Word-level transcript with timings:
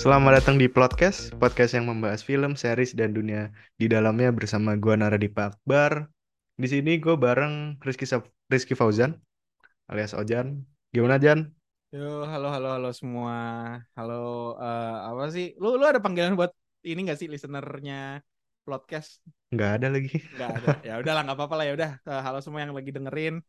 Selamat 0.00 0.40
datang 0.40 0.56
di 0.56 0.64
podcast, 0.64 1.28
podcast 1.36 1.76
yang 1.76 1.84
membahas 1.84 2.24
film, 2.24 2.56
series, 2.56 2.96
dan 2.96 3.12
dunia 3.12 3.52
di 3.76 3.84
dalamnya 3.84 4.32
bersama 4.32 4.72
gua 4.72 4.96
Naradipa 4.96 5.52
Akbar. 5.52 6.08
Di 6.56 6.72
sini 6.72 6.96
gue 6.96 7.20
bareng 7.20 7.76
Rizky, 7.84 8.08
Rizky 8.48 8.72
Fauzan 8.72 9.20
alias 9.92 10.16
Ojan. 10.16 10.64
Gimana 10.96 11.20
Jan? 11.20 11.52
Yo, 11.92 12.24
halo, 12.24 12.48
halo, 12.48 12.80
halo 12.80 12.88
semua. 12.96 13.36
Halo, 13.92 14.56
eh, 14.56 14.96
apa 15.04 15.28
sih? 15.36 15.52
Lu, 15.60 15.76
lu 15.76 15.84
ada 15.84 16.00
panggilan 16.00 16.32
buat 16.32 16.56
ini 16.80 17.04
gak 17.04 17.20
sih 17.20 17.28
listenernya 17.28 18.24
podcast? 18.64 19.20
Nggak 19.52 19.70
ada 19.84 19.86
lagi. 19.92 20.16
Nggak 20.32 20.50
ada. 20.64 20.68
Ya 20.80 20.94
udahlah, 20.96 21.22
nggak 21.28 21.36
apa-apa 21.36 21.54
lah 21.60 21.64
ya 21.68 21.72
udah. 21.76 21.90
Eh, 22.08 22.22
halo 22.24 22.40
semua 22.40 22.64
yang 22.64 22.72
lagi 22.72 22.88
dengerin. 22.88 23.44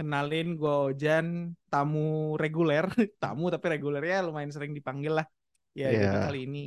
Kenalin 0.00 0.56
gue 0.56 0.74
Ojan, 0.96 1.52
tamu 1.68 2.40
reguler, 2.40 2.88
tamu 3.20 3.52
tapi 3.52 3.76
regulernya 3.76 4.24
lumayan 4.24 4.48
sering 4.48 4.72
dipanggil 4.72 5.20
lah. 5.20 5.28
Ya, 5.78 5.86
jadi 6.02 6.16
Ya, 6.16 6.24
kali 6.24 6.38
ini 6.46 6.58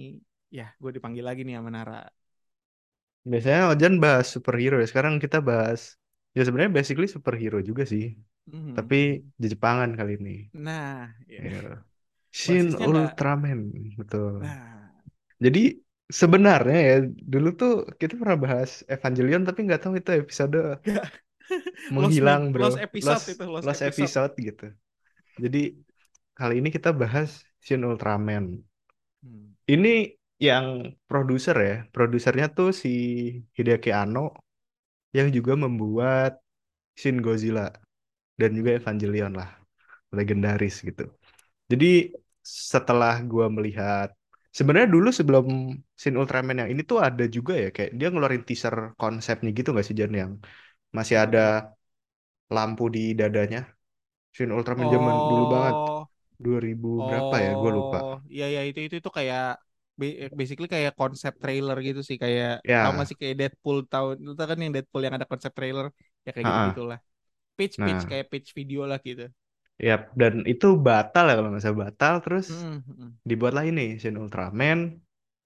ya 0.58 0.64
gue 0.82 0.92
dipanggil 0.96 1.24
lagi 1.28 1.42
nih 1.48 1.56
sama 1.60 1.70
Nara. 1.76 1.98
biasanya 3.32 3.62
Ojan 3.72 3.94
bahas 4.04 4.26
superhero 4.36 4.76
ya. 4.82 4.88
Sekarang 4.92 5.16
kita 5.24 5.38
bahas, 5.50 5.82
ya 6.36 6.42
sebenarnya 6.46 6.74
basically 6.80 7.08
superhero 7.16 7.58
juga 7.70 7.84
sih. 7.94 8.04
Mhm, 8.48 8.76
Tapi 8.78 8.96
di 9.42 9.46
Jepangan 9.54 9.92
kali 10.00 10.12
ini. 10.20 10.32
Nah, 10.54 11.10
ya. 11.28 11.42
Ya. 11.52 11.60
Shin 12.40 12.68
Basisnya. 12.78 12.88
Ultraman, 12.88 13.60
betul. 14.00 14.34
Nah, 14.42 14.94
Jadi 15.46 15.60
sebenarnya 16.22 16.78
ya 16.90 16.96
dulu 17.34 17.48
tuh 17.60 17.72
kita 18.02 18.14
pernah 18.22 18.38
bahas 18.46 18.72
Evangelion 18.94 19.42
tapi 19.48 19.60
nggak 19.68 19.82
tahu 19.84 19.94
itu 20.02 20.12
episode. 20.22 20.58
Lost, 21.96 22.22
menghilang 22.22 22.22
me- 22.22 22.50
bro, 22.54 22.64
lost 22.64 22.78
episode 22.78 23.24
lost 23.24 23.28
itu, 23.34 23.44
lost 23.56 23.68
lost 23.68 23.82
episode. 23.82 24.14
episode 24.22 24.34
gitu. 24.48 24.66
Jadi 25.44 25.60
kali 26.38 26.54
ini 26.62 26.70
kita 26.76 26.90
bahas 27.02 27.30
Shin 27.66 27.82
Ultraman. 27.90 28.46
Ini 29.74 29.90
yang 30.48 30.66
produser 31.08 31.56
ya, 31.56 31.76
produsernya 31.96 32.46
tuh 32.58 32.70
si 32.76 32.90
Hideaki 33.56 33.90
Anno 33.96 34.20
yang 35.18 35.28
juga 35.38 35.54
membuat 35.64 36.32
Shin 37.00 37.18
Godzilla 37.26 37.72
dan 38.40 38.50
juga 38.58 38.70
Evangelion 38.80 39.34
lah, 39.40 39.50
legendaris 40.18 40.76
gitu. 40.88 41.04
Jadi 41.72 42.12
setelah 42.44 43.14
gua 43.32 43.48
melihat 43.58 44.10
sebenarnya 44.58 44.90
dulu 44.96 45.10
sebelum 45.20 45.46
Shin 46.02 46.16
Ultraman 46.20 46.62
yang 46.62 46.70
ini 46.74 46.82
tuh 46.92 47.00
ada 47.08 47.24
juga 47.36 47.54
ya 47.64 47.70
kayak 47.76 47.92
dia 48.00 48.08
ngeluarin 48.12 48.44
teaser 48.48 48.76
konsepnya 49.02 49.50
gitu 49.58 49.68
nggak 49.74 49.86
sih 49.88 49.96
Jan 50.00 50.14
yang 50.22 50.32
masih 50.98 51.18
ada 51.24 51.40
lampu 52.56 52.84
di 52.96 53.00
dadanya? 53.20 53.60
Shin 54.36 54.52
Ultraman 54.58 54.88
zaman 54.94 55.16
dulu 55.32 55.44
banget 55.54 55.76
Oh, 56.44 56.46
2000 56.46 56.88
berapa 57.08 57.36
ya? 57.46 57.50
Gue 57.62 57.72
lupa. 57.78 57.98
Oh, 58.04 58.12
iya 58.34 58.44
ya 58.56 58.60
itu 58.70 58.80
itu 58.86 58.96
itu 59.02 59.12
kayak 59.18 59.42
ba- 60.00 60.30
basically 60.40 60.68
kayak 60.76 60.92
konsep 61.00 61.34
trailer 61.44 61.76
gitu 61.88 62.00
sih 62.10 62.18
kayak 62.24 62.48
tau 62.82 62.92
ya 62.94 63.08
sih 63.10 63.18
kayak 63.22 63.36
Deadpool 63.40 63.78
tahun 63.92 64.16
itu 64.32 64.44
kan 64.52 64.58
yang 64.64 64.72
Deadpool 64.76 65.02
yang 65.06 65.16
ada 65.18 65.28
konsep 65.32 65.52
trailer 65.58 65.86
ya 66.26 66.30
kayak 66.34 66.48
gitu 66.50 66.60
gitulah 66.70 67.00
pitch 67.58 67.76
pitch 67.86 68.04
nah. 68.04 68.10
kayak 68.10 68.26
pitch 68.32 68.50
video 68.58 68.80
lah 68.92 69.00
gitu. 69.10 69.24
ya 69.88 69.94
dan 70.20 70.34
itu 70.52 70.66
batal 70.88 71.24
ya 71.30 71.34
kalau 71.38 71.50
nggak 71.52 71.64
salah 71.66 71.80
batal 71.90 72.14
terus 72.24 72.48
Mm, 72.50 72.84
mm, 72.88 73.18
dibuatlah 73.30 73.64
ini 73.72 73.82
Shin 74.02 74.16
Ultraman 74.22 74.80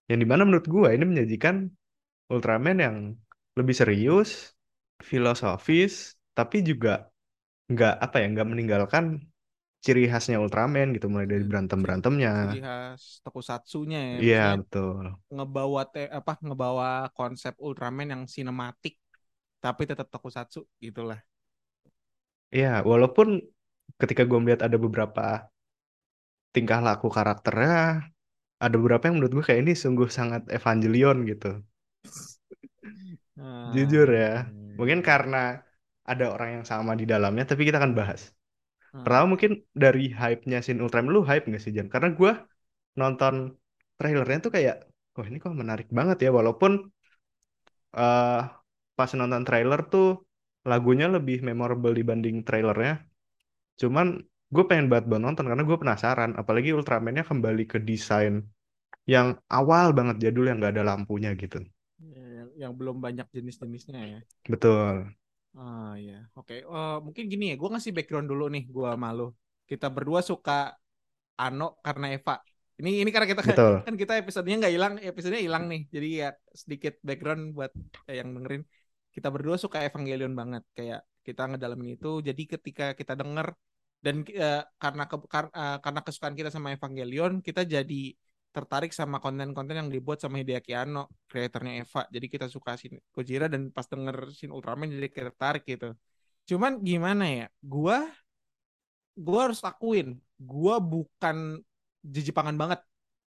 yang 0.09 0.19
di 0.23 0.27
mana 0.31 0.43
menurut 0.47 0.67
gua 0.75 0.89
ini 0.95 1.05
menyajikan 1.11 1.55
Ultraman 2.33 2.77
yang 2.85 2.97
lebih 3.59 3.75
serius 3.81 4.55
filosofis 5.03 6.17
tapi 6.37 6.57
juga 6.69 7.09
nggak 7.71 7.93
apa 8.05 8.15
ya 8.23 8.25
nggak 8.33 8.49
meninggalkan 8.51 9.05
ciri 9.85 10.01
khasnya 10.11 10.37
Ultraman 10.43 10.87
gitu 10.95 11.07
mulai 11.11 11.27
dari 11.31 11.43
mm. 11.43 11.49
berantem 11.49 11.79
berantemnya 11.85 12.31
ciri 12.43 12.59
khas 12.65 13.01
tokusatsunya 13.25 13.99
ya 13.99 14.17
iya 14.23 14.37
maksudnya 14.37 14.57
betul 14.61 15.05
ngebawa 15.35 15.81
te, 15.93 16.01
apa 16.19 16.31
ngebawa 16.45 16.89
konsep 17.17 17.53
Ultraman 17.65 18.07
yang 18.13 18.23
sinematik 18.35 18.93
tapi 19.57 19.83
tetap 19.89 20.07
tokusatsu 20.13 20.59
gitulah. 20.79 21.19
iya 22.55 22.67
walaupun 22.89 23.27
ketika 24.01 24.21
gue 24.29 24.37
melihat 24.41 24.61
ada 24.67 24.77
beberapa 24.85 25.21
tingkah 26.55 26.79
laku 26.87 27.07
karakternya 27.17 27.75
ada 28.65 28.75
beberapa 28.79 29.03
yang 29.07 29.15
menurut 29.17 29.33
gue 29.37 29.45
kayak 29.47 29.61
ini 29.65 29.73
sungguh 29.83 30.09
sangat 30.17 30.41
Evangelion 30.57 31.17
gitu 31.29 31.47
jujur 33.73 34.07
ya 34.21 34.27
Ah, 34.37 34.77
mungkin 34.77 34.99
karena 35.09 35.37
ada 36.11 36.25
orang 36.33 36.49
yang 36.61 36.65
sama 36.71 36.91
di 36.99 37.05
dalamnya 37.11 37.43
tapi 37.49 37.61
kita 37.67 37.77
akan 37.81 37.93
bahas 37.99 38.21
ah. 38.93 39.01
pertama 39.03 39.25
mungkin 39.33 39.51
dari 39.83 40.11
hype-nya 40.19 40.57
Shin 40.65 40.79
Ultraman 40.83 41.11
lu 41.15 41.21
hype 41.29 41.45
nggak 41.47 41.63
sih 41.63 41.73
Jan? 41.75 41.87
Karena 41.93 42.09
gue 42.19 42.31
nonton 43.01 43.33
trailernya 43.99 44.39
tuh 44.45 44.51
kayak 44.55 44.75
wah 45.15 45.25
ini 45.29 45.37
kok 45.43 45.53
menarik 45.55 45.87
banget 45.97 46.17
ya. 46.25 46.29
Walaupun 46.37 46.71
eh 47.97 48.41
pas 48.97 49.09
nonton 49.19 49.43
trailer 49.47 49.79
tuh 49.93 50.07
lagunya 50.67 51.07
lebih 51.15 51.37
memorable 51.47 51.93
dibanding 51.99 52.43
trailernya. 52.47 52.93
Cuman 53.81 54.07
gue 54.53 54.63
pengen 54.69 54.87
banget 54.91 55.05
banget 55.09 55.23
nonton 55.27 55.45
karena 55.49 55.63
gue 55.69 55.77
penasaran. 55.81 56.31
Apalagi 56.41 56.69
Ultraman-nya 56.77 57.23
kembali 57.23 57.63
ke 57.71 57.77
desain 57.79 58.43
yang 59.07 59.39
awal 59.47 59.95
banget 59.95 60.15
jadul 60.23 60.45
yang 60.51 60.59
nggak 60.59 60.73
ada 60.75 60.83
lampunya 60.83 61.31
gitu. 61.39 61.63
Ya, 61.97 62.25
yang, 62.43 62.49
yang 62.61 62.73
belum 62.77 63.01
banyak 63.01 63.25
jenis-jenisnya 63.33 64.01
ya. 64.03 64.19
betul 64.47 65.11
Ah 65.57 65.91
ya, 66.07 66.13
oke. 66.37 66.53
Eh, 66.61 66.95
mungkin 67.05 67.23
gini 67.31 67.43
ya, 67.51 67.55
gue 67.61 67.69
ngasih 67.73 67.91
background 67.97 68.27
dulu 68.31 68.43
nih, 68.53 68.63
gue 68.75 68.89
malu. 69.03 69.23
Kita 69.69 69.87
berdua 69.95 70.21
suka 70.31 70.53
Ano 71.43 71.65
karena 71.85 72.05
Eva. 72.15 72.35
Ini 72.79 72.89
ini 73.01 73.09
karena 73.13 73.27
kita 73.31 73.43
betul 73.45 73.81
kan 73.85 73.95
kita 74.01 74.13
episodenya 74.21 74.55
nggak 74.61 74.73
hilang, 74.75 74.93
episodenya 75.11 75.43
hilang 75.47 75.63
nih. 75.71 75.81
Jadi 75.95 76.07
ya 76.21 76.29
sedikit 76.61 76.93
background 77.07 77.43
buat 77.57 77.71
eh, 78.09 78.15
yang 78.21 78.29
dengerin. 78.35 78.63
Kita 79.15 79.27
berdua 79.35 79.57
suka 79.63 79.77
Evangelion 79.87 80.33
banget, 80.39 80.63
kayak 80.77 81.01
kita 81.27 81.41
ngedalamin 81.49 81.89
itu. 81.97 82.09
Jadi 82.27 82.43
ketika 82.53 82.85
kita 82.99 83.13
denger 83.21 83.47
dan 84.05 84.15
eh, 84.29 84.61
karena 84.83 85.03
ke- 85.11 85.29
kar- 85.33 85.53
eh, 85.61 85.77
karena 85.83 86.01
kesukaan 86.05 86.35
kita 86.39 86.49
sama 86.55 86.69
Evangelion, 86.77 87.33
kita 87.47 87.61
jadi 87.75 88.01
tertarik 88.57 88.89
sama 88.89 89.21
konten-konten 89.21 89.77
yang 89.77 89.89
dibuat 89.93 90.17
sama 90.17 90.41
Hideaki 90.41 90.73
Anno, 90.73 91.13
kreatornya 91.29 91.85
Eva. 91.85 92.09
Jadi 92.09 92.25
kita 92.25 92.49
suka 92.49 92.73
Shin 92.73 92.97
Gojira 93.13 93.45
dan 93.45 93.69
pas 93.69 93.85
denger 93.85 94.33
Shin 94.33 94.49
Ultraman 94.49 94.89
jadi 94.89 95.29
tertarik 95.29 95.61
gitu. 95.69 95.93
Cuman 96.49 96.81
gimana 96.81 97.29
ya? 97.29 97.45
Gua 97.61 98.09
gua 99.13 99.53
harus 99.53 99.61
akuin, 99.61 100.17
gua 100.41 100.81
bukan 100.81 101.61
jejepangan 102.01 102.57
banget. 102.57 102.81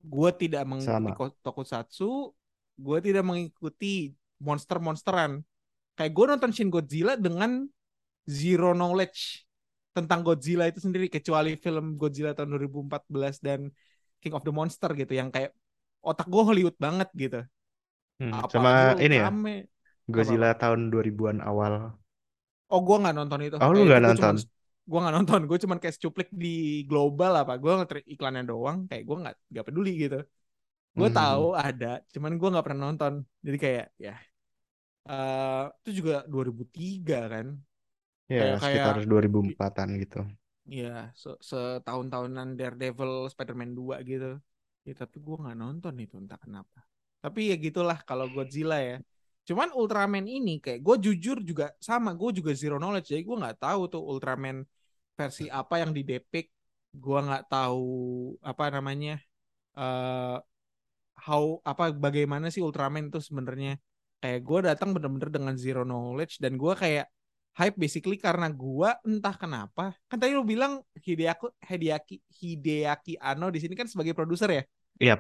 Gua 0.05 0.29
tidak 0.29 0.69
mengikuti 0.69 0.93
sama 0.93 1.33
tokusatsu, 1.41 2.37
gua 2.77 3.01
tidak 3.01 3.25
mengikuti 3.25 4.13
monster-monsteran. 4.45 5.41
Kayak 5.97 6.13
gua 6.13 6.25
nonton 6.37 6.53
Shin 6.53 6.69
Godzilla 6.69 7.17
dengan 7.17 7.65
zero 8.29 8.77
knowledge 8.77 9.49
tentang 9.97 10.21
Godzilla 10.21 10.69
itu 10.69 10.85
sendiri 10.85 11.09
kecuali 11.09 11.57
film 11.57 11.97
Godzilla 11.97 12.37
tahun 12.37 12.61
2014 12.61 13.41
dan 13.41 13.73
King 14.25 14.35
of 14.39 14.45
the 14.49 14.55
Monster 14.59 14.91
gitu 15.01 15.13
yang 15.21 15.29
kayak 15.35 15.51
otak 16.09 16.27
gue 16.33 16.43
Hollywood 16.49 16.77
banget 16.87 17.09
gitu. 17.23 17.39
Hmm, 18.21 18.35
sama 18.53 18.71
ini 19.05 19.17
ya 19.23 19.29
apa 20.17 20.17
Godzilla 20.17 20.49
apa. 20.49 20.55
tahun 20.63 20.81
2000-an 20.93 21.39
awal 21.51 21.75
Oh 22.73 22.81
gue 22.87 22.97
nggak 23.01 23.15
nonton 23.19 23.41
itu. 23.47 23.59
oh 23.63 23.71
lu 23.77 23.81
Kayak 23.81 23.89
nggak 23.89 24.03
gue 24.05 24.13
cuman 24.19 24.35
nonton 24.35 24.37
gue 24.89 24.99
nggak 25.01 25.15
nonton. 25.17 25.41
Gue 25.49 25.59
cuman 25.65 25.79
kayak 25.83 25.97
cuplik 26.03 26.29
di 26.43 26.49
global 26.91 27.31
apa. 27.41 27.53
Gue 27.63 27.71
nge 27.79 27.87
iklannya 28.15 28.43
doang. 28.51 28.77
Kayak 28.89 29.03
gue 29.09 29.17
nggak 29.23 29.35
nggak 29.53 29.65
peduli 29.69 29.91
gitu. 30.05 30.17
Gue 30.99 31.09
Hmm, 31.09 31.15
tahu 31.17 31.45
ada, 31.67 31.87
cuman 32.15 32.33
gue 32.41 32.49
nggak 32.53 32.65
pernah 32.67 32.83
nonton. 32.89 33.15
Jadi 33.47 33.59
kayak 33.65 33.85
ya 34.07 34.15
eh 35.11 35.63
itu 35.81 35.91
juga 36.01 36.15
2003 36.33 37.17
kan. 37.35 37.47
ya 38.37 38.41
Kayak 38.41 38.57
kayak 38.63 38.89
sekitar 38.89 38.95
2004-an 39.11 39.91
gitu 40.03 40.21
ya 40.69 41.13
se- 41.13 41.41
setahun-tahunan 41.41 42.57
Daredevil 42.59 43.29
Spider-Man 43.33 43.73
2 43.77 43.97
gitu. 44.05 44.41
Ya 44.85 44.93
tapi 44.97 45.17
gue 45.21 45.37
nggak 45.41 45.57
nonton 45.57 45.95
itu 46.01 46.15
entah 46.21 46.41
kenapa. 46.41 46.85
Tapi 47.25 47.41
ya 47.53 47.57
gitulah 47.57 47.99
kalau 48.05 48.29
Godzilla 48.29 48.77
ya. 48.81 48.97
Cuman 49.45 49.73
Ultraman 49.77 50.25
ini 50.25 50.61
kayak 50.61 50.81
gue 50.81 50.97
jujur 51.05 51.37
juga 51.45 51.73
sama, 51.81 52.17
gue 52.17 52.31
juga 52.41 52.53
zero 52.57 52.77
knowledge. 52.81 53.13
Jadi 53.13 53.23
gue 53.29 53.37
nggak 53.43 53.59
tahu 53.61 53.81
tuh 53.93 54.03
Ultraman 54.05 54.65
versi 55.17 55.49
apa 55.49 55.81
yang 55.85 55.93
didepict. 55.97 56.49
Gue 56.97 57.19
nggak 57.21 57.45
tahu 57.53 57.85
apa 58.41 58.65
namanya 58.73 59.21
eh 59.79 60.37
how 61.25 61.45
apa 61.65 61.85
bagaimana 61.95 62.47
sih 62.53 62.63
Ultraman 62.65 63.09
tuh 63.15 63.23
sebenarnya. 63.25 63.77
Kayak 64.21 64.41
gue 64.49 64.59
datang 64.69 64.89
bener-bener 64.97 65.29
dengan 65.37 65.55
zero 65.61 65.83
knowledge 65.85 66.41
dan 66.41 66.57
gue 66.57 66.73
kayak 66.83 67.07
hype 67.55 67.79
basically 67.79 68.19
karena 68.19 68.51
gue 68.51 68.91
entah 69.07 69.35
kenapa. 69.39 69.95
Kan 70.11 70.19
tadi 70.19 70.35
lu 70.35 70.43
bilang 70.43 70.83
Hideaki 70.99 71.47
Hideaki 71.63 72.17
Hideaki 72.27 73.15
Anno 73.23 73.51
di 73.51 73.63
sini 73.63 73.79
kan 73.79 73.87
sebagai 73.87 74.15
produser 74.15 74.51
ya 74.51 74.63
Iya, 74.95 75.17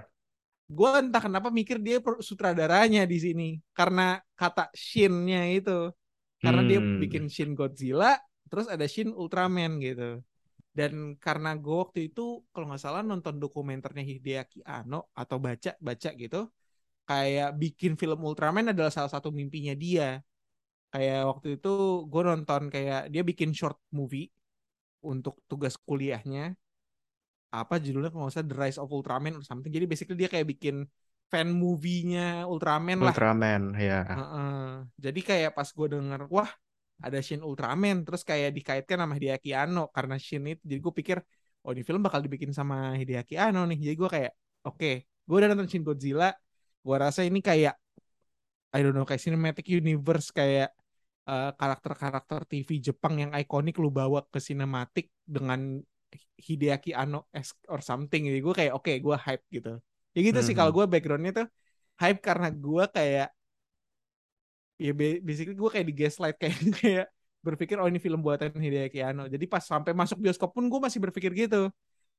gue 0.71 0.91
entah 1.03 1.23
kenapa 1.23 1.51
mikir 1.51 1.83
dia 1.83 1.99
sutradaranya 2.23 3.05
di 3.05 3.19
sini 3.19 3.49
karena 3.75 4.23
kata 4.39 4.71
Shin-nya 4.71 5.51
itu 5.51 5.91
karena 6.39 6.63
dia 6.63 6.79
hmm, 6.81 7.01
bikin 7.03 7.25
Shin 7.27 7.53
Godzilla 7.59 8.17
terus 8.47 8.71
ada 8.71 8.87
Shin 8.87 9.11
Ultraman 9.13 9.83
gitu 9.83 10.23
Dan 10.75 11.15
karena 11.23 11.55
gue 11.55 11.71
waktu 11.71 12.11
itu 12.11 12.43
kalau 12.51 12.67
nggak 12.67 12.83
salah 12.83 13.03
nonton 13.07 13.39
dokumenternya 13.39 14.03
Hideaki 14.03 14.59
Anno 14.67 15.07
atau 15.15 15.39
baca 15.39 15.71
baca 15.79 16.11
gitu, 16.19 16.51
kayak 17.07 17.55
bikin 17.55 17.95
film 17.95 18.19
Ultraman 18.27 18.75
adalah 18.75 18.91
salah 18.91 19.07
satu 19.07 19.31
mimpinya 19.31 19.71
dia. 19.79 20.19
Kayak 20.94 21.20
waktu 21.26 21.58
itu 21.58 22.06
gue 22.06 22.23
nonton 22.23 22.70
kayak 22.70 23.11
dia 23.11 23.26
bikin 23.26 23.50
short 23.50 23.82
movie 23.91 24.31
untuk 25.02 25.43
tugas 25.50 25.75
kuliahnya. 25.75 26.55
Apa 27.50 27.82
judulnya 27.82 28.14
kalau 28.14 28.31
nggak 28.31 28.35
salah 28.38 28.46
The 28.46 28.56
Rise 28.62 28.79
of 28.79 28.94
Ultraman 28.94 29.35
or 29.35 29.43
something. 29.43 29.75
Jadi 29.75 29.91
basically 29.91 30.14
dia 30.14 30.31
kayak 30.31 30.46
bikin 30.55 30.87
fan 31.26 31.50
movie-nya 31.50 32.46
Ultraman 32.46 33.02
lah. 33.02 33.11
Ultraman 33.11 33.75
ya. 33.75 34.06
Jadi 34.94 35.20
kayak 35.26 35.58
pas 35.58 35.67
gue 35.67 35.87
denger, 35.99 36.31
wah 36.31 36.46
ada 37.02 37.19
Shin 37.19 37.43
Ultraman, 37.43 38.06
terus 38.06 38.23
kayak 38.23 38.55
dikaitkan 38.55 39.02
sama 39.02 39.19
Hideaki 39.19 39.50
Anno 39.50 39.91
karena 39.91 40.14
Shin 40.14 40.46
itu, 40.46 40.62
jadi 40.62 40.79
gue 40.79 40.94
pikir, 40.94 41.19
oh 41.67 41.75
ini 41.75 41.82
film 41.82 42.06
bakal 42.06 42.23
dibikin 42.23 42.55
sama 42.55 42.94
Hideaki 42.94 43.35
Anno 43.35 43.67
nih. 43.67 43.82
Jadi 43.82 43.96
gue 43.99 44.11
kayak, 44.14 44.32
oke, 44.62 44.79
okay. 44.79 44.94
gue 45.02 45.37
udah 45.43 45.49
nonton 45.50 45.67
Shin 45.67 45.82
Godzilla, 45.82 46.31
gue 46.87 46.96
rasa 46.96 47.26
ini 47.26 47.43
kayak, 47.43 47.75
I 48.70 48.79
don't 48.79 48.94
know, 48.94 49.02
kayak 49.02 49.23
cinematic 49.26 49.67
universe 49.67 50.31
kayak 50.31 50.70
uh, 51.31 51.50
karakter-karakter 51.61 52.38
TV 52.50 52.71
Jepang 52.87 53.15
yang 53.23 53.31
ikonik 53.35 53.76
lu 53.82 53.88
bawa 53.93 54.21
ke 54.32 54.38
sinematik 54.43 55.06
dengan 55.25 55.81
Hideaki 56.38 56.94
Anno 56.94 57.26
or 57.73 57.81
something. 57.82 58.23
Jadi 58.29 58.38
gue 58.44 58.55
kayak, 58.55 58.73
oke, 58.76 58.85
okay, 58.87 58.97
gue 59.03 59.17
hype 59.19 59.44
gitu. 59.50 59.71
Ya 60.15 60.21
gitu 60.23 60.38
Hmm, 60.38 60.47
sih 60.47 60.55
kalau 60.59 60.71
hmm. 60.71 60.76
gue 60.76 60.85
backgroundnya 60.93 61.32
tuh 61.44 61.47
hype 62.00 62.21
karena 62.23 62.49
gue 62.55 62.85
kayak 62.97 63.29
ya 64.79 64.91
ba- 64.99 65.21
basically 65.23 65.56
gue 65.56 65.71
kayak 65.71 65.87
di 65.91 65.94
gaslight 65.94 66.37
kayak 66.43 66.59
kayak 66.81 67.06
berpikir 67.44 67.77
oh 67.77 67.87
ini 67.91 68.00
film 68.00 68.20
buatan 68.25 68.50
Hideaki 68.56 69.05
Anno. 69.05 69.29
Jadi 69.29 69.44
pas 69.44 69.61
sampai 69.65 69.93
masuk 69.93 70.17
bioskop 70.23 70.50
pun 70.56 70.65
gue 70.73 70.81
masih 70.81 70.99
berpikir 71.05 71.31
gitu. 71.37 71.69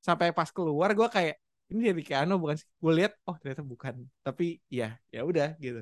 Sampai 0.03 0.29
pas 0.37 0.49
keluar 0.53 0.93
gue 0.93 1.07
kayak 1.09 1.35
ini 1.73 1.91
Hideaki 1.91 2.13
Anno 2.13 2.37
bukan 2.37 2.55
sih? 2.61 2.67
Gue 2.77 2.93
lihat 3.01 3.11
oh 3.27 3.35
ternyata 3.41 3.63
bukan. 3.65 3.95
Tapi 4.21 4.61
ya 4.69 4.95
ya 5.09 5.21
udah 5.25 5.57
gitu. 5.57 5.81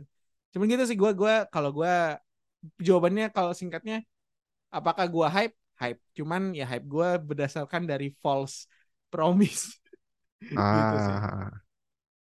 Cuman 0.56 0.66
gitu 0.72 0.84
sih 0.90 0.98
gue 0.98 1.12
gue 1.18 1.34
kalau 1.54 1.70
gue 1.76 1.94
jawabannya 2.88 3.26
kalau 3.36 3.52
singkatnya 3.60 3.96
apakah 4.78 5.06
gue 5.10 5.28
hype? 5.36 5.56
Hype. 5.82 6.00
Cuman 6.18 6.42
ya 6.60 6.66
hype 6.72 6.86
gue 6.88 7.10
berdasarkan 7.30 7.84
dari 7.92 8.08
false 8.24 8.68
promise 9.12 9.80
gitu 10.78 10.96
sih. 11.08 11.18
ah 11.18 11.64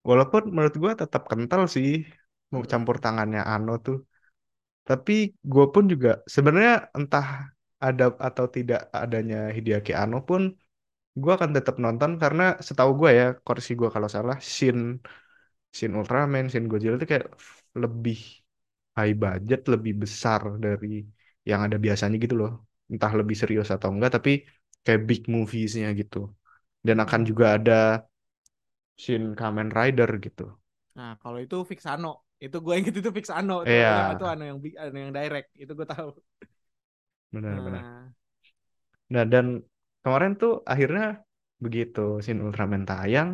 walaupun 0.08 0.42
menurut 0.54 0.74
gue 0.82 0.92
tetap 1.02 1.22
kental 1.30 1.62
sih 1.74 1.88
mau 2.52 2.62
campur 2.72 2.96
Heeh. 2.96 3.04
tangannya 3.04 3.40
Ano 3.52 3.72
tuh 3.86 3.96
tapi 4.88 5.12
gue 5.52 5.64
pun 5.74 5.84
juga 5.92 6.08
sebenarnya 6.34 6.72
entah 6.98 7.26
ada 7.86 8.04
atau 8.28 8.46
tidak 8.56 8.78
adanya 9.04 9.36
Hideaki 9.56 9.92
Anno 10.02 10.16
pun 10.28 10.42
gue 11.22 11.32
akan 11.38 11.50
tetap 11.56 11.76
nonton 11.84 12.10
karena 12.22 12.42
setahu 12.66 12.90
gue 13.00 13.10
ya 13.20 13.24
koreksi 13.46 13.72
gue 13.80 13.88
kalau 13.94 14.10
salah 14.16 14.36
Shin 14.56 14.78
Shin 15.76 15.92
Ultraman 15.98 16.44
Shin 16.52 16.64
Godzilla 16.70 16.96
itu 16.98 17.06
kayak 17.12 17.26
lebih 17.82 18.18
high 18.98 19.14
budget 19.22 19.60
lebih 19.72 19.92
besar 20.02 20.40
dari 20.64 20.86
yang 21.50 21.60
ada 21.66 21.76
biasanya 21.84 22.16
gitu 22.24 22.34
loh 22.42 22.50
entah 22.92 23.12
lebih 23.20 23.36
serius 23.42 23.68
atau 23.74 23.88
enggak 23.94 24.10
tapi 24.16 24.30
kayak 24.84 25.00
big 25.08 25.20
movies-nya 25.36 25.88
gitu 26.00 26.16
dan 26.86 26.96
akan 27.04 27.20
Hmm. 27.20 27.30
juga 27.30 27.44
ada 27.56 27.72
Shin 29.02 29.24
Kamen 29.38 29.70
Rider 29.78 30.10
gitu 30.26 30.46
Nah, 30.96 31.10
kalau 31.22 31.38
itu 31.44 31.56
fix 31.70 31.80
Ano. 31.94 32.08
Itu 32.44 32.56
gue 32.64 32.74
inget 32.78 32.94
itu 33.00 33.10
fix 33.16 33.26
Ano 33.38 33.52
tuh. 33.70 33.80
iya 33.86 33.94
Yang 33.96 34.08
itu 34.14 34.24
Ano 34.32 34.42
yang 34.50 34.58
big, 34.64 34.72
Ano 34.82 34.96
yang 35.04 35.12
direct. 35.16 35.48
Itu 35.62 35.72
gue 35.78 35.86
tahu. 35.92 36.08
benar-benar 37.32 37.84
Nah, 37.88 38.10
nah 39.12 39.24
dan 39.32 39.46
kemarin 40.02 40.32
tuh 40.40 40.52
akhirnya 40.72 41.02
begitu 41.64 42.00
Shin 42.24 42.38
Ultraman 42.46 42.82
tayang 42.90 43.28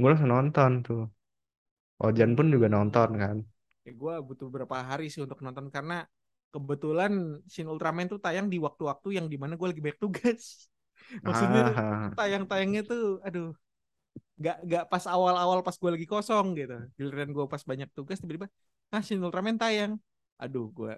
gue 0.00 0.08
langsung 0.10 0.30
nonton 0.34 0.72
tuh 0.86 1.00
Ojan 2.06 2.30
pun 2.36 2.46
juga 2.54 2.68
nonton 2.76 3.08
hmm, 3.08 3.22
kan 3.22 3.36
ya 3.86 3.92
gue 4.00 4.14
butuh 4.26 4.46
beberapa 4.50 4.76
hari 4.90 5.04
sih 5.12 5.22
untuk 5.24 5.38
nonton 5.46 5.66
karena 5.70 5.94
kebetulan 6.52 7.12
Shin 7.52 7.68
Ultraman 7.72 8.06
tuh 8.12 8.18
tayang 8.24 8.46
di 8.52 8.58
waktu-waktu 8.66 9.08
yang 9.18 9.26
di 9.32 9.36
mana 9.42 9.54
gue 9.60 9.68
lagi 9.70 9.82
banyak 9.84 10.00
tugas. 10.02 10.42
Maksudnya 11.26 11.62
ah 11.76 12.10
tayang-tayangnya 12.18 12.82
tuh, 12.90 13.20
aduh, 13.26 13.52
gak 14.44 14.56
gak 14.70 14.84
pas 14.92 15.04
awal-awal 15.08 15.58
pas 15.66 15.76
gue 15.76 15.90
lagi 15.94 16.06
kosong 16.08 16.46
gitu. 16.58 16.76
Giliran 16.98 17.30
gue 17.36 17.44
pas 17.52 17.62
banyak 17.70 17.88
tugas 17.96 18.18
tiba-tiba, 18.20 18.48
ah 18.94 19.02
Shin 19.04 19.20
Ultraman 19.22 19.56
tayang. 19.56 19.92
Aduh, 20.42 20.68
gue 20.72 20.92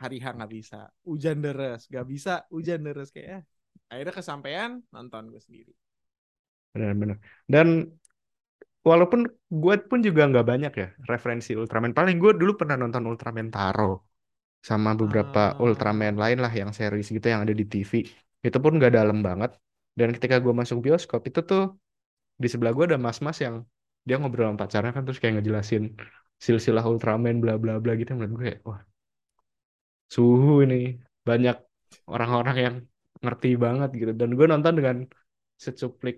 hari 0.00 0.18
H 0.20 0.26
nggak 0.36 0.52
bisa. 0.52 0.88
Hujan 1.08 1.38
deras, 1.44 1.88
gak 1.88 2.06
bisa. 2.08 2.44
Hujan 2.52 2.80
deras 2.86 3.08
kayak. 3.12 3.28
eh. 3.40 3.42
Akhirnya 3.88 4.14
kesampaian 4.20 4.70
nonton 4.92 5.32
gue 5.32 5.40
sendiri. 5.40 5.72
benar-benar 6.72 7.16
dan 7.48 7.66
walaupun 8.90 9.20
gue 9.62 9.74
pun 9.90 9.98
juga 10.06 10.22
nggak 10.30 10.46
banyak 10.50 10.72
ya 10.82 10.86
referensi 11.12 11.50
Ultraman. 11.60 11.92
Paling 11.98 12.16
gue 12.22 12.32
dulu 12.40 12.52
pernah 12.60 12.76
nonton 12.82 13.02
Ultraman 13.10 13.48
Taro 13.54 13.84
sama 14.68 14.90
beberapa 15.00 15.40
Ultraman 15.64 16.14
Ah, 16.14 16.20
lain 16.22 16.38
lah 16.44 16.52
yang 16.60 16.70
series 16.78 17.08
gitu 17.16 17.26
yang 17.32 17.40
ada 17.44 17.54
di 17.60 17.64
TV 17.72 17.92
itu 18.46 18.58
pun 18.64 18.72
nggak 18.78 18.92
dalam 18.98 19.18
banget. 19.28 19.50
Dan 19.98 20.08
ketika 20.16 20.36
gue 20.44 20.52
masuk 20.60 20.78
bioskop 20.86 21.22
itu 21.30 21.40
tuh 21.50 21.62
di 22.42 22.48
sebelah 22.52 22.72
gue 22.76 22.84
ada 22.94 22.98
mas-mas 23.06 23.38
yang 23.46 23.56
dia 24.06 24.16
ngobrol 24.20 24.46
sama 24.48 24.58
pacarnya 24.62 24.92
kan 24.96 25.02
terus 25.06 25.18
kayak 25.22 25.34
ngejelasin 25.40 25.82
silsilah 26.46 26.84
Ultraman 26.90 27.36
bla 27.42 27.54
bla 27.62 27.72
bla 27.82 27.92
gitu. 28.00 28.10
Menurut 28.18 28.34
gue 28.40 28.50
wah 28.68 28.80
suhu 30.14 30.50
ini. 30.64 30.76
Banyak 31.28 31.56
orang-orang 32.14 32.56
yang 32.64 32.74
ngerti 33.24 33.48
banget 33.64 33.88
gitu. 34.00 34.12
Dan 34.20 34.30
gue 34.38 34.46
nonton 34.52 34.72
dengan 34.78 34.96
secuplik 35.64 36.16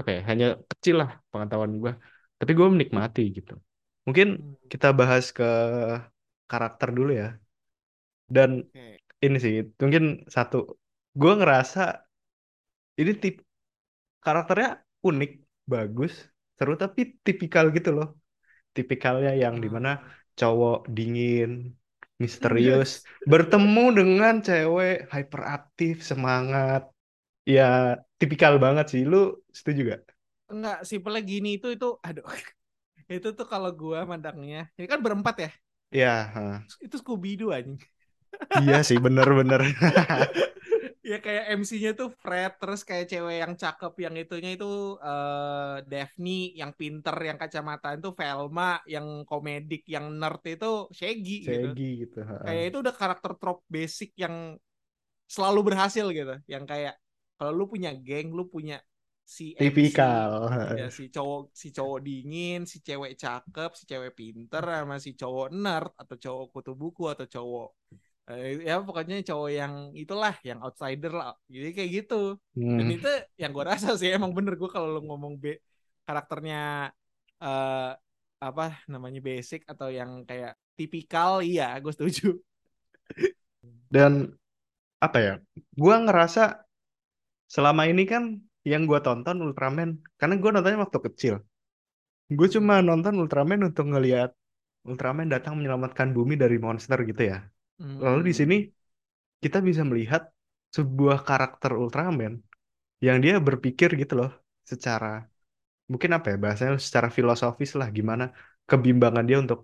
apa 0.00 0.10
ya 0.16 0.20
hanya 0.30 0.46
kecil 0.70 0.94
lah 1.00 1.10
pengetahuan 1.30 1.72
gue 1.82 1.92
tapi 2.38 2.50
gue 2.58 2.66
menikmati 2.74 3.20
gitu. 3.36 3.52
Mungkin 4.06 4.28
hmm, 4.36 4.54
kita 4.72 4.86
bahas 4.98 5.24
ke 5.36 5.44
karakter 6.50 6.88
dulu 6.94 7.10
ya. 7.20 7.28
Dan 8.36 8.50
oke. 8.74 9.02
ini 9.24 9.36
sih 9.44 9.54
mungkin 9.82 10.04
satu 10.34 10.56
gue 11.20 11.32
ngerasa 11.40 11.80
ini 13.00 13.12
tip 13.22 13.34
karakternya 14.24 14.70
unik 15.08 15.30
bagus 15.72 16.12
seru 16.56 16.74
tapi 16.82 17.00
tipikal 17.26 17.64
gitu 17.76 17.90
loh. 17.96 18.06
Tipikalnya 18.76 19.32
yang 19.44 19.56
di 19.64 19.68
mana 19.76 19.90
Ah, 19.90 20.22
cowok 20.38 20.76
dingin 20.96 21.50
misterius 22.22 22.90
yes. 22.90 23.04
bertemu 23.30 23.84
dengan 23.98 24.34
cewek 24.46 24.94
hyperaktif 25.14 25.94
semangat. 26.10 26.82
Ya 27.54 27.62
tipikal 28.20 28.54
banget 28.64 28.86
sih. 28.92 29.02
Lu 29.12 29.16
setuju 29.52 29.80
gak? 29.94 30.02
Enggak, 30.52 30.78
simpelnya 30.84 31.22
gini 31.24 31.48
itu 31.56 31.72
itu 31.72 31.88
aduh. 32.02 32.24
Itu 33.12 33.28
tuh 33.36 33.44
kalau 33.44 33.68
gua 33.76 34.08
mandangnya, 34.08 34.72
ini 34.78 34.86
kan 34.88 35.02
berempat 35.04 35.36
ya. 35.44 35.50
Ya, 35.92 36.14
ha. 36.32 36.64
Itu 36.80 36.96
Scooby 36.96 37.36
Doo 37.36 37.52
anjing. 37.52 37.76
iya 38.64 38.80
sih 38.80 38.96
bener-bener 38.96 39.60
ya 41.10 41.18
kayak 41.18 41.44
MC-nya 41.58 41.92
tuh 41.98 42.08
Fred, 42.22 42.56
terus 42.56 42.80
kayak 42.86 43.10
cewek 43.10 43.36
yang 43.42 43.52
cakep 43.58 43.92
yang 44.06 44.14
itunya 44.16 44.50
itu 44.56 44.96
eh 45.02 45.76
Daphne, 45.84 46.54
yang 46.56 46.72
pinter, 46.78 47.16
yang 47.28 47.36
kacamata 47.36 47.98
itu 47.98 48.08
Velma, 48.14 48.80
yang 48.86 49.26
komedik, 49.28 49.82
yang 49.84 50.08
nerd 50.16 50.40
itu 50.46 50.88
Shaggy 50.94 51.36
gitu. 51.44 51.68
Shaggy 51.68 51.88
gitu 52.06 52.18
ha. 52.24 52.34
Kayak 52.46 52.64
itu 52.72 52.76
udah 52.86 52.94
karakter 52.94 53.32
trope 53.36 53.62
basic 53.68 54.10
yang 54.16 54.56
selalu 55.26 55.60
berhasil 55.74 56.06
gitu. 56.14 56.34
Yang 56.46 56.64
kayak 56.70 56.94
kalau 57.36 57.52
lu 57.52 57.64
punya 57.66 57.90
geng, 57.92 58.30
lu 58.30 58.46
punya 58.46 58.78
si 59.24 59.44
MC, 59.58 59.96
tipikal 59.98 60.30
ya 60.76 60.88
si 60.96 61.02
cowok 61.14 61.40
si 61.52 61.68
cowok 61.76 61.98
dingin, 62.06 62.60
si 62.72 62.78
cewek 62.86 63.12
cakep, 63.22 63.70
si 63.78 63.84
cewek 63.90 64.12
pinter 64.18 64.62
sama 64.64 64.96
si 65.04 65.10
cowok 65.20 65.46
nerd 65.52 65.92
atau 66.00 66.16
cowok 66.24 66.46
kutu 66.54 66.72
buku 66.82 67.02
atau 67.12 67.26
cowok 67.34 67.68
eh, 68.30 68.62
ya 68.68 68.74
pokoknya 68.86 69.16
cowok 69.28 69.50
yang 69.60 69.74
itulah 70.02 70.34
yang 70.48 70.58
outsider 70.66 71.12
lah. 71.20 71.32
Jadi 71.54 71.68
kayak 71.76 71.90
gitu. 71.98 72.14
Dan 72.76 72.86
Hmm. 72.86 72.96
itu 72.96 73.08
yang 73.42 73.50
gue 73.56 73.64
rasa 73.72 73.88
sih 74.00 74.10
emang 74.16 74.32
bener 74.36 74.54
gue 74.60 74.70
kalau 74.74 74.88
lu 74.94 75.00
ngomong 75.08 75.34
be 75.42 75.50
karakternya 76.06 76.90
eh 77.44 77.90
apa 78.42 78.64
namanya 78.92 79.20
basic 79.28 79.60
atau 79.72 79.88
yang 79.98 80.10
kayak 80.28 80.52
tipikal 80.78 81.32
iya 81.46 81.64
gue 81.82 81.92
setuju. 81.94 82.26
dan 83.92 84.32
apa 85.02 85.18
ya 85.20 85.34
gua 85.76 85.96
ngerasa 86.04 86.64
selama 87.46 87.82
ini 87.90 88.04
kan 88.08 88.22
yang 88.70 88.82
gua 88.90 89.00
tonton 89.06 89.36
Ultraman 89.46 89.88
karena 90.18 90.34
gua 90.42 90.50
nontonnya 90.54 90.80
waktu 90.84 90.98
kecil 91.06 91.34
gue 92.38 92.48
cuma 92.54 92.74
nonton 92.88 93.14
Ultraman 93.22 93.60
untuk 93.68 93.84
ngelihat 93.92 94.30
Ultraman 94.88 95.28
datang 95.34 95.52
menyelamatkan 95.58 96.08
bumi 96.16 96.34
dari 96.42 96.56
monster 96.66 96.98
gitu 97.10 97.22
ya 97.32 97.36
lalu 98.04 98.20
di 98.30 98.34
sini 98.40 98.54
Hmm. 98.54 98.72
kita 99.44 99.58
bisa 99.68 99.82
melihat 99.90 100.22
sebuah 100.76 101.18
karakter 101.28 101.72
Ultraman 101.82 102.34
yang 103.06 103.18
dia 103.24 103.34
berpikir 103.48 103.90
gitu 104.02 104.14
loh 104.20 104.30
secara 104.72 105.06
mungkin 105.90 106.10
apa 106.16 106.26
ya 106.32 106.36
bahasanya 106.44 106.72
secara 106.88 107.08
filosofis 107.16 107.70
lah 107.80 107.88
gimana 107.98 108.24
kebimbangan 108.70 109.24
dia 109.28 109.38
untuk 109.44 109.60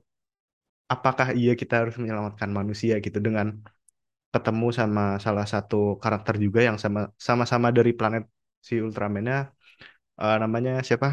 apakah 0.94 1.28
iya 1.38 1.50
kita 1.60 1.74
harus 1.80 1.94
menyelamatkan 2.00 2.50
manusia 2.58 2.94
gitu 3.04 3.18
dengan 3.26 3.46
ketemu 4.34 4.66
sama 4.80 5.02
salah 5.24 5.46
satu 5.52 5.76
karakter 6.02 6.34
juga 6.44 6.60
yang 6.68 6.78
sama 6.84 7.00
sama-sama 7.28 7.68
dari 7.78 7.92
planet 7.98 8.24
si 8.68 8.74
Ultraman-nya 8.84 9.36
eh, 10.20 10.36
namanya 10.42 10.72
siapa? 10.88 11.08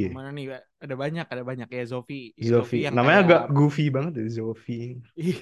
Yang 0.00 0.08
Zofi. 0.08 0.08
mana 0.16 0.28
nih? 0.32 0.44
Ada 0.80 0.94
banyak, 0.96 1.26
ada 1.28 1.42
banyak 1.44 1.68
ya 1.68 1.84
Zofi. 1.92 2.32
Zofi. 2.40 2.48
Zofi 2.48 2.76
yang 2.88 2.94
Namanya 2.96 3.20
kayak 3.20 3.28
agak 3.28 3.42
goofy 3.52 3.84
banget 3.92 4.12
ya 4.18 4.26
Zofi. 4.40 4.96
Iya. 5.14 5.36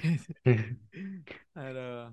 Aduh. 1.55 2.11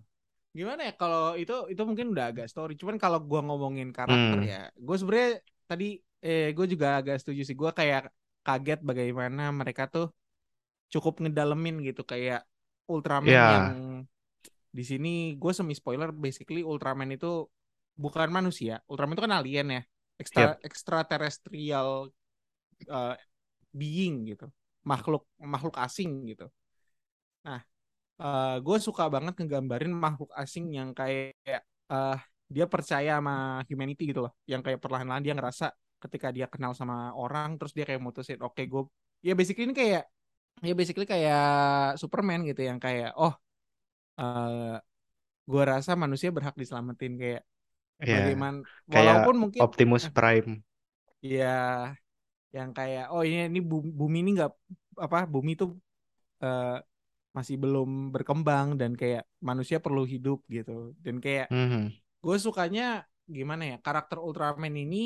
Gimana 0.57 0.81
ya 0.89 0.93
kalau 0.97 1.35
itu 1.37 1.55
itu 1.73 1.83
mungkin 1.85 2.07
udah 2.15 2.25
agak 2.31 2.47
story. 2.49 2.79
Cuman 2.81 2.97
kalau 3.03 3.19
gua 3.23 3.41
ngomongin 3.45 3.91
karakter 3.93 4.39
Hmm, 4.39 4.49
ya, 4.49 4.63
gue 4.75 4.97
sebenarnya 4.97 5.31
tadi 5.71 5.85
eh 6.25 6.51
gue 6.57 6.67
juga 6.67 6.87
agak 6.99 7.17
setuju 7.21 7.43
sih. 7.47 7.57
Gue 7.59 7.71
kayak 7.75 8.11
kaget 8.47 8.81
bagaimana 8.83 9.43
mereka 9.53 9.91
tuh 9.91 10.07
cukup 10.89 11.21
ngedalemin 11.23 11.85
gitu 11.85 12.03
kayak 12.07 12.49
Ultraman 12.89 13.29
yang 13.29 13.45
ya, 13.45 13.67
di 14.73 14.85
sini 14.87 15.37
gue 15.37 15.53
semi 15.53 15.77
spoiler 15.77 16.09
basically 16.17 16.65
Ultraman 16.65 17.13
itu 17.13 17.45
bukan 17.99 18.31
manusia. 18.31 18.79
Ultraman 18.87 19.19
itu 19.19 19.23
kan 19.27 19.35
alien 19.35 19.67
ya, 19.75 19.83
ekstra 20.23 20.55
yep, 20.55 20.63
extraterrestrial 20.63 22.15
uh, 22.87 23.15
being 23.75 24.23
gitu, 24.31 24.47
makhluk 24.87 25.27
makhluk 25.43 25.75
asing 25.83 26.31
gitu. 26.31 26.47
Nah, 27.43 27.61
uh, 28.23 28.57
gue 28.63 28.79
suka 28.79 29.11
banget 29.11 29.35
ngegambarin 29.35 29.91
makhluk 29.91 30.31
asing 30.39 30.71
yang 30.79 30.95
kayak 30.95 31.35
uh, 31.91 32.15
dia 32.47 32.65
percaya 32.65 33.19
sama 33.19 33.67
humanity 33.69 34.15
gitu 34.15 34.25
loh, 34.25 34.33
yang 34.47 34.63
kayak 34.63 34.79
perlahan-lahan 34.79 35.21
dia 35.21 35.35
ngerasa 35.37 35.75
ketika 35.99 36.31
dia 36.31 36.47
kenal 36.47 36.73
sama 36.79 37.11
orang, 37.19 37.59
terus 37.59 37.75
dia 37.75 37.83
kayak 37.83 37.99
mutusin, 37.99 38.39
oke 38.39 38.55
okay, 38.55 38.71
gue, 38.71 38.87
ya 39.27 39.35
basically 39.35 39.67
ini 39.67 39.75
kayak, 39.75 40.07
ya 40.63 40.73
basically 40.79 41.05
kayak 41.05 41.99
Superman 41.99 42.47
gitu, 42.47 42.63
yang 42.63 42.79
kayak, 42.79 43.13
oh, 43.19 43.35
uh, 44.23 44.79
gue 45.45 45.63
rasa 45.67 45.99
manusia 45.99 46.31
berhak 46.31 46.55
diselamatin 46.55 47.19
kayak 47.19 47.43
ya. 48.03 48.17
bagaimana, 48.17 48.59
Kayak 48.93 49.21
walaupun 49.23 49.35
mungkin, 49.43 49.65
Optimus 49.67 50.05
eh, 50.05 50.11
Prime. 50.17 50.63
ya 51.23 51.97
yang 52.57 52.71
kayak, 52.79 53.03
oh 53.13 53.23
ini 53.27 53.37
ini 53.51 53.61
bumi 54.01 54.17
ini 54.25 54.31
nggak 54.37 54.51
apa, 55.05 55.19
bumi 55.35 55.53
tuh 55.61 55.69
uh, 56.45 56.79
masih 57.37 57.57
belum 57.63 57.89
berkembang 58.15 58.69
dan 58.81 58.93
kayak 59.01 59.23
manusia 59.49 59.79
perlu 59.85 60.03
hidup 60.15 60.39
gitu 60.57 60.73
dan 61.05 61.17
kayak 61.25 61.47
Mhm. 61.51 61.99
gue 62.25 62.37
sukanya 62.47 62.83
gimana 63.37 63.63
ya 63.73 63.77
karakter 63.87 64.19
Ultraman 64.27 64.75
ini 64.85 64.97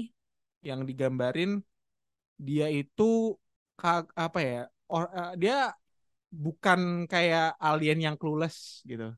yang 0.68 0.80
digambarin 0.88 1.50
dia 2.46 2.66
itu 2.72 3.04
apa 4.16 4.38
ya 4.42 4.58
or, 4.92 5.04
uh, 5.12 5.32
dia 5.42 5.74
bukan 6.32 6.80
kayak 7.12 7.56
alien 7.60 7.98
yang 8.06 8.16
clueless 8.20 8.82
gitu 8.90 9.12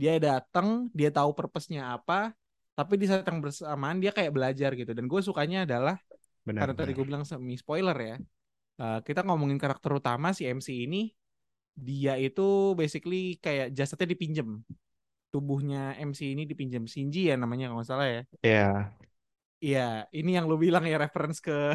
dia 0.00 0.12
datang 0.22 0.88
dia 0.98 1.10
tahu 1.12 1.30
purpose-nya 1.38 1.94
apa 1.96 2.32
tapi 2.72 2.96
di 2.96 3.06
saat 3.06 3.28
yang 3.28 3.44
bersamaan 3.44 4.00
dia 4.00 4.12
kayak 4.12 4.32
belajar 4.32 4.72
gitu. 4.72 4.92
Dan 4.96 5.08
gue 5.08 5.20
sukanya 5.20 5.68
adalah 5.68 5.96
karena 6.42 6.74
tadi 6.74 6.90
gue 6.90 7.06
bilang 7.06 7.22
semi 7.22 7.54
spoiler 7.54 7.94
ya 7.94 8.16
uh, 8.82 8.98
kita 9.06 9.22
ngomongin 9.22 9.62
karakter 9.62 9.94
utama 9.94 10.34
si 10.34 10.42
MC 10.42 10.90
ini 10.90 11.14
dia 11.72 12.18
itu 12.18 12.76
basically 12.76 13.38
kayak 13.38 13.72
jasadnya 13.72 14.12
dipinjem 14.12 14.60
tubuhnya 15.32 15.96
MC 15.96 16.36
ini 16.36 16.44
dipinjam. 16.44 16.84
Shinji 16.84 17.32
ya 17.32 17.40
namanya 17.40 17.72
kalau 17.72 17.80
nggak 17.80 17.88
salah 17.88 18.06
ya. 18.06 18.22
Ya. 18.44 18.68
iya 19.62 20.04
ini 20.12 20.36
yang 20.36 20.44
lu 20.44 20.60
bilang 20.60 20.84
ya 20.84 21.00
reference 21.00 21.40
ke 21.40 21.72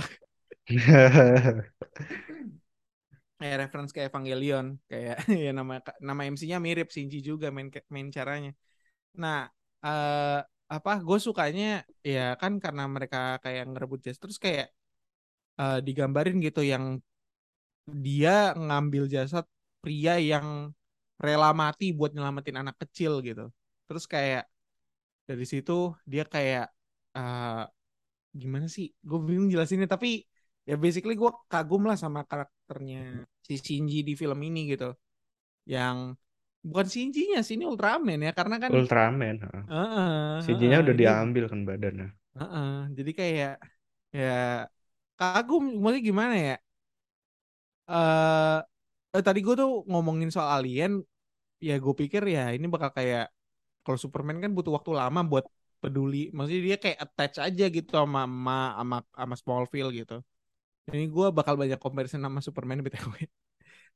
eh 3.41 3.55
reference 3.57 3.89
ke 3.89 4.05
Evangelion. 4.05 4.77
Kayak 4.85 5.25
ya 5.49 5.51
nama 5.57 5.81
nama 5.97 6.21
MC-nya 6.29 6.61
mirip. 6.61 6.93
Shinji 6.93 7.25
juga 7.25 7.49
main 7.49 7.73
main 7.89 8.13
caranya. 8.13 8.53
Nah 9.17 9.49
eh 9.81 10.39
apa 10.67 10.91
gue 11.07 11.17
sukanya 11.25 11.87
ya 12.03 12.35
kan 12.41 12.59
karena 12.63 12.83
mereka 12.95 13.39
kayak 13.43 13.63
ngerebut 13.71 13.99
jas 14.05 14.19
terus 14.19 14.37
kayak 14.45 14.67
eh, 15.61 15.79
digambarin 15.87 16.37
gitu 16.43 16.61
yang 16.73 16.99
dia 17.87 18.51
ngambil 18.57 19.07
jasad 19.07 19.45
pria 19.79 20.19
yang 20.19 20.75
rela 21.17 21.49
mati 21.55 21.95
buat 21.95 22.11
nyelamatin 22.13 22.59
anak 22.61 22.75
kecil 22.83 23.23
gitu. 23.23 23.49
Terus 23.87 24.05
kayak 24.05 24.43
dari 25.27 25.45
situ 25.47 25.95
dia 26.03 26.23
kayak 26.27 26.67
uh, 27.15 27.63
gimana 28.35 28.67
sih? 28.67 28.91
Gue 29.01 29.19
bingung 29.23 29.49
jelasinnya 29.49 29.87
tapi 29.89 30.27
ya 30.67 30.75
basically 30.75 31.15
gue 31.15 31.31
kagum 31.47 31.87
lah 31.87 31.95
sama 31.95 32.27
karakternya 32.27 33.23
si 33.47 33.55
Shinji 33.57 34.03
di 34.03 34.13
film 34.19 34.39
ini 34.43 34.59
gitu. 34.75 34.91
Yang 35.63 36.19
bukan 36.69 36.87
Shinji-nya 36.93 37.39
sih 37.45 37.55
ini 37.57 37.65
Ultraman 37.71 38.19
ya 38.27 38.31
karena 38.37 38.55
kan 38.63 38.73
Ultraman. 38.77 39.35
heeh. 39.43 39.63
uh, 39.71 39.75
uh, 39.75 40.43
uh, 40.47 40.79
udah 40.83 40.95
dia 40.99 41.11
diambil 41.11 41.43
kan 41.51 41.59
badannya. 41.67 42.07
uh, 42.35 42.43
uh, 42.43 42.71
jadi 42.97 43.11
kayak 43.19 43.51
ya 44.17 44.31
kagum 45.19 45.63
maksudnya 45.81 46.01
gimana 46.09 46.35
ya? 46.47 46.55
Eh 47.89 48.59
uh, 49.17 49.23
tadi 49.27 49.39
gue 49.45 49.55
tuh 49.61 49.69
ngomongin 49.91 50.29
soal 50.35 50.49
alien 50.59 50.91
ya 51.67 51.73
gue 51.83 51.93
pikir 52.01 52.23
ya 52.35 52.41
ini 52.55 52.65
bakal 52.73 52.91
kayak 52.97 53.23
kalau 53.83 53.99
Superman 54.03 54.37
kan 54.43 54.51
butuh 54.57 54.73
waktu 54.77 54.91
lama 55.01 55.21
buat 55.31 55.45
peduli 55.81 56.17
maksudnya 56.35 56.61
dia 56.67 56.77
kayak 56.83 56.97
attach 57.05 57.35
aja 57.47 57.65
gitu 57.77 57.91
sama 58.01 58.21
sama 58.27 58.57
sama, 58.79 58.97
sama 59.19 59.35
Smallville 59.41 59.91
gitu 59.99 60.15
ini 60.93 61.05
gue 61.15 61.27
bakal 61.37 61.55
banyak 61.61 61.79
comparison 61.83 62.21
sama 62.25 62.39
Superman 62.45 62.79
BTW 62.85 63.15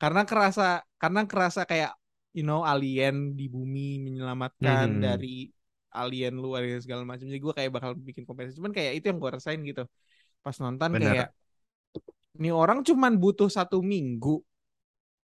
karena 0.01 0.21
kerasa 0.29 0.63
karena 1.01 1.21
kerasa 1.31 1.61
kayak 1.71 1.91
you 2.37 2.43
know 2.47 2.61
alien 2.63 3.35
di 3.39 3.45
bumi 3.51 3.99
menyelamatkan 4.05 4.87
Mhm. 4.97 5.03
dari 5.03 5.51
alien 5.91 6.33
luar 6.39 6.63
dan 6.63 6.79
segala 6.79 7.03
macam. 7.03 7.25
Jadi 7.27 7.41
gue 7.43 7.53
kayak 7.57 7.71
bakal 7.75 7.91
bikin 7.99 8.23
comparison 8.23 8.57
cuman 8.63 8.71
kayak 8.71 8.91
itu 8.99 9.05
yang 9.11 9.19
gue 9.19 9.31
rasain 9.35 9.59
gitu. 9.67 9.83
Pas 10.43 10.55
nonton 10.63 10.91
kayak 10.95 11.27
Benar. 11.27 11.27
ini 12.39 12.49
orang 12.49 12.79
cuman 12.87 13.19
butuh 13.19 13.51
satu 13.51 13.83
minggu. 13.83 14.39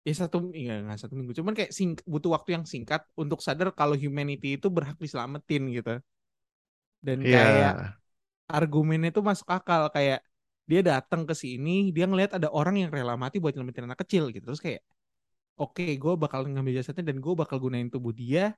Ya 0.06 0.14
satu 0.14 0.50
ya 0.54 0.82
nggak 0.86 0.98
satu 1.02 1.14
minggu. 1.18 1.32
Cuman 1.38 1.54
kayak 1.58 1.70
sing, 1.74 1.98
butuh 2.06 2.30
waktu 2.34 2.54
yang 2.58 2.64
singkat 2.66 3.02
untuk 3.18 3.38
sadar 3.42 3.70
kalau 3.74 3.94
humanity 3.98 4.58
itu 4.58 4.66
berhak 4.70 4.98
diselamatin 4.98 5.62
gitu. 5.70 5.98
Dan 7.06 7.18
kayak 7.22 7.74
Iya. 7.74 7.94
argumennya 8.50 9.10
itu 9.14 9.22
masuk 9.22 9.48
akal. 9.50 9.82
Kayak 9.94 10.20
dia 10.70 10.80
datang 10.82 11.22
ke 11.26 11.34
sini 11.34 11.90
dia 11.94 12.06
ngelihat 12.10 12.38
ada 12.38 12.48
orang 12.50 12.74
yang 12.82 12.90
rela 12.90 13.14
mati 13.14 13.38
buat 13.42 13.54
nyelamatin 13.54 13.86
anak 13.90 14.00
kecil 14.02 14.30
gitu. 14.34 14.44
Terus 14.50 14.62
kayak 14.62 14.82
oke 15.56 15.80
okay, 15.80 15.96
gue 15.96 16.14
bakal 16.16 16.44
ngambil 16.46 16.80
jasadnya 16.80 17.12
dan 17.12 17.18
gue 17.20 17.34
bakal 17.36 17.56
gunain 17.60 17.88
tubuh 17.88 18.12
dia 18.12 18.52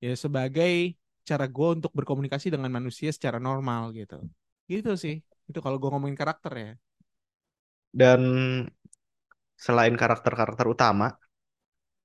ya 0.00 0.12
sebagai 0.16 0.96
cara 1.28 1.44
gue 1.44 1.68
untuk 1.76 1.92
berkomunikasi 1.92 2.48
dengan 2.48 2.72
manusia 2.72 3.12
secara 3.12 3.36
normal 3.36 3.92
gitu. 3.92 4.18
Gitu 4.66 4.92
sih 4.96 5.20
itu 5.20 5.58
kalau 5.60 5.76
gue 5.76 5.90
ngomongin 5.92 6.18
karakter 6.18 6.52
ya. 6.56 6.72
Dan 7.90 8.20
selain 9.58 9.94
karakter-karakter 9.98 10.64
utama 10.64 11.18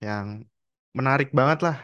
yang 0.03 0.43
menarik 0.91 1.29
banget 1.31 1.59
lah, 1.63 1.77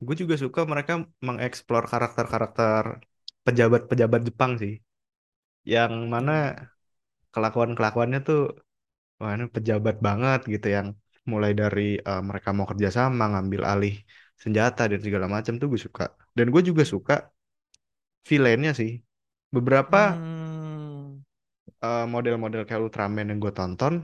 gue 0.00 0.16
juga 0.16 0.34
suka 0.40 0.64
mereka 0.64 1.04
mengeksplor 1.20 1.84
karakter-karakter 1.92 3.02
pejabat-pejabat 3.42 4.20
Jepang 4.28 4.52
sih, 4.62 4.78
yang 5.66 6.06
mana 6.06 6.32
hmm. 6.32 6.66
kelakuan-kelakuannya 7.34 8.20
tuh, 8.22 8.54
wah 9.18 9.34
ini 9.34 9.50
pejabat 9.50 9.98
banget 9.98 10.40
gitu, 10.46 10.68
yang 10.70 10.88
mulai 11.30 11.52
dari 11.60 11.80
eh, 12.08 12.20
mereka 12.28 12.48
mau 12.56 12.66
kerja 12.70 12.88
sama, 12.98 13.22
ngambil 13.32 13.62
alih 13.72 13.94
senjata 14.42 14.82
dan 14.90 15.00
segala 15.06 15.26
macam 15.36 15.52
tuh 15.60 15.66
gue 15.72 15.80
suka. 15.86 16.02
Dan 16.36 16.46
gue 16.54 16.62
juga 16.68 16.82
suka 16.94 17.14
villainnya 18.28 18.72
sih. 18.80 18.90
Beberapa 19.54 19.98
Hmm. 19.98 21.22
model-model 22.14 22.62
kayak 22.66 22.82
Ultraman 22.86 23.26
yang 23.30 23.38
gue 23.44 23.52
tonton, 23.58 23.94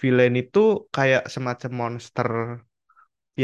villain 0.00 0.34
itu 0.42 0.64
kayak 0.96 1.22
semacam 1.34 1.70
monster 1.80 2.28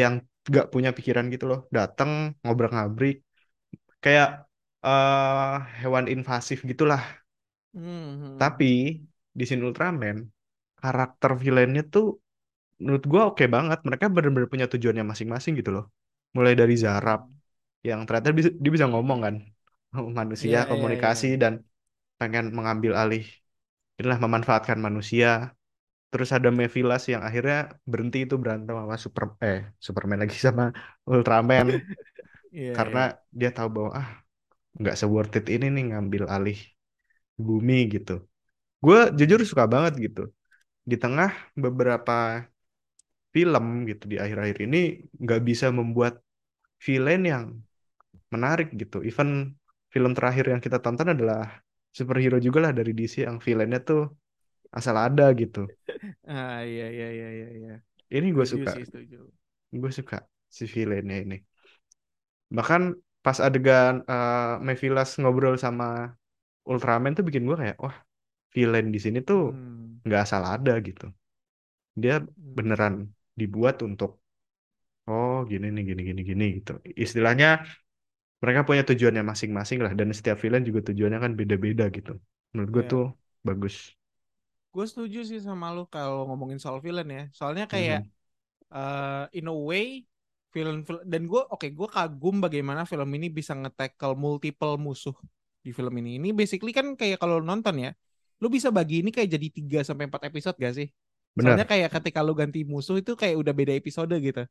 yang 0.01 0.15
gak 0.55 0.67
punya 0.73 0.91
pikiran 0.97 1.27
gitu 1.35 1.45
loh. 1.51 1.61
Datang 1.77 2.11
ngobrak-ngabrik 2.43 3.15
kayak 4.05 4.29
eh 4.87 5.55
hewan 5.81 6.07
invasif 6.15 6.59
gitulah. 6.71 7.03
Tapi 8.41 8.65
Hmm. 8.65 9.07
di 9.39 9.43
Shin 9.49 9.62
Ultraman 9.69 10.17
karakter 10.83 11.31
villainnya 11.43 11.83
tuh 11.95 12.07
menurut 12.81 13.05
gua 13.12 13.23
oke 13.31 13.45
banget. 13.55 13.79
Mereka 13.87 14.05
benar-benar 14.14 14.49
punya 14.52 14.67
tujuannya 14.73 15.05
masing-masing 15.12 15.52
gitu 15.61 15.71
loh. 15.76 15.85
Mulai 16.37 16.55
dari 16.61 16.75
Zarab 16.85 17.21
Hmm. 17.21 17.43
yang 17.88 18.00
ternyata 18.07 18.31
bisa, 18.38 18.50
dia 18.62 18.71
bisa 18.76 18.87
ngomong 18.93 19.19
kan 19.26 19.35
manusia 20.21 20.57
Iya, 20.57 20.59
iya, 20.73 20.73
komunikasi 20.73 21.26
dan 21.43 21.52
pengen 22.21 22.45
mengambil 22.59 22.93
alih 23.02 23.23
inilah 23.99 24.21
memanfaatkan 24.25 24.79
manusia. 24.87 25.29
Terus 26.12 26.31
ada 26.37 26.49
Mephilas 26.61 27.02
yang 27.12 27.23
akhirnya 27.29 27.57
berhenti 27.91 28.19
itu 28.26 28.35
berantem 28.43 28.75
sama 28.81 28.97
Super 29.05 29.25
eh 29.47 29.59
Superman 29.87 30.19
lagi 30.25 30.37
sama 30.49 30.64
Ultraman 31.11 31.67
Iya, 32.52 32.73
karena 32.76 32.99
iya. 32.99 33.07
dia 33.38 33.50
tahu 33.57 33.69
bahwa 33.76 33.91
ah 34.00 34.09
nggak 34.81 34.95
se-worth 35.00 35.35
it 35.38 35.47
ini 35.55 35.67
nih 35.75 35.85
ngambil 35.91 36.25
alih 36.37 36.59
bumi 37.47 37.75
gitu. 37.95 38.12
Gue 38.85 38.99
jujur 39.19 39.41
suka 39.50 39.64
banget 39.75 39.95
gitu. 40.07 40.21
Di 40.91 40.97
tengah 41.02 41.31
beberapa 41.64 42.12
film 43.35 43.65
gitu 43.91 44.05
di 44.12 44.17
akhir-akhir 44.25 44.59
ini 44.67 44.79
nggak 45.23 45.41
bisa 45.49 45.67
membuat 45.79 46.15
villain 46.87 47.23
yang 47.33 47.45
menarik 48.35 48.69
gitu. 48.81 48.97
Even 49.09 49.29
film 49.95 50.12
terakhir 50.19 50.45
yang 50.53 50.61
kita 50.67 50.79
tonton 50.85 51.09
adalah 51.15 51.41
superhero 51.99 52.39
juga 52.47 52.59
lah 52.65 52.73
dari 52.79 52.93
DC 52.99 53.15
yang 53.29 53.39
villainnya 53.47 53.81
tuh 53.89 54.01
asal 54.79 54.97
ada 55.07 55.25
gitu. 55.41 55.61
Ah 56.29 56.57
iya 56.71 56.85
iya 56.95 57.07
iya 57.17 57.27
iya. 57.37 57.47
iya. 57.59 57.71
Ini 58.17 58.27
gue 58.37 58.47
suka, 58.53 58.71
gue 59.81 59.91
suka 59.99 60.17
si 60.57 60.65
villainnya 60.73 61.17
ini. 61.25 61.37
Bahkan 62.57 62.83
pas 63.25 63.39
adegan 63.47 63.95
uh, 64.11 64.59
Mephilas 64.67 65.17
ngobrol 65.21 65.55
sama 65.65 66.12
Ultraman 66.71 67.12
tuh 67.19 67.25
bikin 67.29 67.45
gue 67.49 67.57
kayak, 67.62 67.77
wah 67.85 67.97
villain 68.55 68.89
di 68.95 69.01
sini 69.05 69.19
tuh 69.29 69.41
Hmm. 69.49 70.03
nggak 70.07 70.21
asal 70.27 70.43
ada 70.55 70.73
gitu. 70.89 71.05
Dia 72.03 72.15
Hmm. 72.37 72.59
beneran 72.59 72.95
dibuat 73.41 73.77
untuk, 73.89 74.11
oh 75.09 75.35
gini 75.51 75.67
nih, 75.75 75.83
gini, 75.91 76.03
gini, 76.09 76.21
gini 76.31 76.45
gitu. 76.59 76.73
Istilahnya 77.05 77.49
mereka 78.43 78.61
punya 78.69 78.83
tujuannya 78.89 79.23
masing-masing 79.31 79.79
lah. 79.85 79.93
Dan 79.99 80.09
setiap 80.19 80.39
villain 80.45 80.65
juga 80.69 80.81
tujuannya 80.89 81.21
kan 81.25 81.33
beda-beda 81.41 81.85
gitu. 81.97 82.12
Menurut 82.53 82.71
gue 82.77 82.83
Ya. 82.83 82.93
tuh 82.93 83.05
bagus. 83.49 83.75
Gue 84.73 84.85
setuju 84.89 85.19
sih 85.29 85.41
sama 85.45 85.67
lu 85.77 85.85
kalau 85.95 86.25
ngomongin 86.29 86.57
soal 86.62 86.79
villain 86.85 87.09
ya. 87.19 87.23
Soalnya 87.37 87.65
kayak 87.69 88.01
Mhm. 88.01 88.12
eh 88.75 89.25
in 89.39 89.47
a 89.51 89.55
way 89.71 89.87
film, 90.55 90.77
film 90.89 91.03
dan 91.12 91.23
gue 91.31 91.43
oke 91.55 91.67
gue 91.79 91.89
kagum 91.97 92.37
bagaimana 92.45 92.83
film 92.91 93.11
ini 93.19 93.29
bisa 93.39 93.53
nge-tackle 93.61 94.15
multiple 94.25 94.75
musuh 94.87 95.17
di 95.67 95.71
film 95.77 95.95
ini. 96.01 96.11
Ini 96.21 96.29
basically 96.41 96.73
kan 96.79 96.87
kayak 97.01 97.19
kalau 97.23 97.39
nonton 97.45 97.77
ya, 97.85 97.91
lu 98.43 98.49
bisa 98.57 98.69
bagi 98.75 99.03
ini 99.05 99.11
kayak 99.15 99.31
jadi 99.37 99.49
3 99.57 99.79
sampai 99.89 100.05
4 100.11 100.23
episode 100.31 100.57
gak 100.61 100.75
sih? 100.79 100.89
Soalnya 101.39 101.65
Benar. 101.65 101.73
kayak 101.73 101.89
ketika 101.97 102.21
lu 102.21 102.33
ganti 102.37 102.61
musuh 102.67 103.01
itu 103.01 103.17
kayak 103.17 103.37
udah 103.41 103.53
beda 103.57 103.73
episode 103.73 104.12
gitu. 104.21 104.43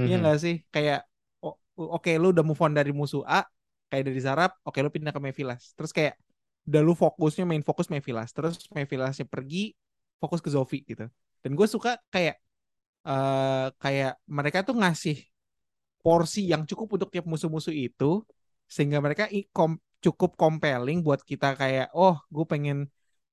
Iya 0.00 0.16
Mhm. 0.18 0.24
gak 0.26 0.36
sih? 0.42 0.54
Kayak 0.74 1.06
o- 1.44 1.58
oke 1.76 2.10
lu 2.18 2.34
udah 2.34 2.42
move 2.42 2.58
on 2.58 2.72
dari 2.74 2.90
musuh 2.90 3.22
A, 3.22 3.46
kayak 3.92 4.04
dari 4.10 4.20
Zarab, 4.20 4.50
oke 4.66 4.78
lu 4.82 4.90
pindah 4.90 5.12
ke 5.14 5.20
Mephilas. 5.22 5.76
Terus 5.78 5.92
kayak 5.94 6.14
udah 6.66 6.80
lu 6.82 6.92
fokusnya 6.98 7.44
main 7.46 7.62
fokus 7.62 7.86
Mephilas. 7.92 8.30
Terus 8.34 8.58
Mephilasnya 8.74 9.26
pergi, 9.30 9.74
fokus 10.18 10.40
ke 10.42 10.50
Zoe 10.50 10.78
gitu. 10.82 11.06
Dan 11.42 11.50
gue 11.58 11.66
suka 11.70 11.98
kayak 12.10 12.38
eh 13.02 13.66
kayak 13.82 14.14
mereka 14.30 14.62
tuh 14.62 14.78
ngasih 14.78 15.18
porsi 16.02 16.50
yang 16.50 16.62
cukup 16.66 16.98
untuk 16.98 17.10
tiap 17.14 17.26
musuh-musuh 17.26 17.74
itu 17.74 18.22
sehingga 18.70 18.98
mereka 19.02 19.26
i- 19.30 19.46
kom- 19.50 19.82
cukup 20.02 20.34
compelling 20.38 20.98
buat 21.02 21.22
kita 21.22 21.54
kayak 21.54 21.90
oh 21.94 22.18
gue 22.30 22.42
pengen 22.46 22.86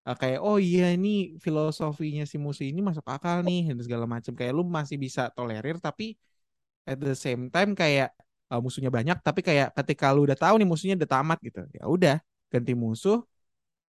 uh, 0.10 0.16
kayak 0.22 0.40
oh 0.48 0.58
iya 0.58 0.84
ini 0.98 1.38
filosofinya 1.46 2.24
si 2.32 2.38
musuh 2.42 2.66
ini 2.72 2.82
masuk 2.90 3.06
akal 3.06 3.38
nih 3.48 3.70
dan 3.70 3.78
segala 3.86 4.06
macam 4.10 4.34
kayak 4.40 4.54
lu 4.58 4.64
masih 4.66 4.98
bisa 5.06 5.30
tolerir 5.38 5.78
tapi 5.78 6.18
at 6.90 6.98
the 7.00 7.14
same 7.16 7.44
time 7.54 7.72
kayak 7.78 8.10
uh, 8.52 8.60
musuhnya 8.64 8.92
banyak 8.98 9.18
tapi 9.28 9.42
kayak 9.48 9.68
ketika 9.78 10.06
lu 10.16 10.26
udah 10.28 10.38
tahu 10.40 10.56
nih 10.60 10.68
musuhnya 10.70 10.96
udah 11.00 11.12
tamat 11.16 11.40
gitu 11.48 11.62
ya 11.78 11.84
udah 11.96 12.16
ganti 12.54 12.74
musuh 12.74 13.18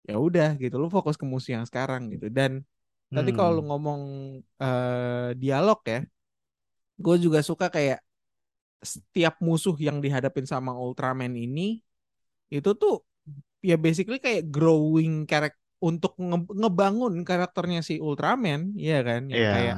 ya 0.09 0.15
udah 0.19 0.47
gitu. 0.61 0.75
Lu 0.81 0.87
fokus 0.95 1.15
ke 1.21 1.25
musuh 1.27 1.51
yang 1.59 1.65
sekarang 1.69 2.09
gitu. 2.13 2.27
Dan 2.33 2.63
tadi 3.15 3.31
kalau 3.35 3.51
lu 3.59 3.61
Hmm. 3.61 3.69
ngomong 3.69 4.01
uh, 4.61 5.29
dialog 5.37 5.79
ya 5.87 5.99
gue 6.99 7.15
juga 7.25 7.39
suka 7.49 7.71
kayak 7.71 7.99
setiap 8.83 9.39
musuh 9.43 9.75
yang 9.79 9.99
dihadapin 10.03 10.47
sama 10.47 10.71
Ultraman 10.75 11.35
ini 11.35 11.83
itu 12.51 12.71
tuh 12.81 13.03
ya 13.63 13.75
basically 13.75 14.19
kayak 14.23 14.47
growing 14.49 15.27
karakter 15.29 15.59
untuk 15.87 16.13
nge- 16.19 16.51
ngebangun 16.61 17.13
karakternya 17.27 17.79
si 17.89 17.93
Ultraman 18.07 18.61
ya 18.89 18.95
kan? 19.07 19.21
Yang 19.33 19.45
Iya. 19.45 19.51
kayak 19.53 19.77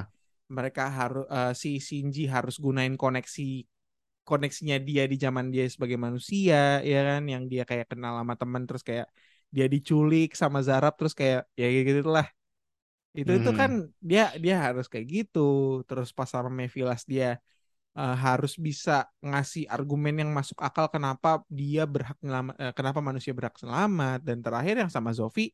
mereka 0.58 0.84
harus 1.00 1.26
si 1.62 1.70
Shinji 1.88 2.22
harus 2.36 2.56
gunain 2.66 2.96
koneksi 3.00 3.42
koneksinya 4.30 4.78
dia 4.88 5.04
di 5.12 5.16
zaman 5.26 5.46
dia 5.54 5.66
sebagai 5.74 5.98
manusia 6.06 6.56
ya 6.92 6.98
kan? 7.10 7.22
Yang 7.34 7.44
dia 7.52 7.64
kayak 7.70 7.88
kenal 7.92 8.14
sama 8.22 8.36
teman 8.42 8.64
terus 8.68 8.84
kayak 8.90 9.08
dia 9.56 9.66
diculik 9.74 10.28
sama 10.42 10.60
Zarab 10.68 10.94
terus 11.00 11.14
kayak 11.20 11.40
ya 11.60 11.68
gitu 11.90 12.02
lah 12.18 12.28
itu 13.20 13.32
itu 13.40 13.50
Mhm. 13.50 13.56
kan 13.60 13.72
dia 14.10 14.22
dia 14.44 14.56
harus 14.66 14.86
kayak 14.92 15.08
gitu. 15.16 15.40
Terus 15.88 16.10
pas 16.18 16.30
sama 16.34 16.50
Mephilas 16.60 17.02
dia 17.12 17.26
uh, 18.00 18.16
harus 18.26 18.54
bisa 18.68 18.92
ngasih 19.24 19.64
argumen 19.76 20.16
yang 20.22 20.32
masuk 20.40 20.58
akal 20.68 20.88
kenapa 20.96 21.30
dia 21.60 21.84
berhak 21.94 22.18
nyelama- 22.26 22.58
eh, 22.64 22.74
kenapa 22.78 23.00
manusia 23.10 23.34
berhak 23.38 23.56
selamat. 23.64 24.20
Dan 24.28 24.38
terakhir 24.46 24.76
yang 24.82 24.92
sama 24.94 25.12
Zofi 25.20 25.52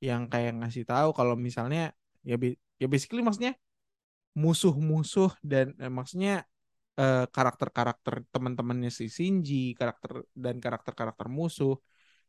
yang 0.00 0.26
kayak 0.32 0.56
ngasih 0.60 0.84
tahu 0.88 1.12
kalau 1.12 1.36
misalnya 1.36 1.92
ya 2.24 2.36
ya 2.80 2.86
basically 2.88 3.20
maksudnya 3.20 3.52
musuh-musuh 4.34 5.36
dan 5.44 5.76
eh, 5.76 5.92
maksudnya 5.92 6.48
eh, 6.96 7.24
karakter-karakter 7.28 8.24
teman-temannya 8.32 8.88
si 8.88 9.12
Shinji 9.12 9.76
karakter 9.76 10.24
dan 10.32 10.56
karakter-karakter 10.58 11.26
musuh. 11.28 11.76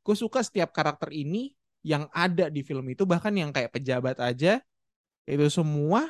Gue 0.02 0.16
suka 0.18 0.42
setiap 0.42 0.74
karakter 0.76 1.14
ini 1.14 1.54
yang 1.82 2.06
ada 2.14 2.50
di 2.50 2.62
film 2.62 2.86
itu 2.94 3.10
bahkan 3.10 3.34
yang 3.34 3.50
kayak 3.50 3.74
pejabat 3.74 4.22
aja 4.22 4.62
itu 5.26 5.48
semua 5.50 6.10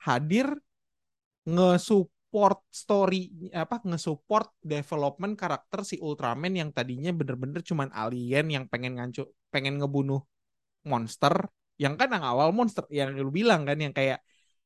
hadir 0.00 0.48
nge-support 1.44 2.64
story 2.72 3.52
apa 3.52 3.84
nge-support 3.84 4.48
development 4.64 5.36
karakter 5.36 5.84
si 5.84 6.00
Ultraman 6.00 6.56
yang 6.56 6.70
tadinya 6.72 7.12
bener-bener 7.12 7.60
cuman 7.60 7.92
alien 7.92 8.48
yang 8.48 8.64
pengen 8.68 8.96
ngancu 8.96 9.28
pengen 9.52 9.76
ngebunuh 9.80 10.24
monster 10.86 11.34
yang 11.80 11.96
kan 11.96 12.08
yang 12.12 12.24
awal 12.24 12.52
monster 12.52 12.84
yang 12.92 13.12
lu 13.16 13.32
bilang 13.32 13.64
kan 13.68 13.78
yang 13.80 13.92
kayak 13.96 14.20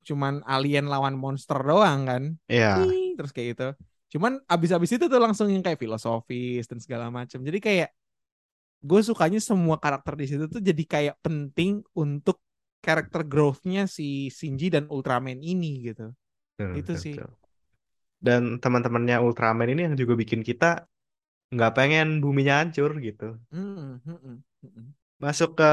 cuman 0.05 0.45
alien 0.45 0.87
lawan 0.91 1.17
monster 1.17 1.57
doang 1.63 2.05
kan 2.07 2.23
Iya. 2.49 2.85
Ih, 2.85 3.15
terus 3.17 3.31
kayak 3.33 3.49
gitu 3.57 3.67
cuman 4.15 4.39
abis-abis 4.47 4.95
itu 4.95 5.05
tuh 5.11 5.19
langsung 5.19 5.51
yang 5.51 5.63
kayak 5.65 5.81
filosofis 5.81 6.71
dan 6.71 6.79
segala 6.79 7.11
macam 7.11 7.43
jadi 7.43 7.59
kayak 7.59 7.89
gue 8.85 9.01
sukanya 9.01 9.41
semua 9.41 9.81
karakter 9.81 10.15
di 10.15 10.27
situ 10.29 10.45
tuh 10.47 10.61
jadi 10.61 10.85
kayak 10.85 11.17
penting 11.25 11.81
untuk 11.97 12.39
karakter 12.85 13.25
growth-nya 13.25 13.89
si 13.89 14.29
Shinji 14.29 14.69
dan 14.69 14.85
Ultraman 14.93 15.41
ini 15.41 15.89
gitu 15.89 16.13
Betul, 16.55 16.71
itu 16.79 16.93
betul, 16.93 17.03
sih. 17.03 17.17
Dan 18.25 18.57
teman-temannya 18.63 19.21
Ultraman 19.21 19.69
ini 19.69 19.81
yang 19.91 19.97
juga 20.01 20.15
bikin 20.17 20.41
kita 20.41 20.87
nggak 21.55 21.73
pengen 21.77 22.23
buminya 22.25 22.63
hancur 22.63 22.97
gitu. 23.03 23.37
Mm, 23.53 24.01
mm, 24.05 24.19
mm, 24.23 24.43
mm. 24.63 24.87
Masuk 25.25 25.51
ke 25.59 25.71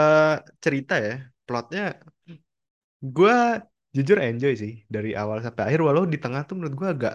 cerita 0.64 0.94
ya, 1.06 1.14
plotnya 1.46 1.82
gue 3.16 3.36
jujur 3.96 4.18
enjoy 4.28 4.54
sih 4.62 4.74
dari 4.96 5.10
awal 5.22 5.38
sampai 5.46 5.64
akhir. 5.68 5.82
Walau 5.88 6.04
di 6.14 6.18
tengah 6.24 6.42
tuh 6.48 6.56
menurut 6.58 6.76
gue 6.80 6.90
agak 6.96 7.14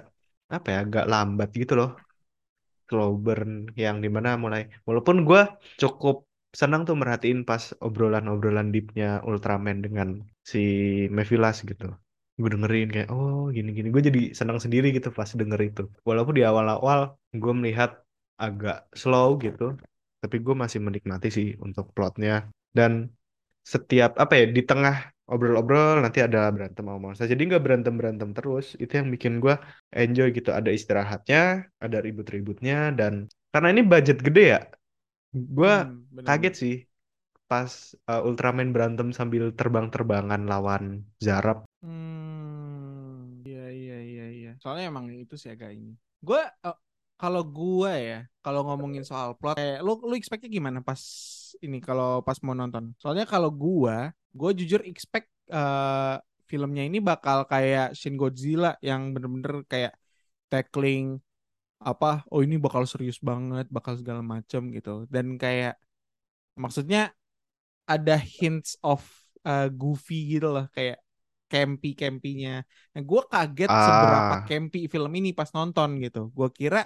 apa 0.56 0.66
ya 0.72 0.78
agak 0.84 1.04
lambat 1.12 1.48
gitu 1.60 1.72
loh. 1.80 1.90
Slow 2.88 3.10
burn 3.24 3.50
yang 3.84 3.96
di 4.04 4.08
mana 4.16 4.28
mulai 4.44 4.62
walaupun 4.86 5.16
gue 5.28 5.40
cukup 5.80 6.16
senang 6.60 6.82
tuh 6.88 6.96
merhatiin 7.00 7.40
pas 7.48 7.62
obrolan-obrolan 7.86 8.68
deepnya 8.74 9.06
Ultraman 9.28 9.78
dengan 9.84 10.08
si 10.50 10.58
Mephilas 11.16 11.56
gitu. 11.70 11.86
Gue 12.40 12.48
dengerin 12.54 12.88
kayak 12.94 13.08
oh 13.14 13.48
gini-gini. 13.56 13.88
Gue 13.94 14.02
jadi 14.08 14.20
senang 14.38 14.58
sendiri 14.64 14.86
gitu 14.96 15.08
pas 15.18 15.30
denger 15.40 15.60
itu. 15.70 15.82
Walaupun 16.08 16.34
di 16.38 16.44
awal-awal 16.50 17.00
gue 17.42 17.52
melihat 17.58 17.90
agak 18.36 18.76
slow 19.00 19.28
gitu 19.44 19.64
tapi 20.26 20.36
gue 20.46 20.54
masih 20.64 20.80
menikmati 20.86 21.28
sih 21.36 21.48
untuk 21.66 21.84
plotnya. 21.96 22.32
Dan 22.78 22.92
setiap 23.74 24.10
apa 24.22 24.34
ya 24.40 24.44
di 24.56 24.62
tengah 24.70 24.96
obrol-obrol 25.32 26.02
nanti 26.04 26.18
ada 26.26 26.38
berantem 26.54 26.84
sama 26.86 26.98
monster. 27.04 27.26
Jadi 27.32 27.42
nggak 27.50 27.62
berantem 27.66 27.94
berantem 28.00 28.30
terus. 28.36 28.66
Itu 28.82 28.92
yang 29.00 29.08
bikin 29.14 29.34
gue 29.44 29.54
enjoy 30.02 30.28
gitu. 30.38 30.50
Ada 30.58 30.70
istirahatnya 30.78 31.38
ada 31.84 31.98
ribut-ributnya 32.06 32.94
dan 32.98 33.12
karena 33.52 33.68
ini 33.74 33.82
budget 33.92 34.18
gede 34.26 34.42
ya 34.54 34.60
gue 35.58 35.72
Hmm, 35.72 36.06
kaget 36.26 36.54
sih 36.62 36.74
pas 37.50 37.72
uh, 38.10 38.26
Ultraman 38.28 38.68
berantem 38.74 39.08
sambil 39.18 39.44
terbang-terbangan 39.58 40.42
lawan 40.52 40.84
Zarab 41.26 41.58
Hmm, 41.84 43.44
iya 43.48 43.62
iya 43.80 43.94
iya 44.10 44.24
iya. 44.36 44.48
Soalnya 44.62 44.84
emang 44.92 45.06
itu 45.22 45.34
sih 45.42 45.50
agak 45.54 45.70
ini. 45.76 45.90
Gue 46.26 46.40
kalau 47.16 47.42
gue 47.44 47.92
ya, 47.96 48.18
kalau 48.44 48.60
ngomongin 48.68 49.04
soal 49.04 49.32
plot, 49.40 49.56
eh, 49.56 49.80
lu 49.80 49.96
lu 50.04 50.14
expectnya 50.16 50.50
gimana 50.52 50.78
pas 50.84 51.00
ini 51.64 51.80
kalau 51.80 52.20
pas 52.20 52.36
mau 52.44 52.52
nonton? 52.52 52.92
Soalnya 53.00 53.24
kalau 53.24 53.48
gue, 53.48 53.96
gue 54.36 54.50
jujur 54.64 54.80
expect 54.84 55.32
eh, 55.48 56.16
filmnya 56.46 56.82
ini 56.86 56.98
bakal 57.02 57.48
kayak 57.48 57.96
Shin 57.98 58.14
Godzilla 58.20 58.78
yang 58.84 59.10
bener-bener 59.16 59.64
kayak 59.66 59.92
tackling 60.52 61.18
apa? 61.82 62.24
Oh 62.32 62.40
ini 62.44 62.56
bakal 62.56 62.84
serius 62.88 63.18
banget, 63.20 63.66
bakal 63.72 63.96
segala 63.98 64.22
macem 64.22 64.70
gitu. 64.76 65.08
Dan 65.10 65.40
kayak 65.40 65.76
maksudnya 66.56 67.12
ada 67.86 68.16
hints 68.18 68.74
of 68.82 69.04
uh, 69.46 69.70
goofy 69.70 70.36
gitu 70.36 70.50
loh 70.50 70.66
kayak 70.74 70.98
campy 71.46 71.94
campynya. 71.94 72.66
Nah, 72.90 73.02
gue 73.06 73.22
kaget 73.30 73.70
seberapa 73.70 74.34
ah 74.34 74.42
campy 74.42 74.90
film 74.90 75.12
ini 75.14 75.30
pas 75.30 75.46
nonton 75.54 76.02
gitu. 76.02 76.34
Gue 76.34 76.50
kira 76.50 76.82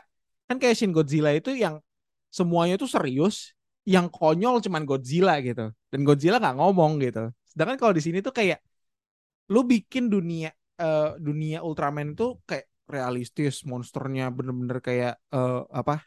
kan 0.50 0.58
kayak 0.58 0.74
Shin 0.74 0.90
Godzilla 0.90 1.30
itu 1.30 1.54
yang 1.54 1.78
semuanya 2.26 2.74
tuh 2.74 2.90
serius, 2.90 3.54
yang 3.86 4.10
konyol 4.10 4.58
cuman 4.58 4.82
Godzilla 4.82 5.38
gitu. 5.38 5.70
Dan 5.86 6.02
Godzilla 6.02 6.42
nggak 6.42 6.58
ngomong 6.58 6.98
gitu. 6.98 7.30
Sedangkan 7.46 7.78
kalau 7.78 7.94
di 7.94 8.02
sini 8.02 8.18
tuh 8.18 8.34
kayak 8.34 8.58
lu 9.54 9.62
bikin 9.62 10.10
dunia 10.10 10.50
uh, 10.82 11.14
dunia 11.22 11.62
Ultraman 11.62 12.18
itu 12.18 12.42
kayak 12.50 12.66
realistis, 12.90 13.62
monsternya 13.62 14.34
bener-bener 14.34 14.82
kayak 14.82 15.22
uh, 15.30 15.62
apa 15.70 16.02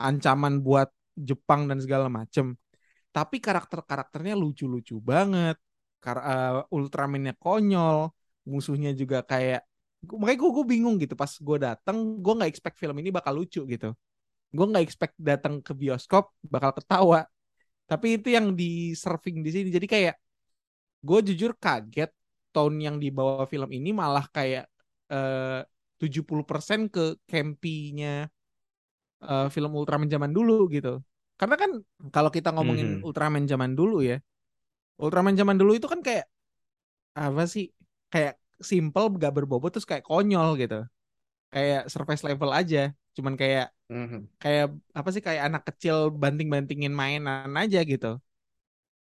ancaman 0.00 0.64
buat 0.64 0.88
Jepang 1.12 1.68
dan 1.68 1.76
segala 1.76 2.08
macem. 2.08 2.56
Tapi 3.12 3.44
karakter-karakternya 3.44 4.32
lucu-lucu 4.40 4.96
banget. 5.04 5.60
Kar 6.00 6.16
uh, 6.16 6.64
Ultramannya 6.72 7.36
konyol, 7.36 8.08
musuhnya 8.48 8.96
juga 8.96 9.20
kayak 9.20 9.68
makanya 10.02 10.38
gue 10.42 10.50
gue 10.50 10.64
bingung 10.66 10.96
gitu 10.98 11.14
pas 11.14 11.30
gue 11.30 11.58
datang 11.62 11.96
gue 12.18 12.32
nggak 12.34 12.50
expect 12.50 12.76
film 12.78 12.96
ini 12.98 13.10
bakal 13.14 13.38
lucu 13.38 13.62
gitu. 13.66 13.94
Gue 14.52 14.66
nggak 14.68 14.84
expect 14.84 15.14
datang 15.16 15.62
ke 15.62 15.72
bioskop 15.72 16.34
bakal 16.44 16.74
ketawa. 16.76 17.24
Tapi 17.86 18.18
itu 18.20 18.28
yang 18.34 18.56
di 18.56 18.92
surfing 18.96 19.40
di 19.44 19.50
sini. 19.52 19.68
Jadi 19.70 19.86
kayak 19.86 20.14
gue 21.02 21.18
jujur 21.32 21.54
kaget 21.58 22.10
tone 22.52 22.78
yang 22.78 22.96
dibawa 23.00 23.44
film 23.48 23.70
ini 23.72 23.90
malah 23.96 24.28
kayak 24.28 24.68
eh, 25.08 25.60
uh, 25.60 26.00
70% 26.02 26.90
ke 26.90 27.04
campy-nya 27.30 28.26
uh, 29.22 29.46
film 29.48 29.72
Ultraman 29.78 30.10
zaman 30.10 30.34
dulu 30.34 30.66
gitu. 30.68 30.98
Karena 31.38 31.56
kan 31.58 31.70
kalau 32.10 32.30
kita 32.30 32.50
ngomongin 32.54 32.98
mm-hmm. 32.98 33.06
Ultraman 33.06 33.46
zaman 33.46 33.74
dulu 33.74 34.02
ya 34.02 34.18
Ultraman 35.02 35.34
zaman 35.34 35.56
dulu 35.58 35.74
itu 35.74 35.90
kan 35.90 35.98
kayak 35.98 36.30
apa 37.16 37.42
sih? 37.48 37.72
Kayak 38.12 38.38
simple 38.64 39.06
gak 39.18 39.34
berbobot 39.34 39.70
terus 39.74 39.86
kayak 39.88 40.06
konyol 40.06 40.56
gitu. 40.58 40.86
Kayak 41.52 41.92
surface 41.92 42.24
level 42.24 42.50
aja. 42.50 42.90
Cuman 43.12 43.36
kayak 43.36 43.70
mm-hmm. 43.92 44.20
kayak 44.40 44.72
apa 44.96 45.08
sih 45.12 45.22
kayak 45.22 45.42
anak 45.52 45.62
kecil 45.68 46.08
banting-bantingin 46.08 46.92
mainan 46.94 47.52
aja 47.58 47.84
gitu. 47.84 48.18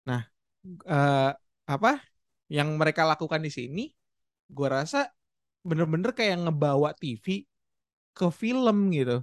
Nah 0.10 0.26
uh, 0.90 1.32
apa 1.70 1.92
yang 2.50 2.74
mereka 2.82 3.06
lakukan 3.06 3.40
di 3.46 3.54
sini 3.54 3.84
gue 4.50 4.68
rasa 4.68 5.14
bener-bener 5.62 6.10
kayak 6.18 6.42
ngebawa 6.42 6.98
TV 6.98 7.46
ke 8.18 8.28
film 8.34 8.90
gitu. 8.90 9.22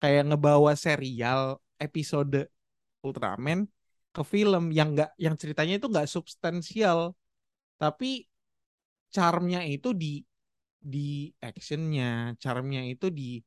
Kayak 0.00 0.32
ngebawa 0.32 0.72
serial 0.76 1.60
episode 1.76 2.48
Ultraman 3.04 3.68
ke 4.16 4.22
film 4.24 4.72
yang 4.72 4.96
enggak 4.96 5.12
yang 5.20 5.36
ceritanya 5.36 5.76
itu 5.76 5.86
nggak 5.92 6.08
substansial. 6.08 7.12
Tapi 7.76 8.24
charmnya 9.14 9.62
itu 9.66 9.92
di 9.94 10.22
di 10.86 11.30
actionnya, 11.42 12.38
charmnya 12.38 12.82
itu 12.86 13.10
di 13.10 13.42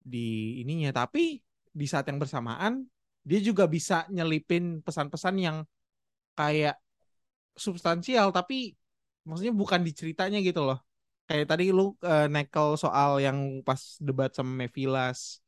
di 0.00 0.58
ininya. 0.64 1.04
Tapi 1.04 1.36
di 1.70 1.86
saat 1.86 2.08
yang 2.08 2.18
bersamaan 2.18 2.82
dia 3.20 3.40
juga 3.44 3.68
bisa 3.68 4.08
nyelipin 4.08 4.80
pesan-pesan 4.80 5.34
yang 5.38 5.56
kayak 6.34 6.80
substansial 7.52 8.32
tapi 8.32 8.72
maksudnya 9.28 9.52
bukan 9.52 9.84
di 9.84 9.92
ceritanya 9.92 10.40
gitu 10.40 10.64
loh. 10.64 10.80
Kayak 11.28 11.46
tadi 11.54 11.70
lu 11.70 11.94
uh, 12.02 12.26
nekel 12.26 12.74
soal 12.74 13.22
yang 13.22 13.62
pas 13.62 13.78
debat 14.02 14.32
sama 14.34 14.66
Mevilas. 14.66 15.38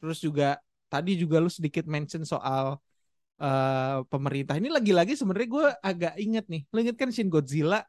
Terus 0.00 0.22
juga 0.22 0.56
tadi 0.88 1.18
juga 1.18 1.42
lu 1.42 1.50
sedikit 1.50 1.84
mention 1.84 2.24
soal 2.24 2.80
uh, 3.42 3.98
pemerintah. 4.08 4.56
Ini 4.56 4.72
lagi-lagi 4.72 5.12
sebenarnya 5.12 5.48
gue 5.50 5.66
agak 5.82 6.14
inget 6.16 6.44
nih. 6.48 6.62
Lu 6.72 6.78
inget 6.80 6.96
kan 6.96 7.12
Shin 7.12 7.28
Godzilla 7.28 7.84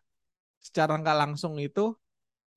secara 0.61 0.97
nggak 0.99 1.17
langsung 1.17 1.55
itu 1.61 1.93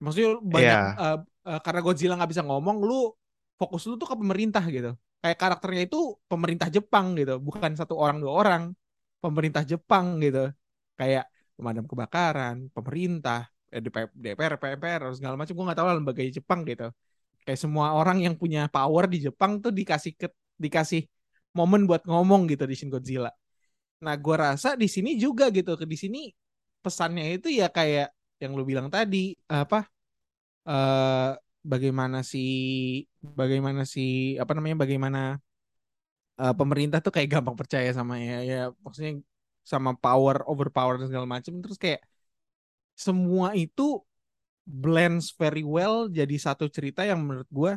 maksudnya 0.01 0.41
banyak 0.41 0.79
yeah. 0.81 0.93
Iya. 0.97 1.05
uh, 1.05 1.19
uh, 1.51 1.61
karena 1.61 1.81
Godzilla 1.85 2.15
nggak 2.17 2.31
bisa 2.33 2.43
ngomong 2.45 2.81
lu 2.83 3.13
fokus 3.61 3.85
lu 3.85 4.01
tuh 4.01 4.09
ke 4.09 4.17
pemerintah 4.17 4.65
gitu. 4.73 4.97
Kayak 5.21 5.37
karakternya 5.37 5.83
itu 5.85 6.17
pemerintah 6.25 6.73
Jepang 6.73 7.13
gitu 7.13 7.37
bukan 7.37 7.77
satu 7.77 7.95
orang 8.01 8.19
dua 8.25 8.33
orang. 8.41 8.63
Pemerintah 9.21 9.63
Jepang 9.69 10.17
gitu. 10.25 10.49
Kayak 10.97 11.29
pemadam 11.61 11.85
kebakaran 11.85 12.73
pemerintah 12.73 13.53
eh, 13.69 13.85
DPR 13.85 14.57
DPR 14.57 15.03
segala 15.13 15.37
macam. 15.37 15.53
Gue 15.53 15.65
nggak 15.69 15.79
tahu 15.79 15.87
lah 15.93 15.97
lembaga 16.01 16.25
Jepang 16.25 16.65
gitu. 16.65 16.89
Kayak 17.45 17.61
semua 17.61 17.93
orang 17.93 18.25
yang 18.25 18.35
punya 18.41 18.65
power 18.73 19.05
di 19.13 19.29
Jepang 19.29 19.61
tuh 19.61 19.73
dikasih 19.77 20.17
ke 20.17 20.33
dikasih 20.57 21.05
momen 21.53 21.85
buat 21.85 22.09
ngomong 22.09 22.49
gitu 22.49 22.65
di 22.65 22.73
Shin 22.73 22.89
Godzilla. 22.89 23.29
Nah 24.01 24.17
gue 24.17 24.37
rasa 24.37 24.73
di 24.73 24.89
sini 24.89 25.21
juga 25.21 25.53
gitu. 25.53 25.77
Di 25.77 25.99
sini 26.01 26.33
pesannya 26.81 27.37
itu 27.37 27.49
ya 27.53 27.69
kayak 27.69 28.13
yang 28.41 28.57
lu 28.57 28.65
bilang 28.65 28.89
tadi 28.89 29.37
apa 29.47 29.85
uh, 30.65 31.37
bagaimana 31.61 32.25
si 32.25 32.45
bagaimana 33.21 33.85
si 33.85 34.37
apa 34.41 34.57
namanya 34.57 34.81
bagaimana 34.81 35.21
uh, 36.41 36.55
pemerintah 36.57 37.05
tuh 37.05 37.13
kayak 37.13 37.29
gampang 37.41 37.57
percaya 37.57 37.93
sama 37.93 38.17
ya 38.17 38.41
ya 38.41 38.61
maksudnya 38.81 39.21
sama 39.61 39.93
power 39.93 40.41
overpower 40.49 40.97
dan 40.97 41.13
segala 41.13 41.29
macam 41.29 41.61
terus 41.61 41.77
kayak 41.77 42.01
semua 42.97 43.53
itu 43.53 44.01
blends 44.65 45.37
very 45.37 45.65
well 45.65 46.09
jadi 46.09 46.37
satu 46.41 46.73
cerita 46.73 47.05
yang 47.05 47.21
menurut 47.21 47.49
gue 47.53 47.73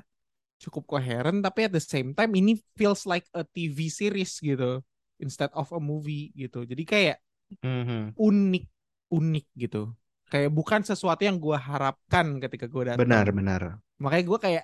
cukup 0.63 0.95
koheren 0.95 1.43
tapi 1.43 1.67
at 1.67 1.73
the 1.75 1.83
same 1.83 2.15
time 2.15 2.31
ini 2.39 2.55
feels 2.79 3.03
like 3.03 3.27
a 3.35 3.43
TV 3.43 3.91
series 3.91 4.39
gitu 4.39 4.79
instead 5.19 5.51
of 5.51 5.67
a 5.75 5.81
movie 5.81 6.31
gitu 6.31 6.63
jadi 6.63 6.83
kayak 6.87 7.17
mm-hmm. 7.59 8.15
unik 8.15 8.65
unik 9.13 9.45
gitu. 9.54 9.93
Kayak 10.34 10.49
bukan 10.49 10.82
sesuatu 10.82 11.21
yang 11.21 11.38
gue 11.38 11.54
harapkan 11.54 12.41
ketika 12.41 12.65
gue 12.65 12.84
datang. 12.89 13.02
Benar 13.06 13.30
benar. 13.30 13.62
Makanya 14.02 14.26
gue 14.26 14.39
kayak 14.41 14.63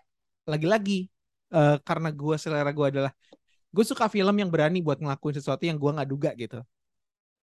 lagi-lagi 0.50 1.00
uh, 1.54 1.78
karena 1.86 2.10
gue 2.10 2.36
selera 2.42 2.74
gue 2.74 2.88
adalah 2.90 3.12
gue 3.70 3.86
suka 3.86 4.10
film 4.10 4.34
yang 4.34 4.50
berani 4.50 4.82
buat 4.82 4.98
ngelakuin 4.98 5.38
sesuatu 5.38 5.62
yang 5.70 5.78
gue 5.78 5.92
nggak 5.94 6.10
duga 6.10 6.32
gitu. 6.34 6.66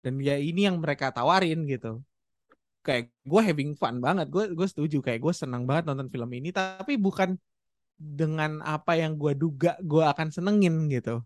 Dan 0.05 0.21
ya 0.21 0.37
ini 0.37 0.69
yang 0.69 0.77
mereka 0.77 1.09
tawarin 1.09 1.65
gitu. 1.65 2.05
Kayak 2.85 3.13
gue 3.25 3.41
having 3.41 3.73
fun 3.77 4.05
banget 4.05 4.29
gue 4.29 4.53
gue 4.53 4.69
setuju. 4.69 5.01
Kayak 5.01 5.25
gue 5.25 5.33
senang 5.33 5.65
banget 5.65 5.89
nonton 5.89 6.13
film 6.13 6.29
ini 6.37 6.53
tapi 6.53 7.01
bukan 7.01 7.41
dengan 7.97 8.65
apa 8.65 8.97
yang 8.97 9.17
gue 9.17 9.33
duga 9.33 9.81
gue 9.81 10.05
akan 10.05 10.29
senengin 10.29 10.93
gitu. 10.93 11.25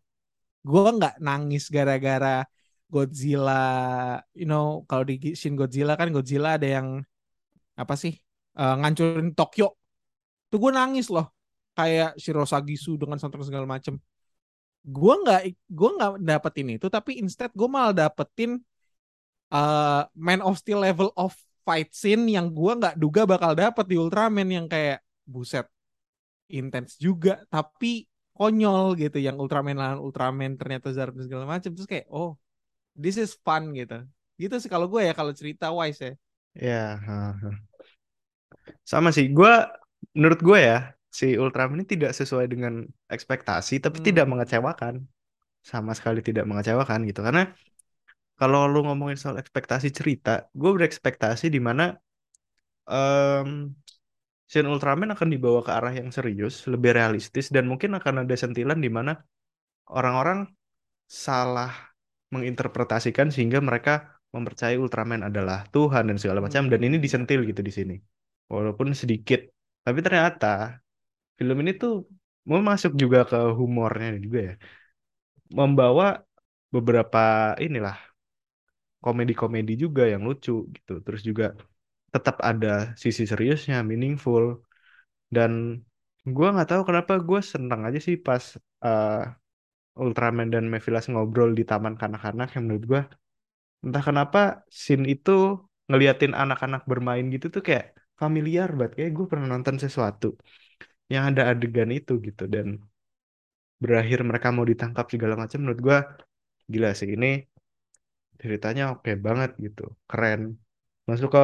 Gue 0.63 0.95
nggak 0.95 1.19
nangis 1.19 1.67
gara-gara 1.67 2.47
Godzilla, 2.95 4.23
you 4.39 4.47
know, 4.47 4.87
kalau 4.87 5.03
di 5.03 5.35
Shin 5.35 5.59
Godzilla 5.59 5.99
kan 5.99 6.15
Godzilla 6.15 6.55
ada 6.55 6.79
yang 6.79 7.03
apa 7.75 7.99
sih 7.99 8.15
uh, 8.55 8.79
ngancurin 8.79 9.35
Tokyo. 9.35 9.75
Tuh 10.47 10.59
gue 10.63 10.71
nangis 10.71 11.11
loh, 11.11 11.35
kayak 11.75 12.15
Shirosagisu 12.15 12.95
dengan 12.95 13.19
soundtrack 13.19 13.51
segala 13.51 13.67
macem. 13.67 13.99
Gue 14.87 15.15
nggak, 15.19 15.43
gue 15.67 15.91
nggak 15.99 16.13
dapetin 16.23 16.79
itu, 16.79 16.87
tapi 16.87 17.19
instead 17.19 17.51
gue 17.51 17.67
malah 17.67 17.91
dapetin 17.91 18.63
uh, 19.51 20.07
Man 20.15 20.39
of 20.47 20.55
Steel 20.63 20.79
level 20.79 21.11
of 21.19 21.35
fight 21.67 21.91
scene 21.91 22.31
yang 22.31 22.55
gue 22.55 22.73
nggak 22.79 22.95
duga 22.95 23.27
bakal 23.27 23.59
dapet 23.59 23.91
di 23.91 23.99
Ultraman 23.99 24.47
yang 24.47 24.67
kayak 24.71 25.03
buset 25.27 25.67
intens 26.47 26.95
juga, 27.01 27.43
tapi 27.51 28.07
konyol 28.35 28.95
gitu 28.99 29.19
yang 29.19 29.39
Ultraman 29.41 29.79
lawan 29.79 29.99
Ultraman 29.99 30.55
ternyata 30.59 30.91
Zard 30.95 31.15
segala 31.19 31.47
macam 31.47 31.71
terus 31.75 31.87
kayak 31.87 32.07
oh 32.11 32.39
this 32.97 33.19
is 33.19 33.35
fun 33.35 33.75
gitu. 33.75 34.03
Gitu 34.39 34.55
sih 34.59 34.71
kalau 34.71 34.87
gue 34.91 35.07
ya 35.07 35.13
kalau 35.15 35.31
cerita 35.35 35.71
wise 35.71 36.01
ya. 36.01 36.13
Ya 36.55 36.87
sama 38.85 39.13
sih 39.13 39.29
gue 39.29 39.53
menurut 40.17 40.41
gue 40.41 40.59
ya 40.61 40.79
si 41.09 41.37
Ultraman 41.39 41.83
ini 41.83 41.87
tidak 41.87 42.13
sesuai 42.17 42.47
dengan 42.51 42.83
ekspektasi 43.11 43.79
tapi 43.83 44.03
hmm. 44.03 44.07
tidak 44.07 44.27
mengecewakan. 44.31 44.95
Sama 45.65 45.97
sekali 45.97 46.21
tidak 46.21 46.45
mengecewakan 46.45 47.09
gitu. 47.09 47.25
Karena 47.25 47.49
kalau 48.37 48.69
lu 48.69 48.85
ngomongin 48.85 49.17
soal 49.17 49.41
ekspektasi 49.41 49.95
cerita 49.95 50.51
gue 50.53 50.71
berekspektasi 50.75 51.49
di 51.49 51.61
mana 51.63 51.95
um, 52.91 53.71
Shin 54.45 54.69
Ultraman 54.69 55.17
akan 55.17 55.29
dibawa 55.33 55.65
ke 55.65 55.73
arah 55.73 55.95
yang 55.95 56.13
serius 56.13 56.69
lebih 56.69 56.93
realistis 56.93 57.49
dan 57.49 57.65
mungkin 57.65 57.97
akan 57.97 58.29
ada 58.29 58.37
sentilan 58.37 58.77
di 58.77 58.93
mana 58.93 59.17
orang-orang 59.89 60.51
salah 61.09 61.94
menginterpretasikan 62.35 63.29
sehingga 63.35 63.59
mereka 63.69 63.93
mempercayai 64.35 64.79
Ultraman 64.83 65.23
adalah 65.31 65.59
Tuhan 65.75 66.11
dan 66.11 66.17
segala 66.23 66.41
macam. 66.47 66.63
Dan 66.73 66.81
ini 66.87 66.97
disentil 67.05 67.41
gitu 67.51 67.63
di 67.69 67.73
sini. 67.79 67.95
Walaupun 68.51 68.89
sedikit. 69.03 69.41
Tapi 69.87 69.99
ternyata 70.07 70.81
film 71.39 71.57
ini 71.63 71.73
tuh 71.83 71.93
mau 72.49 72.61
masuk 72.71 72.93
juga 73.03 73.19
ke 73.31 73.39
humornya 73.59 74.19
juga 74.19 74.41
ya. 74.49 74.55
Membawa 75.59 76.07
beberapa 76.75 77.55
inilah 77.63 77.97
komedi-komedi 79.05 79.73
juga 79.85 80.03
yang 80.13 80.23
lucu 80.29 80.67
gitu. 80.75 80.93
Terus 81.05 81.23
juga 81.29 81.45
tetap 82.15 82.37
ada 82.51 82.97
sisi 83.03 83.23
seriusnya 83.31 83.77
meaningful. 83.87 84.45
Dan 85.31 85.53
gue 86.25 86.47
nggak 86.55 86.69
tahu 86.71 86.83
kenapa 86.89 87.13
gue 87.29 87.41
senang 87.53 87.81
aja 87.87 88.01
sih 88.07 88.17
pas 88.27 88.43
uh, 88.87 89.29
Ultraman 90.03 90.49
dan 90.55 90.65
Mephilas 90.73 91.07
ngobrol 91.13 91.51
di 91.59 91.63
taman 91.71 91.95
kanak-kanak 92.01 92.49
yang 92.55 92.63
menurut 92.67 92.85
gue 92.93 93.03
entah 93.85 94.05
kenapa 94.09 94.39
scene 94.83 95.05
itu 95.15 95.33
ngeliatin 95.91 96.33
anak-anak 96.43 96.83
bermain 96.91 97.27
gitu 97.35 97.47
tuh 97.55 97.63
kayak 97.69 97.87
familiar 98.21 98.69
banget. 98.79 98.93
Kayak 98.99 99.13
gue 99.19 99.27
pernah 99.31 99.47
nonton 99.55 99.77
sesuatu 99.85 100.27
yang 101.13 101.25
ada 101.31 101.43
adegan 101.53 101.91
itu 101.99 102.13
gitu 102.27 102.45
dan 102.55 102.67
berakhir 103.83 104.19
mereka 104.29 104.49
mau 104.57 104.67
ditangkap 104.71 105.07
segala 105.13 105.35
macam 105.43 105.59
menurut 105.63 105.81
gue 105.87 105.99
gila 106.73 106.91
sih. 106.99 107.09
Ini 107.17 107.29
ceritanya 108.43 108.83
oke 108.93 109.11
banget 109.27 109.51
gitu 109.65 109.83
keren. 110.11 110.41
Masuk 111.09 111.29
ke 111.37 111.41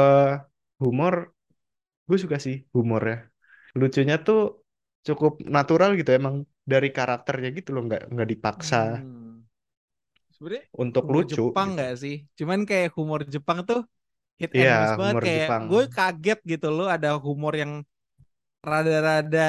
humor 0.82 1.14
gue 2.08 2.18
suka 2.24 2.36
sih 2.46 2.56
humornya. 2.76 3.16
Lucunya 3.80 4.14
tuh 4.26 4.38
cukup 5.06 5.32
natural 5.56 5.90
gitu 6.00 6.10
emang 6.18 6.34
dari 6.72 6.88
karakternya 6.98 7.48
gitu 7.59 7.70
loh 7.74 7.83
nggak 7.88 8.02
nggak 8.14 8.28
dipaksa 8.33 8.76
Hmm. 8.76 9.44
Sebenarnya 10.35 10.64
untuk 10.83 11.04
humor 11.04 11.14
lucu 11.14 11.42
Jepang 11.42 11.66
gitu 11.66 11.78
nggak 11.78 11.92
sih? 12.02 12.14
Cuman 12.38 12.61
kayak 12.68 12.88
humor 12.98 13.20
Jepang 13.35 13.59
tuh 13.68 13.80
hit 14.40 14.52
and 14.62 14.72
iya 14.72 14.72
miss 14.80 14.92
banget. 15.00 15.18
humor 15.18 15.24
Kayak 15.24 15.48
Jepang 15.56 15.64
gue 15.70 15.83
kaget 15.96 16.38
gitu 16.52 16.66
loh 16.76 16.87
ada 16.94 17.09
humor 17.26 17.52
yang 17.62 17.72
rada-rada 18.70 19.40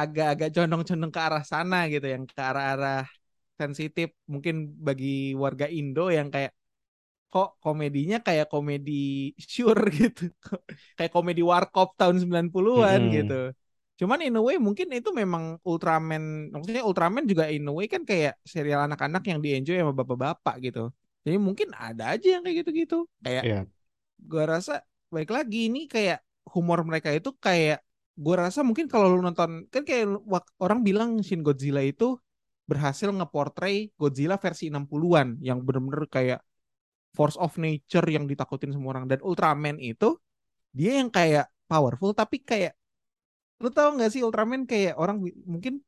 agak-agak 0.00 0.48
condong-condong 0.54 1.12
ke 1.16 1.20
arah 1.26 1.44
sana 1.52 1.76
gitu, 1.92 2.06
yang 2.14 2.24
ke 2.30 2.40
arah-arah 2.50 2.98
sensitif. 3.60 4.08
Mungkin 4.32 4.54
bagi 4.86 5.08
warga 5.44 5.66
Indo 5.78 6.02
yang 6.18 6.28
kayak 6.34 6.52
kok 7.32 7.48
komedinya 7.64 8.16
kayak 8.26 8.46
komedi 8.52 8.92
sure 9.54 9.82
gitu. 10.00 10.22
kayak 10.96 11.12
komedi 11.16 11.42
Warkop 11.52 11.88
tahun 12.00 12.16
90-an 12.22 13.02
Mm-mm. 13.02 13.14
gitu. 13.16 13.52
Cuman 13.94 14.18
in 14.26 14.34
a 14.34 14.42
way 14.42 14.58
mungkin 14.58 14.90
itu 14.90 15.14
memang 15.14 15.62
Ultraman, 15.62 16.50
maksudnya 16.50 16.82
Ultraman 16.82 17.24
juga 17.30 17.46
in 17.46 17.68
a 17.68 17.72
way 17.72 17.86
kan 17.86 18.02
kayak 18.02 18.38
serial 18.42 18.82
anak-anak 18.84 19.22
yang 19.26 19.38
di-enjoy 19.38 19.78
sama 19.78 19.94
bapak-bapak 19.94 20.58
gitu. 20.66 20.90
Jadi 21.24 21.36
mungkin 21.38 21.72
ada 21.72 22.12
aja 22.12 22.38
yang 22.38 22.42
kayak 22.42 22.66
gitu-gitu. 22.66 23.06
Kayak 23.22 23.42
Iya 23.46 23.60
gua 24.24 24.44
rasa 24.58 24.82
baik 25.12 25.30
lagi 25.30 25.68
ini 25.68 25.86
kayak 25.90 26.22
humor 26.48 26.80
mereka 26.86 27.12
itu 27.12 27.34
kayak 27.36 27.84
gua 28.16 28.48
rasa 28.48 28.62
mungkin 28.62 28.86
kalau 28.86 29.12
lu 29.12 29.20
nonton 29.20 29.66
kan 29.68 29.82
kayak 29.82 30.06
orang 30.62 30.80
bilang 30.86 31.20
Shin 31.20 31.42
Godzilla 31.44 31.82
itu 31.84 32.16
berhasil 32.64 33.12
ngeportray 33.12 33.92
Godzilla 34.00 34.40
versi 34.40 34.72
60-an 34.72 35.42
yang 35.44 35.60
bener-bener 35.60 36.08
kayak 36.08 36.40
force 37.12 37.36
of 37.36 37.52
nature 37.60 38.06
yang 38.08 38.24
ditakutin 38.24 38.72
semua 38.72 38.96
orang 38.96 39.06
dan 39.06 39.20
Ultraman 39.20 39.76
itu 39.78 40.16
dia 40.74 40.98
yang 40.98 41.12
kayak 41.12 41.46
powerful 41.68 42.16
tapi 42.16 42.42
kayak 42.42 42.74
lu 43.64 43.72
tahu 43.72 43.96
nggak 43.96 44.10
sih 44.12 44.20
Ultraman 44.20 44.68
kayak 44.68 45.00
orang 45.00 45.16
mungkin 45.48 45.80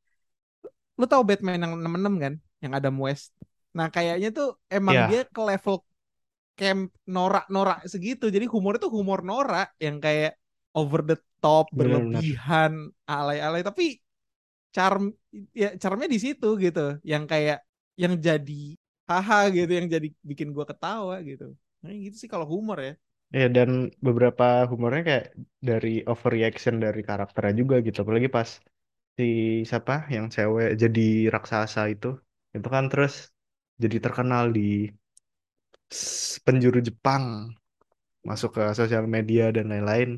lu 0.96 1.04
tahu 1.04 1.22
Batman 1.28 1.60
yang 1.60 1.72
66 1.76 2.14
kan? 2.16 2.34
Yang 2.64 2.72
Adam 2.80 2.96
West. 3.04 3.36
Nah 3.76 3.92
kayaknya 3.92 4.32
tuh 4.32 4.56
emang 4.72 4.96
dia 5.12 5.20
iya 5.20 5.22
ke 5.28 5.40
level 5.44 5.84
camp 6.56 6.88
norak-norak 7.04 7.84
segitu. 7.84 8.32
Jadi 8.32 8.48
humor 8.48 8.80
itu 8.80 8.88
humor 8.88 9.20
norak 9.20 9.76
yang 9.76 10.00
kayak 10.00 10.40
over 10.72 11.04
the 11.04 11.20
top 11.44 11.68
berlebihan 11.68 12.88
alay-alay. 13.04 13.60
Tapi 13.60 14.00
charm 14.72 15.12
ya 15.52 15.76
charmnya 15.76 16.08
di 16.08 16.16
situ 16.16 16.56
gitu. 16.56 16.96
Yang 17.04 17.24
kayak 17.28 17.58
yang 18.00 18.16
jadi 18.16 18.62
haha 19.04 19.52
gitu 19.52 19.72
yang 19.76 19.86
jadi 19.86 20.08
bikin 20.24 20.56
gua 20.56 20.64
ketawa 20.64 21.20
gitu. 21.20 21.52
Nah 21.84 21.92
gitu 21.92 22.16
sih 22.16 22.28
kalau 22.32 22.48
humor 22.48 22.80
ya 22.80 22.96
ya 23.40 23.44
dan 23.56 23.70
beberapa 24.06 24.44
humornya 24.70 25.02
kayak 25.08 25.24
dari 25.68 25.88
overreaction 26.10 26.74
dari 26.84 27.00
karakternya 27.08 27.52
juga 27.60 27.74
gitu. 27.86 27.98
Apalagi 28.04 28.28
pas 28.36 28.50
si 29.18 29.24
siapa 29.70 29.94
yang 30.14 30.26
cewek 30.34 30.68
jadi 30.82 31.00
raksasa 31.34 31.80
itu 31.94 32.06
itu 32.56 32.68
kan 32.74 32.84
terus 32.92 33.14
jadi 33.82 33.96
terkenal 34.04 34.44
di 34.56 34.60
penjuru 36.46 36.78
Jepang 36.88 37.24
masuk 38.28 38.50
ke 38.56 38.62
sosial 38.78 39.04
media 39.16 39.42
dan 39.56 39.66
lain-lain. 39.72 40.08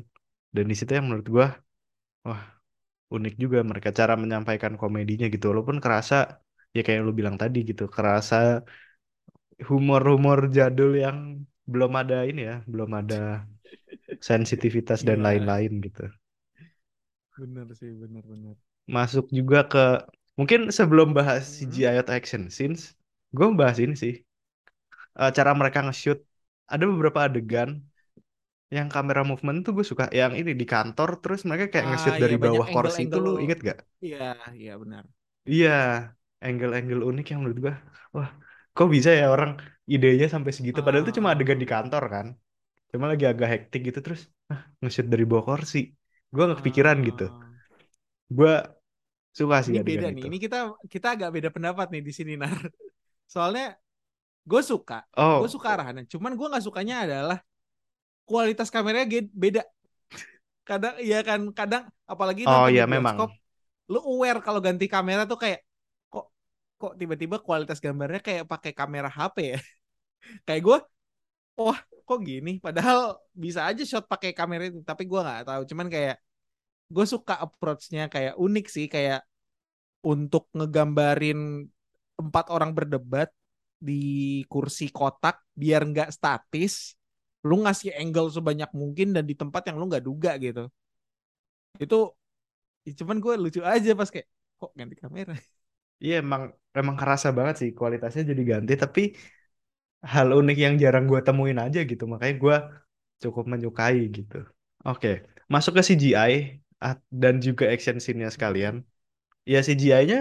Dan 0.55 0.65
di 0.71 0.75
situ 0.77 0.91
yang 0.97 1.05
menurut 1.07 1.27
gua 1.35 1.47
wah 2.27 2.41
unik 3.15 3.33
juga 3.43 3.59
mereka 3.69 3.89
cara 3.99 4.13
menyampaikan 4.23 4.73
komedinya 4.81 5.25
gitu. 5.33 5.45
Walaupun 5.53 5.77
kerasa 5.85 6.15
ya 6.75 6.79
kayak 6.85 6.97
yang 7.01 7.07
lu 7.09 7.15
bilang 7.21 7.37
tadi 7.43 7.57
gitu 7.69 7.83
kerasa 7.95 8.35
humor-humor 9.67 10.39
jadul 10.57 10.91
yang 11.03 11.17
belum 11.71 11.91
ada 12.01 12.17
ini 12.29 12.41
ya 12.49 12.55
belum 12.73 12.89
ada 13.01 13.15
sensitivitas 14.27 14.99
dan 15.07 15.19
iya. 15.19 15.25
lain-lain 15.25 15.73
gitu. 15.85 16.05
Bener 17.39 17.67
sih 17.79 17.91
bener-bener 18.01 18.55
masuk 18.95 19.25
juga 19.37 19.59
ke 19.71 19.79
mungkin 20.39 20.59
sebelum 20.77 21.07
bahas 21.17 21.43
Hmm. 21.45 21.55
CGI 21.55 21.95
atau 22.03 22.13
action 22.19 22.43
scenes 22.55 22.81
gue 23.35 23.45
bahas 23.59 23.77
ini 23.83 23.93
sih. 24.03 24.13
Eh, 25.21 25.31
cara 25.37 25.51
mereka 25.59 25.79
nge-shoot. 25.85 26.19
Ada 26.73 26.83
beberapa 26.91 27.19
adegan 27.27 27.69
yang 28.77 28.87
kamera 28.95 29.21
movement 29.29 29.57
tuh 29.65 29.71
gue 29.77 29.85
suka. 29.91 30.05
Yang 30.19 30.33
ini 30.41 30.51
di 30.61 30.65
kantor 30.73 31.09
terus 31.21 31.39
mereka 31.49 31.65
kayak 31.73 31.85
ah 31.87 31.89
nge-shoot 31.89 32.15
ya 32.23 32.23
dari 32.23 32.35
bawah 32.45 32.67
kursi 32.73 32.99
itu 33.09 33.17
lu 33.25 33.29
inget 33.43 33.59
gak? 33.69 33.77
iya 34.05 34.17
iya 34.61 34.73
benar. 34.81 35.03
Iya 35.51 35.69
angle-angle 36.45 37.01
unik 37.09 37.25
yang 37.31 37.39
menurut 37.41 37.59
gue 37.65 37.73
wah 38.15 38.29
kok 38.75 38.89
bisa 38.89 39.09
ya 39.13 39.29
orang 39.33 39.59
idenya 39.89 40.27
sampai 40.31 40.51
segitu? 40.55 40.79
Padahal 40.85 41.03
itu 41.07 41.17
cuma 41.17 41.33
adegan 41.33 41.59
di 41.59 41.67
ah 41.67 41.69
kantor 41.69 42.03
kan. 42.09 42.27
Cuma 42.89 43.05
lagi 43.11 43.25
agak 43.29 43.47
hektik 43.47 43.93
gitu 43.93 43.99
terus 44.01 44.29
ah, 44.49 44.65
nge-shoot 44.81 45.07
dari 45.07 45.25
bawah 45.27 45.53
kursi. 45.53 45.93
Gue 46.29 46.43
nggak 46.45 46.59
kepikiran 46.61 46.97
gitu. 47.05 47.27
Ah 47.29 47.49
gue 48.29 48.53
suka 49.33 49.57
sih 49.65 49.73
ini 49.73 49.81
beda 49.81 50.13
adegan 50.13 50.13
nih. 50.13 50.21
Itu 50.21 50.29
ini 50.29 50.39
kita 50.39 50.59
kita 50.85 51.07
agak 51.17 51.29
beda 51.33 51.49
pendapat 51.49 51.89
nih 51.89 52.01
di 52.05 52.13
sini 52.13 52.33
nar. 52.37 52.53
Soalnya 53.33 53.73
gue 54.45 54.61
suka. 54.61 55.05
Gue 55.13 55.49
oh. 55.49 55.51
suka 55.51 55.67
arahannya. 55.73 56.05
Cuman 56.05 56.37
gue 56.37 56.47
nggak 56.47 56.63
sukanya 56.63 57.09
adalah 57.09 57.39
kualitas 58.25 58.69
kameranya 58.69 59.09
beda. 59.33 59.65
Kadang 60.61 61.01
iya 61.01 61.25
kan 61.25 61.41
kadang 61.49 61.89
apalagi 62.05 62.45
oh 62.45 62.69
ya 62.69 62.85
di 62.85 62.93
memang. 62.93 63.25
lu 63.89 63.97
aware 64.05 64.37
kalau 64.45 64.61
ganti 64.61 64.85
kamera 64.85 65.25
tuh 65.25 65.41
kayak 65.41 65.65
kok 66.79 66.93
tiba-tiba 66.99 67.37
kualitas 67.43 67.79
gambarnya 67.83 68.21
kayak 68.27 68.43
pakai 68.51 68.71
kamera 68.79 69.09
HP 69.11 69.37
ya? 69.53 69.59
Kayak 70.47 70.61
gue 70.67 70.77
wah 71.59 71.79
kok 72.07 72.19
gini? 72.29 72.51
Padahal 72.65 72.99
bisa 73.43 73.61
aja 73.69 73.83
shot 73.89 74.05
pakai 74.11 74.31
kamera 74.39 74.63
itu 74.69 74.79
tapi 74.89 75.03
gue 75.11 75.19
nggak 75.19 75.47
tahu. 75.49 75.61
Cuman 75.71 75.87
kayak 75.93 76.15
gue 76.93 77.05
suka 77.13 77.35
approach-nya 77.45 78.03
kayak 78.13 78.33
unik 78.45 78.65
sih 78.75 78.85
kayak 78.89 79.21
untuk 80.03 80.47
ngegambarin 80.57 81.67
empat 82.19 82.45
orang 82.55 82.71
berdebat 82.77 83.29
di 83.79 84.43
kursi 84.51 84.91
kotak 84.91 85.39
biar 85.55 85.81
nggak 85.87 86.09
statis 86.11 86.99
lu 87.47 87.63
ngasih 87.63 87.95
angle 87.95 88.27
sebanyak 88.27 88.67
mungkin 88.75 89.15
dan 89.15 89.23
di 89.23 89.35
tempat 89.35 89.63
yang 89.71 89.79
lu 89.79 89.87
nggak 89.87 90.03
duga 90.03 90.35
gitu. 90.39 90.67
Itu 91.79 91.95
ya 92.87 92.91
cuman 92.99 93.17
gue 93.23 93.33
lucu 93.43 93.61
aja 93.63 93.91
pas 93.99 94.09
kayak 94.13 94.27
kok 94.59 94.71
ganti 94.79 94.95
kamera 94.99 95.33
iya 96.03 96.13
emang 96.23 96.41
emang 96.79 96.95
kerasa 96.99 97.27
banget 97.37 97.55
sih 97.61 97.69
kualitasnya 97.79 98.21
jadi 98.31 98.41
ganti 98.51 98.73
tapi 98.83 99.01
hal 100.13 100.27
unik 100.39 100.57
yang 100.65 100.73
jarang 100.83 101.03
gue 101.11 101.19
temuin 101.27 101.59
aja 101.65 101.79
gitu. 101.91 102.03
Makanya 102.11 102.35
gue 102.43 102.55
cukup 103.23 103.43
menyukai 103.51 103.99
gitu. 104.17 104.35
Oke 104.87 105.09
masuk 105.53 105.73
ke 105.77 105.81
CGI 105.89 106.33
dan 107.21 107.35
juga 107.45 107.63
action 107.73 107.97
scene-nya 108.03 108.29
sekalian. 108.35 108.75
Ya 109.51 109.59
CGI-nya 109.67 110.17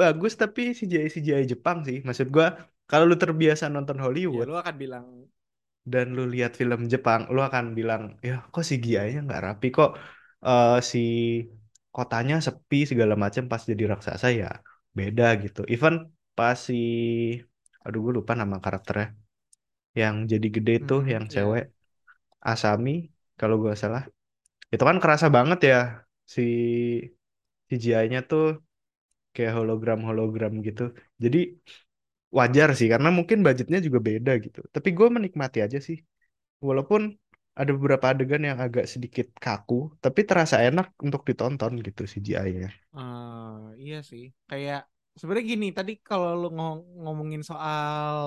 bagus 0.00 0.32
tapi 0.42 0.62
CGI 0.78 1.08
CGI 1.14 1.44
Jepang 1.52 1.78
sih. 1.88 1.98
Maksud 2.06 2.28
gue 2.36 2.46
kalau 2.90 3.04
lu 3.10 3.16
terbiasa 3.22 3.64
nonton 3.74 3.96
ya 3.98 4.02
Hollywood 4.04 4.46
lu 4.50 4.56
akan 4.62 4.76
bilang 4.82 5.06
dan 5.92 6.06
lu 6.16 6.22
lihat 6.34 6.52
film 6.60 6.80
Jepang, 6.92 7.20
lu 7.34 7.40
akan 7.48 7.64
bilang, 7.78 8.02
ya 8.26 8.32
kok 8.52 8.64
CGI-nya 8.70 9.20
nggak 9.26 9.42
rapi, 9.46 9.66
kok 9.76 9.90
eh, 10.46 10.76
si 10.92 10.98
kotanya 11.94 12.34
sepi 12.46 12.78
segala 12.90 13.14
macam 13.24 13.44
pas 13.50 13.62
jadi 13.70 13.84
raksasa? 13.92 14.26
Ya 14.40 14.48
beda 14.98 15.24
gitu. 15.44 15.60
Even 15.74 15.94
pas 16.36 16.56
si, 16.68 16.74
aduh 17.84 18.00
gue 18.04 18.12
lupa 18.18 18.32
nama 18.40 18.56
karakternya, 18.64 19.06
yang 20.00 20.16
jadi 20.32 20.46
gede 20.56 20.72
tuh, 20.88 21.00
hmm, 21.02 21.10
yang 21.14 21.24
ya 21.30 21.34
cewek, 21.34 21.64
Asami, 22.50 22.90
kalau 23.40 23.56
gue 23.62 23.72
salah, 23.82 24.02
itu 24.72 24.84
kan 24.88 24.98
kerasa 25.02 25.26
banget 25.36 25.58
ya 25.70 25.76
si 26.34 26.42
CGI-nya 27.68 28.20
tuh 28.30 28.44
kayak 29.34 29.52
hologram-hologram 29.58 30.52
gitu. 30.68 30.82
Jadi 31.24 31.38
wajar 32.38 32.68
sih, 32.78 32.88
karena 32.92 33.08
mungkin 33.18 33.38
budgetnya 33.46 33.78
juga 33.86 33.98
beda 34.08 34.32
gitu. 34.44 34.60
Tapi 34.74 34.88
gue 34.98 35.08
menikmati 35.16 35.58
aja 35.66 35.78
sih. 35.88 35.98
Walaupun 36.68 37.02
ada 37.60 37.70
beberapa 37.76 38.06
adegan 38.12 38.42
yang 38.50 38.58
agak 38.66 38.84
sedikit 38.92 39.26
kaku, 39.44 39.74
tapi 40.04 40.20
terasa 40.28 40.56
enak 40.68 40.86
untuk 41.06 41.22
ditonton 41.28 41.72
gitu 41.86 42.02
CGI-nya. 42.12 42.70
Eh, 42.96 43.58
iya 43.82 43.96
sih 44.10 44.22
kayak 44.50 44.78
sebenarnya 45.18 45.46
gini 45.52 45.66
tadi 45.78 45.92
kalau 46.08 46.28
lu 46.40 46.46
ngo- 46.56 46.84
ngomongin 47.02 47.42
soal 47.50 48.18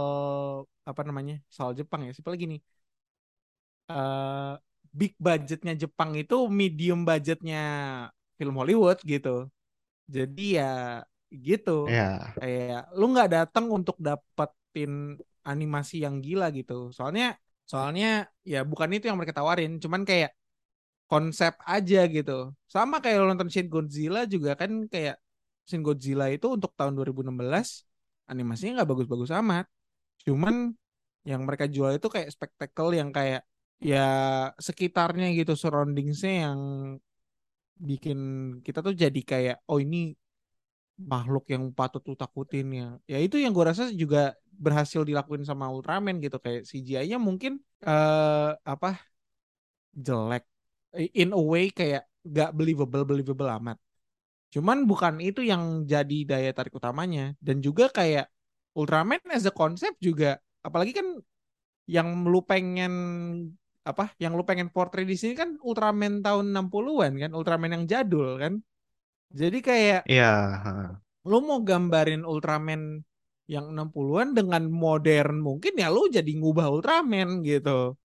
apa 0.89 1.01
namanya 1.07 1.33
soal 1.55 1.71
Jepang 1.79 2.01
ya 2.07 2.11
simpel 2.15 2.35
gini 2.43 2.55
eh 3.91 4.51
big 4.99 5.13
budgetnya 5.25 5.73
Jepang 5.81 6.11
itu 6.19 6.35
medium 6.59 6.99
budgetnya 7.07 7.57
film 8.37 8.55
Hollywood 8.59 8.97
gitu. 9.11 9.29
Jadi 10.15 10.41
ya 10.59 10.65
gitu. 11.47 11.71
Ya, 11.85 12.33
Kayak 12.39 12.79
lu 12.99 13.03
nggak 13.13 13.29
datang 13.35 13.65
untuk 13.77 13.95
dapetin 14.07 14.91
animasi 15.49 15.95
yang 16.05 16.15
gila 16.25 16.45
gitu. 16.57 16.73
Soalnya 16.97 17.25
soalnya 17.71 18.05
ya 18.51 18.57
bukan 18.71 18.89
itu 18.95 19.05
yang 19.09 19.17
mereka 19.19 19.35
tawarin, 19.39 19.71
cuman 19.83 20.01
kayak 20.09 20.31
konsep 21.11 21.53
aja 21.73 21.99
gitu. 22.15 22.31
Sama 22.73 22.95
kayak 23.03 23.17
lu 23.21 23.25
nonton 23.31 23.49
Shin 23.53 23.67
Godzilla 23.73 24.21
juga 24.33 24.51
kan 24.61 24.71
kayak 24.93 25.15
Shin 25.67 25.81
Godzilla 25.87 26.25
itu 26.35 26.47
untuk 26.57 26.71
tahun 26.79 26.93
2016 26.97 27.87
animasinya 28.31 28.71
nggak 28.83 28.89
bagus-bagus 28.91 29.31
amat. 29.39 29.65
Cuman 30.25 30.55
yang 31.29 31.41
mereka 31.47 31.65
jual 31.75 31.91
itu 31.97 32.07
kayak 32.15 32.29
spektakel 32.35 32.87
yang 32.99 33.09
kayak 33.17 33.41
ya 33.83 33.99
sekitarnya 34.67 35.25
gitu 35.39 35.53
surroundingsnya 35.61 36.31
yang 36.49 36.59
bikin 37.77 38.19
kita 38.65 38.79
tuh 38.81 38.93
jadi 39.03 39.21
kayak 39.31 39.55
oh 39.69 39.77
ini 39.77 40.17
makhluk 40.97 41.45
yang 41.53 41.69
patut 41.77 42.01
lu 42.09 42.17
takutin 42.17 42.67
ya. 42.73 42.87
Ya 43.05 43.17
itu 43.21 43.37
yang 43.37 43.53
gue 43.53 43.65
rasa 43.65 43.93
juga 43.93 44.33
berhasil 44.57 45.05
dilakuin 45.05 45.45
sama 45.45 45.69
Ultraman 45.69 46.17
gitu 46.17 46.41
kayak 46.41 46.65
CGI-nya 46.65 47.21
mungkin 47.21 47.61
eh 47.85 48.51
apa 48.65 48.97
jelek 49.93 50.43
in 51.13 51.29
a 51.33 51.41
way 51.41 51.69
kayak 51.69 52.09
gak 52.25 52.51
believable 52.57 53.05
believable 53.05 53.49
amat. 53.61 53.77
Cuman 54.53 54.87
bukan 54.89 55.19
itu 55.21 55.43
yang 55.43 55.85
jadi 55.85 56.17
daya 56.25 56.51
tarik 56.55 56.73
utamanya 56.73 57.35
dan 57.43 57.61
juga 57.61 57.91
kayak 57.93 58.31
Ultraman 58.77 59.21
as 59.33 59.45
a 59.49 59.53
konsep 59.53 59.93
juga 59.97 60.37
apalagi 60.61 60.93
kan 60.93 61.07
yang 61.89 62.27
lu 62.27 62.43
pengen 62.43 62.93
apa 63.87 64.11
yang 64.19 64.35
lu 64.35 64.43
pengen 64.43 64.67
portray 64.67 65.07
di 65.07 65.15
sini 65.15 65.33
kan 65.33 65.55
Ultraman 65.63 66.19
tahun 66.19 66.51
60-an 66.51 67.15
kan 67.15 67.31
Ultraman 67.31 67.71
yang 67.73 67.83
jadul 67.87 68.35
kan 68.37 68.53
jadi 69.31 69.57
kayak 69.59 69.99
Iya, 70.07 70.31
lu 71.27 71.37
mau 71.43 71.59
gambarin 71.59 72.23
Ultraman 72.23 73.03
yang 73.47 73.71
60-an 73.71 74.35
dengan 74.35 74.67
modern 74.67 75.39
mungkin 75.39 75.79
ya 75.79 75.87
lu 75.87 76.11
jadi 76.11 76.27
ngubah 76.27 76.67
Ultraman 76.67 77.43
gitu. 77.43 77.95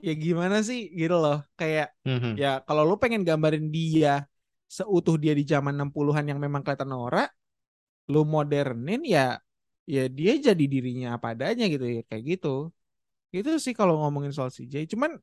Ya 0.00 0.12
gimana 0.16 0.64
sih 0.64 0.88
gitu 0.96 1.16
loh 1.20 1.44
kayak 1.60 1.92
mhm. 2.08 2.36
ya 2.40 2.64
kalau 2.64 2.88
lu 2.88 2.96
pengen 2.96 3.20
gambarin 3.20 3.68
dia 3.68 4.24
seutuh 4.64 5.20
dia 5.20 5.36
di 5.36 5.44
zaman 5.44 5.76
60-an 5.76 6.24
yang 6.24 6.38
memang 6.40 6.64
kelihatan 6.64 6.88
norak 6.88 7.28
lu 8.08 8.24
modernin 8.24 9.04
ya 9.04 9.36
ya 9.84 10.08
dia 10.08 10.32
jadi 10.38 10.64
dirinya 10.64 11.20
apa 11.20 11.36
adanya 11.36 11.68
gitu 11.68 11.84
ya 11.84 12.00
kayak 12.08 12.24
gitu. 12.36 12.72
Itu 13.30 13.60
sih 13.60 13.76
kalau 13.76 14.00
ngomongin 14.00 14.32
soal 14.32 14.48
CJ 14.48 14.88
cuman 14.88 15.20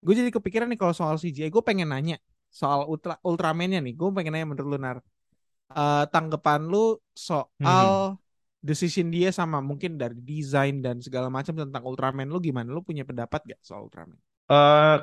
gue 0.00 0.14
jadi 0.14 0.30
kepikiran 0.32 0.70
nih 0.70 0.78
kalau 0.80 0.94
soal 0.96 1.18
CJ 1.18 1.50
gue 1.50 1.62
pengen 1.62 1.90
nanya 1.92 2.16
soal 2.60 2.80
Ultra 2.92 3.14
Ultraman-nya 3.28 3.78
nih 3.84 3.92
gue 3.98 4.08
pengen 4.16 4.32
nanya 4.34 4.46
menurut 4.50 4.68
lu 4.74 4.78
Nar 4.86 4.98
Eh, 5.70 6.04
tanggapan 6.14 6.60
lu 6.72 6.78
soal 7.28 7.90
Mhm. 7.90 8.10
decision 8.68 9.06
dia 9.14 9.30
sama 9.40 9.58
mungkin 9.70 9.92
dari 10.02 10.18
desain 10.30 10.76
dan 10.84 10.96
segala 11.06 11.28
macam 11.36 11.54
tentang 11.62 11.82
Ultraman 11.90 12.26
lu 12.32 12.38
gimana 12.48 12.68
lu 12.76 12.82
punya 12.88 13.04
pendapat 13.08 13.40
gak 13.50 13.60
soal 13.68 13.82
Ultraman 13.86 14.18
Eh, 14.54 14.94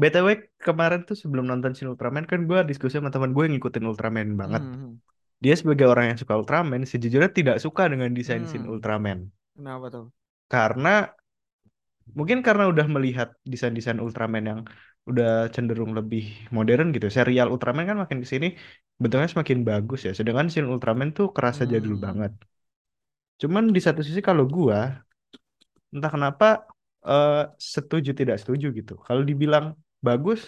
BTW 0.00 0.28
kemarin 0.66 1.00
tuh 1.08 1.16
sebelum 1.22 1.44
nonton 1.50 1.72
Shin 1.76 1.88
Ultraman 1.92 2.24
kan 2.30 2.40
gue 2.50 2.58
diskusi 2.70 2.94
sama 2.98 3.10
teman 3.14 3.30
gue 3.34 3.42
yang 3.46 3.54
ngikutin 3.56 3.84
Ultraman 3.90 4.28
banget. 4.42 4.62
hmm 4.70 5.00
Dia 5.44 5.54
sebagai 5.60 5.86
orang 5.92 6.06
yang 6.10 6.18
suka 6.22 6.34
Ultraman, 6.40 6.82
sejujurnya 6.92 7.30
tidak 7.38 7.56
suka 7.64 7.82
dengan 7.92 8.10
desain 8.18 8.44
hmm 8.44 8.66
Ultraman. 8.74 9.18
kenapa 9.56 9.86
tuh 9.94 10.06
Karena 10.52 10.94
mungkin 12.18 12.38
karena 12.46 12.64
udah 12.72 12.86
melihat 12.94 13.28
desain-desain 13.52 13.98
Ultraman 14.04 14.44
yang 14.50 14.60
udah 15.10 15.26
cenderung 15.54 15.92
lebih 15.98 16.22
modern 16.56 16.86
gitu. 16.94 17.06
Serial 17.16 17.48
Ultraman 17.54 17.84
kan 17.90 17.96
makin 18.02 18.18
ke 18.22 18.28
sini 18.32 18.46
bentuknya 19.02 19.28
semakin 19.34 19.58
bagus 19.68 20.00
ya. 20.06 20.10
Sedangkan 20.18 20.46
Shin 20.52 20.66
Ultraman 20.72 21.08
tuh 21.18 21.26
kerasa 21.36 21.62
jadul 21.72 21.94
hmm 21.94 22.04
banget. 22.04 22.32
Cuman 23.40 23.64
di 23.74 23.80
satu 23.86 24.00
sisi 24.06 24.20
kalau 24.28 24.44
gua 24.56 24.80
entah 25.94 26.10
kenapa 26.14 26.46
eh, 27.06 27.42
setuju 27.74 28.10
tidak 28.20 28.36
setuju 28.42 28.66
gitu. 28.78 28.94
Kalau 29.06 29.22
dibilang 29.28 29.64
bagus, 30.06 30.40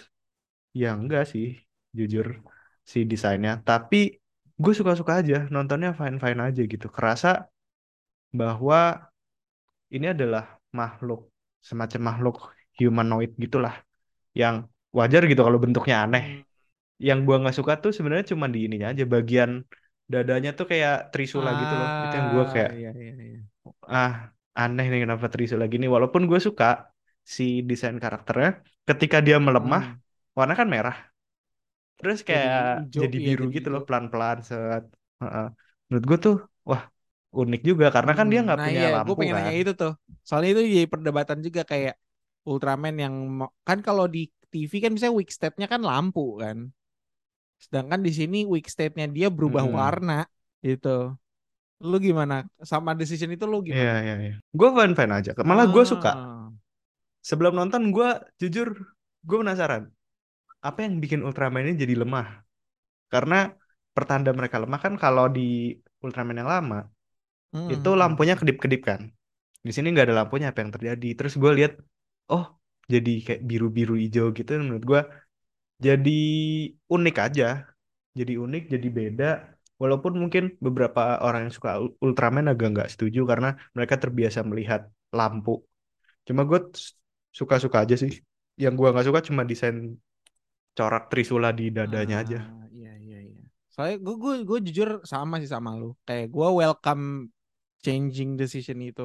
ya 0.81 0.89
enggak 0.99 1.23
sih, 1.33 1.47
jujur 1.97 2.27
si 2.91 2.99
desainnya. 3.11 3.53
Tapi 3.69 3.97
gue 4.63 4.73
suka-suka 4.79 5.13
aja, 5.21 5.37
nontonnya 5.53 5.91
fine-fine 5.99 6.41
aja 6.47 6.61
gitu. 6.73 6.87
Kerasa 6.95 7.29
bahwa 8.33 9.09
ini 9.95 10.05
adalah 10.13 10.45
makhluk 10.73 11.29
semacam 11.59 12.01
makhluk 12.09 12.35
humanoid 12.79 13.31
gitulah, 13.43 13.75
yang 14.41 14.55
wajar 14.99 15.21
gitu 15.29 15.41
kalau 15.47 15.59
bentuknya 15.63 15.95
aneh. 16.05 16.23
hmm 16.23 16.43
Yang 17.07 17.19
gua 17.27 17.35
nggak 17.41 17.55
suka 17.59 17.73
tuh 17.83 17.91
sebenarnya 17.97 18.27
cuma 18.33 18.47
di 18.53 18.59
ininya 18.65 18.87
aja, 18.93 19.03
bagian 19.15 19.51
dadanya 20.13 20.49
tuh 20.59 20.65
kayak 20.71 20.93
trisula 21.13 21.49
gitu 21.61 21.73
loh. 21.81 21.89
Itu 22.03 22.13
yang 22.19 22.27
gua 22.33 22.43
ah 22.45 22.53
kayak 22.53 22.71
iya 22.75 22.89
iya 23.01 23.13
iya 23.27 23.39
ah 23.95 24.11
aneh 24.61 24.85
nih 24.91 24.99
kenapa 25.03 25.25
trisula 25.33 25.63
gini. 25.73 25.85
Walaupun 25.95 26.21
gue 26.29 26.39
suka 26.47 26.65
si 27.35 27.43
desain 27.69 27.97
karakternya, 28.03 28.49
ketika 28.89 29.17
dia 29.25 29.37
melemah, 29.47 29.83
hmm 29.83 29.99
warna 30.37 30.53
kan 30.59 30.67
merah. 30.75 30.95
Terus 31.97 32.19
jadi 32.29 32.47
kayak 32.55 32.57
hijau 32.77 33.03
jadi 33.03 33.17
iya 33.19 33.27
biru 33.27 33.43
jadi 33.43 33.55
gitu 33.55 33.67
loh 33.73 33.81
pelan-pelan 33.87 34.37
set. 34.49 34.83
Heeh. 35.21 35.43
Menurut 35.87 36.05
gue 36.09 36.17
tuh 36.25 36.35
wah 36.69 36.81
unik 37.39 37.61
juga 37.69 37.85
karena 37.95 38.11
kan 38.17 38.25
Hmm, 38.25 38.31
dia 38.31 38.39
nggak 38.45 38.59
nah 38.59 38.65
punya 38.65 38.81
iya, 38.81 38.87
gue 39.05 39.13
lampu 39.13 39.19
pengen 39.19 39.35
nanya 39.37 39.39
kan. 39.39 39.55
itu 39.59 39.71
tuh. 39.79 39.91
Soalnya 40.27 40.49
itu 40.53 40.61
jadi 40.75 40.87
perdebatan 40.93 41.39
juga 41.45 41.61
kayak 41.71 41.93
Ultraman 42.51 42.95
yang 43.03 43.15
kan 43.67 43.79
kalau 43.87 44.05
di 44.15 44.21
TV 44.51 44.73
kan 44.83 44.91
misalnya 44.95 45.15
weak 45.19 45.31
state-nya 45.37 45.67
kan 45.73 45.81
lampu 45.89 46.21
kan. 46.43 46.57
Sedangkan 47.63 47.99
di 48.05 48.11
sini 48.19 48.37
weak 48.51 48.67
state-nya 48.73 49.05
dia 49.15 49.27
berubah 49.37 49.63
Mm-mm. 49.63 49.73
warna 49.77 50.13
gitu. 50.67 50.87
Lu 51.89 51.95
gimana? 52.07 52.35
Sama 52.71 52.91
decision 52.99 53.31
itu 53.35 53.45
lu 53.51 53.57
Iya 53.73 53.85
gimana? 53.85 53.97
iya 54.05 54.13
iya. 54.23 54.31
Gue 54.57 54.67
fan 54.77 54.91
fan 54.97 55.09
aja. 55.17 55.29
Malah 55.49 55.65
gue 55.73 55.83
suka. 55.91 56.09
Ah. 56.09 56.49
Sebelum 57.29 57.53
nonton 57.59 57.91
gue 57.95 58.09
jujur 58.41 58.67
gue 59.27 59.37
penasaran 59.41 59.83
apa 60.67 60.79
yang 60.85 60.95
bikin 61.03 61.21
Ultraman 61.27 61.63
ini 61.67 61.75
jadi 61.83 61.95
lemah. 62.03 62.27
Karena 63.13 63.37
pertanda 63.95 64.31
mereka 64.39 64.57
lemah 64.63 64.79
kan 64.85 64.93
kalau 65.03 65.25
di 65.37 65.75
Ultraman 66.05 66.37
yang 66.41 66.49
lama 66.55 66.79
itu 67.73 67.89
Hmm, 67.89 67.99
hmm, 67.99 67.99
lampunya 68.01 68.35
kedip-kedip 68.39 68.81
kan. 68.89 69.01
Di 69.67 69.71
sini 69.75 69.87
nggak 69.93 70.07
ada 70.11 70.17
lampunya 70.25 70.47
apa 70.51 70.59
yang 70.63 70.71
terjadi. 70.75 71.07
Terus 71.19 71.33
gue 71.41 71.51
lihat 71.59 71.73
oh 72.33 72.43
jadi 72.93 73.09
kayak 73.25 73.41
biru-biru 73.49 73.93
hijau 74.03 74.25
gitu 74.37 74.49
menurut 74.61 74.83
gue 74.91 75.01
jadi 75.85 76.11
unik 76.95 77.15
aja 77.25 77.45
jadi 78.19 78.33
unik 78.45 78.63
jadi 78.73 78.87
beda 78.99 79.25
walaupun 79.81 80.13
mungkin 80.21 80.43
beberapa 80.65 81.01
orang 81.25 81.41
yang 81.49 81.53
suka 81.57 81.71
Ul- 81.83 81.95
Ultraman 82.05 82.45
agak 82.51 82.67
nggak 82.73 82.89
setuju 82.93 83.19
karena 83.31 83.47
mereka 83.75 83.95
terbiasa 84.03 84.39
melihat 84.49 84.81
lampu 85.17 85.51
cuma 86.27 86.41
gue 86.49 86.59
suka-suka 87.39 87.77
aja 87.85 87.95
sih 88.03 88.11
yang 88.63 88.73
gue 88.79 88.87
nggak 88.91 89.07
suka 89.09 89.21
cuma 89.29 89.43
desain 89.51 89.77
corak 90.77 91.03
Trisula 91.11 91.49
di 91.59 91.65
dadanya 91.77 92.15
aja 92.23 92.37
Ah, 92.39 92.61
iya 92.75 92.89
iya 93.05 93.17
iya. 93.29 93.41
Soalnya 93.73 93.97
gue 94.05 94.15
gue 94.23 94.33
gue 94.49 94.57
jujur 94.67 94.89
sama 95.11 95.35
sih 95.41 95.49
sama 95.55 95.69
lu. 95.79 95.85
Kayak 96.07 96.25
gue 96.35 96.47
welcome 96.61 97.03
changing 97.85 98.29
decision 98.41 98.79
itu. 98.89 99.01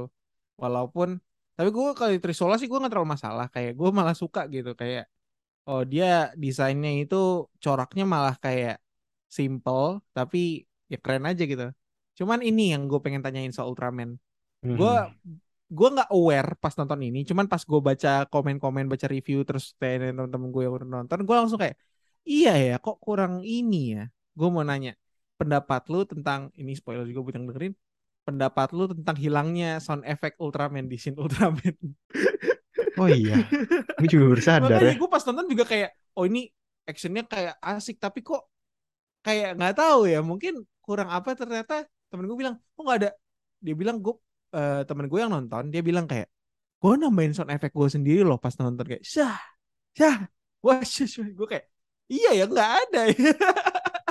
Walaupun 0.62 1.08
tapi 1.56 1.68
gue 1.76 1.84
kalau 1.98 2.12
di 2.16 2.20
Trisola 2.24 2.54
sih 2.60 2.68
gue 2.70 2.78
nggak 2.80 2.92
terlalu 2.92 3.10
masalah. 3.16 3.46
Kayak 3.54 3.72
gue 3.80 3.90
malah 3.98 4.16
suka 4.22 4.40
gitu. 4.54 4.70
Kayak 4.80 5.04
oh 5.68 5.82
dia 5.92 6.04
desainnya 6.42 6.90
itu 7.02 7.16
coraknya 7.64 8.04
malah 8.14 8.34
kayak 8.44 8.74
simple 9.38 9.82
tapi 10.16 10.38
ya 10.92 10.96
keren 11.04 11.24
aja 11.30 11.42
gitu. 11.52 11.64
Cuman 12.18 12.40
ini 12.48 12.62
yang 12.72 12.82
gue 12.90 12.98
pengen 13.04 13.22
tanyain 13.24 13.52
soal 13.54 13.68
Ultraman. 13.72 14.10
Gue 14.78 14.90
Mhm. 14.90 15.40
gue 15.76 15.88
nggak 15.94 16.08
aware 16.14 16.50
pas 16.62 16.74
nonton 16.78 17.00
ini. 17.06 17.18
Cuman 17.28 17.46
pas 17.52 17.62
gue 17.70 17.80
baca 17.88 18.10
komen-komen, 18.32 18.84
baca 18.92 19.06
review 19.14 19.38
terus 19.48 19.64
tanya 19.80 20.12
temen-temen 20.14 20.48
gue 20.54 20.62
yang 20.66 20.74
udah 20.78 20.88
nonton, 21.02 21.18
gue 21.26 21.36
langsung 21.40 21.58
kayak 21.62 21.76
iya 22.28 22.50
ya 22.66 22.74
kok 22.84 22.96
kurang 23.04 23.34
ini 23.44 23.76
ya. 23.98 24.02
Gue 24.38 24.48
mau 24.54 24.62
nanya 24.66 24.90
pendapat 25.40 25.82
lu 25.92 25.98
tentang 26.12 26.40
ini 26.60 26.72
spoiler 26.78 27.04
juga 27.10 27.20
buat 27.24 27.34
yang 27.38 27.46
dengerin. 27.50 27.74
Pendapat 28.24 28.72
lu 28.72 28.88
tentang 28.88 29.16
hilangnya 29.20 29.78
sound 29.84 30.04
effect 30.08 30.40
Ultraman 30.40 30.88
di 30.88 30.96
scene 30.96 31.16
Ultraman. 31.20 31.76
oh 33.00 33.10
iya 33.10 33.42
gue 33.98 34.08
juga 34.10 34.24
baru 34.30 34.42
sadar 34.42 34.78
Makanya 34.78 34.94
ya 34.94 35.00
gue 35.00 35.10
pas 35.10 35.22
nonton 35.24 35.46
juga 35.50 35.64
kayak, 35.66 35.90
oh 36.18 36.24
ini 36.28 36.46
actionnya 36.84 37.24
kayak 37.24 37.54
asik, 37.64 37.96
tapi 37.96 38.20
kok 38.20 38.44
kayak 39.24 39.56
nggak 39.56 39.74
tahu 39.80 40.04
ya, 40.04 40.20
mungkin 40.20 40.60
kurang 40.84 41.08
apa 41.08 41.32
ternyata 41.32 41.88
temen 42.12 42.28
gue 42.28 42.36
bilang, 42.36 42.60
kok 42.60 42.82
nggak 42.84 42.98
ada. 43.00 43.10
Dia 43.64 43.74
bilang 43.74 43.96
gue 44.04 44.14
eh, 44.52 44.84
temen 44.84 45.08
gue 45.08 45.18
yang 45.18 45.32
nonton, 45.32 45.72
dia 45.72 45.80
bilang 45.80 46.04
kayak, 46.04 46.28
gue 46.78 46.92
nambahin 47.00 47.32
sound 47.32 47.50
effect 47.50 47.72
gue 47.72 47.88
sendiri 47.88 48.20
loh 48.20 48.36
pas 48.36 48.52
nonton 48.60 48.84
kayak, 48.84 49.02
syah, 49.02 49.40
syah, 49.96 50.28
wah, 50.60 50.84
syah, 50.92 51.08
syah. 51.08 51.28
gue 51.32 51.46
kayak, 51.48 51.66
iya 52.12 52.30
ya 52.36 52.44
nggak 52.44 52.70
ada. 52.84 53.02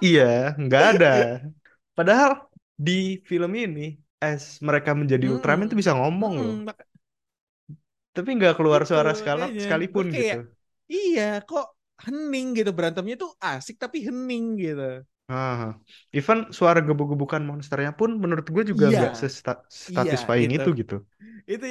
iya 0.01 0.57
nggak 0.57 0.83
ada 0.97 1.13
padahal 1.97 2.49
di 2.73 3.21
film 3.23 3.53
ini 3.53 3.95
as 4.27 4.43
mereka 4.67 4.91
menjadi 5.01 5.25
Ultraman 5.33 5.67
tuh 5.71 5.77
Hmm, 5.77 5.81
bisa 5.81 5.93
ngomong 5.99 6.33
loh 6.43 6.55
hmm, 6.55 6.65
mak- 6.65 6.87
tapi 8.15 8.29
nggak 8.37 8.53
keluar 8.57 8.81
itu 8.85 8.89
suara 8.89 9.11
sekala 9.19 9.45
makanya 9.45 9.63
gue 9.93 10.03
sekalipun 10.03 10.05
gitu 10.19 10.35
kayak, 10.35 10.39
iya 10.93 11.21
kok 11.47 11.65
hening 12.05 12.45
gitu 12.57 12.69
berantemnya 12.77 13.15
tuh 13.23 13.31
asik 13.47 13.75
tapi 13.83 13.97
hening 14.07 14.43
gitu. 14.63 14.83
Ah, 15.31 15.61
even 16.17 16.37
suara 16.57 16.79
gebuk-gebukan 16.87 17.41
monsternya 17.49 17.91
pun 17.99 18.09
menurut 18.23 18.45
gue 18.55 18.63
juga 18.71 18.85
Iya, 18.85 18.97
nggak 18.97 19.11
iya 19.97 20.13
satisfying 20.37 20.49
itu, 20.49 20.61
itu 20.63 20.69
gitu. 20.79 20.93
itu 21.53 21.65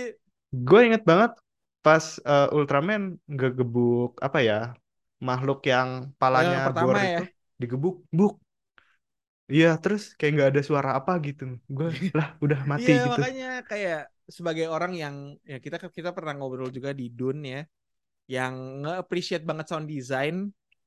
Gue 0.66 0.78
inget 0.86 1.03
banget 1.11 1.30
pas 1.84 2.05
eh, 2.30 2.46
Ultraman 2.57 3.00
ngegebuk 3.34 4.11
apa 4.26 4.38
ya 4.48 4.55
makhluk 5.28 5.59
yang 5.72 5.88
oh 6.34 6.40
palanya 6.40 6.59
yang 6.59 6.62
bor 6.80 6.96
pertama 6.96 6.98
ya. 7.05 7.09
itu 7.09 7.20
digebuk, 7.61 7.94
buk. 8.18 8.32
Iya, 9.51 9.66
terus 9.82 10.03
kayak 10.18 10.32
nggak 10.34 10.51
ada 10.55 10.62
suara 10.68 10.90
apa 10.99 11.12
gitu. 11.26 11.43
Gue 11.66 11.86
lah 12.18 12.28
udah 12.45 12.59
mati 12.70 12.90
Iya 12.93 12.95
gitu. 13.05 13.18
makanya 13.18 13.47
kayak 13.70 13.99
sebagai 14.36 14.66
orang 14.70 14.93
yang 14.97 15.14
ya 15.45 15.59
kita 15.61 15.76
kita 15.93 16.11
pernah 16.16 16.32
ngobrol 16.38 16.70
juga 16.72 16.95
di 16.95 17.11
Dun 17.12 17.43
ya 17.45 17.66
yang 18.30 18.55
nge-appreciate 18.82 19.45
banget 19.49 19.66
sound 19.70 19.88
design 19.90 20.36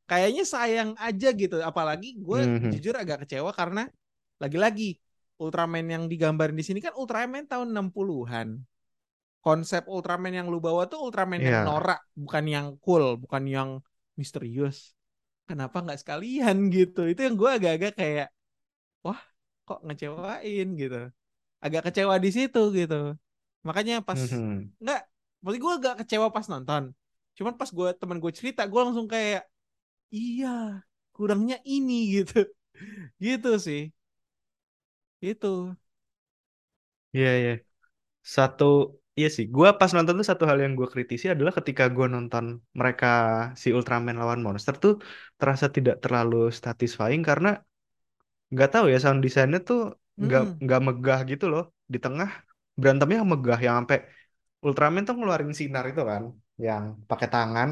kayaknya 0.10 0.44
sayang 0.48 0.92
aja 0.98 1.30
gitu 1.36 1.56
apalagi 1.62 2.16
gue 2.20 2.40
Mhm. 2.48 2.72
jujur 2.74 2.96
agak 2.98 3.26
kecewa 3.26 3.52
karena 3.54 3.82
lagi-lagi 4.44 4.98
Ultraman 5.42 5.86
yang 5.92 6.04
digambarin 6.12 6.56
di 6.56 6.64
sini 6.68 6.80
kan 6.86 6.94
Ultraman 6.96 7.44
tahun 7.52 7.70
60-an 7.76 8.48
konsep 9.46 9.84
Ultraman 9.86 10.34
yang 10.34 10.48
lu 10.54 10.58
bawa 10.64 10.90
tuh 10.92 11.00
Ultraman 11.06 11.42
yang 11.44 11.60
Iya. 11.62 11.66
norak 11.68 12.00
bukan 12.18 12.46
yang 12.50 12.68
cool 12.84 13.20
bukan 13.20 13.44
yang 13.46 13.70
misterius 14.20 14.96
kenapa 15.50 15.78
nggak 15.86 16.00
sekalian 16.02 16.58
gitu 16.74 17.06
itu 17.12 17.22
yang 17.26 17.36
gue 17.38 17.50
agak-agak 17.58 17.94
kayak 18.00 18.28
wah 19.06 19.22
kok 19.68 19.80
ngecewain 19.86 20.68
gitu 20.82 20.98
agak 21.66 21.82
kecewa 21.88 22.16
di 22.26 22.30
situ 22.38 22.60
gitu 22.80 22.96
makanya 23.68 23.96
pas 24.08 24.22
Mhm. 24.22 24.74
nggak 24.84 25.00
maksud 25.44 25.60
gue 25.64 25.74
agak 25.80 25.94
kecewa 26.02 26.28
pas 26.36 26.48
nonton 26.54 26.84
cuman 27.38 27.54
pas 27.60 27.70
gue 27.78 27.88
teman 28.02 28.18
gue 28.24 28.34
cerita 28.40 28.62
gue 28.72 28.82
langsung 28.86 29.08
kayak 29.14 29.42
iya 30.18 30.48
kurangnya 31.16 31.58
ini 31.74 31.94
gitu 32.16 32.36
gitu 33.26 33.50
sih 33.68 33.82
itu 35.22 35.76
Iya, 37.16 37.30
iya. 37.42 37.52
Satu, 38.36 38.66
iya 39.20 39.28
sih. 39.38 39.46
Gua 39.56 39.70
pas 39.80 39.92
nonton 39.96 40.16
tuh 40.20 40.28
satu 40.32 40.44
hal 40.50 40.60
yang 40.66 40.74
gue 40.80 40.88
kritisi 40.94 41.26
adalah 41.34 41.54
ketika 41.60 41.84
gue 41.96 42.08
nonton 42.16 42.46
mereka 42.80 43.08
si 43.64 43.68
Ultraman 43.78 44.18
lawan 44.22 44.42
monster 44.48 44.76
tuh 44.84 44.94
terasa 45.40 45.68
tidak 45.78 45.96
terlalu 46.04 46.36
satisfying 46.66 47.22
karena 47.30 47.50
nggak 48.54 48.70
tahu 48.74 48.86
ya 48.94 48.98
sound 49.04 49.20
desainnya 49.26 49.60
tuh 49.70 49.80
nggak 50.24 50.42
Mm-mm. 50.42 50.64
nggak 50.64 50.80
megah 50.88 51.20
gitu 51.32 51.46
loh. 51.54 51.62
Di 51.94 51.98
tengah 52.06 52.30
berantemnya 52.80 53.20
megah 53.32 53.60
yang 53.66 53.76
sampai 53.80 53.98
Ultraman 54.68 55.04
tuh 55.08 55.16
ngeluarin 55.18 55.54
sinar 55.60 55.86
itu 55.92 56.02
kan, 56.12 56.24
yang 56.68 56.84
pakai 57.10 57.28
tangan. 57.34 57.70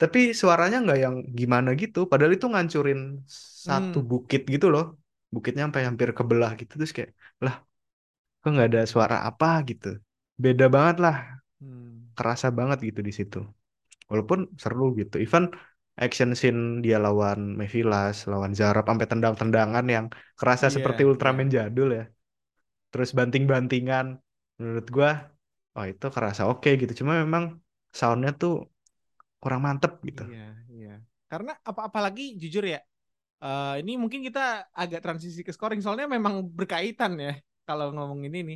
Tapi 0.00 0.18
suaranya 0.40 0.76
nggak 0.84 0.98
yang 1.04 1.16
gimana 1.40 1.70
gitu. 1.82 1.98
Padahal 2.10 2.32
itu 2.36 2.46
ngancurin 2.52 3.00
satu 3.68 3.98
Mm. 3.98 4.10
bukit 4.10 4.42
gitu 4.54 4.66
loh. 4.74 4.84
Bukitnya 5.34 5.62
sampai 5.66 5.82
hampir 5.88 6.08
kebelah 6.18 6.50
gitu 6.60 6.72
terus 6.78 6.92
kayak 6.96 7.10
lah 7.44 7.54
kok 8.40 8.48
nggak 8.54 8.68
ada 8.70 8.80
suara 8.92 9.16
apa 9.28 9.46
gitu. 9.70 9.86
Beda 10.44 10.64
banget 10.76 10.96
lah, 11.04 11.16
Hmm. 11.60 12.12
kerasa 12.16 12.46
banget 12.58 12.78
gitu 12.88 13.00
di 13.08 13.12
situ. 13.18 13.38
Walaupun 14.10 14.40
seru 14.62 14.84
gitu. 15.00 15.16
Even 15.24 15.44
action 16.04 16.30
scene 16.40 16.60
dia 16.84 16.96
lawan 17.04 17.40
Mephilas, 17.60 18.16
lawan 18.30 18.52
Zarab 18.58 18.84
sampai 18.90 19.06
tendang-tendangan 19.12 19.84
yang 19.94 20.06
kerasa 20.38 20.66
iya 20.66 20.72
seperti 20.76 21.02
Ultraman 21.10 21.48
jadul 21.56 21.88
ya. 21.98 22.04
Terus 22.92 23.10
banting-bantingan. 23.18 24.06
Menurut 24.60 24.86
gua, 24.94 25.10
oh 25.76 25.86
itu 25.92 26.06
kerasa 26.16 26.42
oke 26.50 26.68
gitu. 26.80 26.92
Cuma 27.00 27.12
memang 27.24 27.44
soundnya 27.98 28.30
tuh 28.40 28.52
kurang 29.42 29.60
mantep 29.66 29.92
gitu. 30.08 30.22
iya 30.22 30.44
iya 30.72 30.90
karena 31.30 31.50
apa 31.68 31.80
apalagi 31.88 32.22
jujur 32.42 32.64
ya 32.74 32.78
eh, 33.44 33.74
ini 33.82 33.92
mungkin 34.02 34.20
kita 34.28 34.40
agak 34.82 35.00
transisi 35.04 35.40
ke 35.46 35.52
scoring 35.56 35.80
soalnya 35.84 36.06
memang 36.16 36.34
berkaitan 36.58 37.12
ya 37.24 37.32
kalau 37.68 37.86
ngomongin 37.94 38.34
ini 38.42 38.54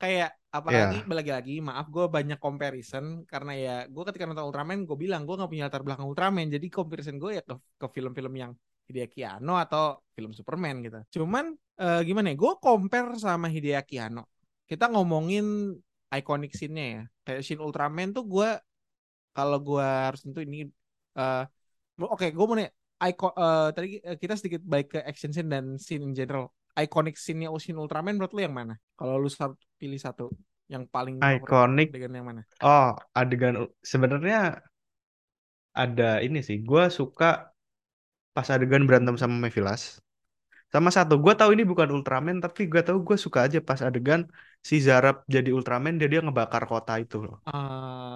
kayak 0.00 0.30
apalagi 0.50 0.96
Ya, 1.04 1.14
lagi-lagi 1.18 1.54
maaf 1.62 1.86
gue 1.94 2.04
banyak 2.08 2.38
comparison 2.40 3.22
karena 3.28 3.52
ya 3.54 3.76
gue 3.86 4.02
ketika 4.08 4.24
nonton 4.26 4.48
Ultraman 4.48 4.88
gue 4.88 4.96
bilang 4.96 5.22
gue 5.28 5.36
nggak 5.38 5.50
punya 5.52 5.64
latar 5.68 5.82
belakang 5.86 6.08
Ultraman 6.10 6.48
jadi 6.50 6.66
comparison 6.72 7.16
gue 7.22 7.30
ya 7.38 7.42
ke 7.44 7.54
ke 7.54 7.86
film-film 7.94 8.34
yang 8.34 8.52
Hideaki 8.90 9.22
Anno 9.22 9.54
atau 9.54 10.02
film 10.16 10.34
Superman 10.34 10.82
gitu. 10.82 10.98
Cuman 11.20 11.54
eh, 11.78 12.00
gimana 12.02 12.34
ya 12.34 12.36
gue 12.40 12.52
compare 12.58 13.14
sama 13.20 13.46
Hideaki 13.46 14.02
Anno. 14.02 14.26
Kita 14.66 14.90
ngomongin 14.90 15.76
iconic 16.10 16.50
scene-nya 16.58 16.86
ya. 16.98 17.02
Kayak 17.22 17.40
scene 17.46 17.62
Ultraman 17.62 18.10
tuh 18.10 18.24
gue 18.26 18.48
kalau 19.36 19.58
gue 19.62 19.86
harus 19.86 20.20
tentu 20.26 20.42
ini 20.42 20.66
eh, 21.14 21.44
oke 22.00 22.26
gue 22.34 22.46
mau 22.48 22.56
nih 22.58 22.68
icon 23.06 23.32
eh, 23.36 23.68
tadi 23.76 23.86
kita 24.18 24.34
sedikit 24.34 24.62
baik 24.66 24.86
ke 24.96 24.98
action 25.06 25.30
scene 25.30 25.48
dan 25.52 25.78
scene 25.78 26.02
in 26.02 26.12
general 26.18 26.50
iconic 26.84 27.14
scene-nya 27.22 27.48
Scene 27.62 27.78
Ultraman 27.82 28.14
menurut 28.16 28.32
lu 28.36 28.40
yang 28.46 28.54
mana 28.60 28.74
kalau 28.98 29.14
lu 29.22 29.28
pilih 29.80 30.00
satu 30.06 30.24
yang 30.72 30.84
paling 30.94 31.16
iconic. 31.20 31.88
adegan 31.90 32.12
yang 32.16 32.26
mana 32.30 32.42
Oh, 32.62 32.94
adegan 33.16 33.54
sebenarnya 33.82 34.62
ada 35.82 36.04
ini 36.26 36.38
sih. 36.48 36.56
Gua 36.68 36.84
suka 36.98 37.26
pas 38.34 38.48
adegan 38.54 38.82
berantem 38.88 39.16
sama 39.22 39.36
Mephilas. 39.44 39.82
Sama 40.74 40.90
satu, 40.96 41.14
gue 41.24 41.34
tahu 41.40 41.50
ini 41.56 41.64
bukan 41.72 41.88
Ultraman, 41.96 42.36
tapi 42.44 42.60
gue 42.72 42.82
tahu 42.86 42.98
gue 43.08 43.18
suka 43.26 43.40
aja 43.46 43.58
pas 43.68 43.80
adegan 43.88 44.22
si 44.68 44.76
Zarab 44.86 45.16
jadi 45.34 45.50
Ultraman, 45.56 45.94
dia 46.00 46.08
dia 46.12 46.20
ngebakar 46.24 46.64
kota 46.72 46.92
itu 47.04 47.16
loh. 47.26 47.36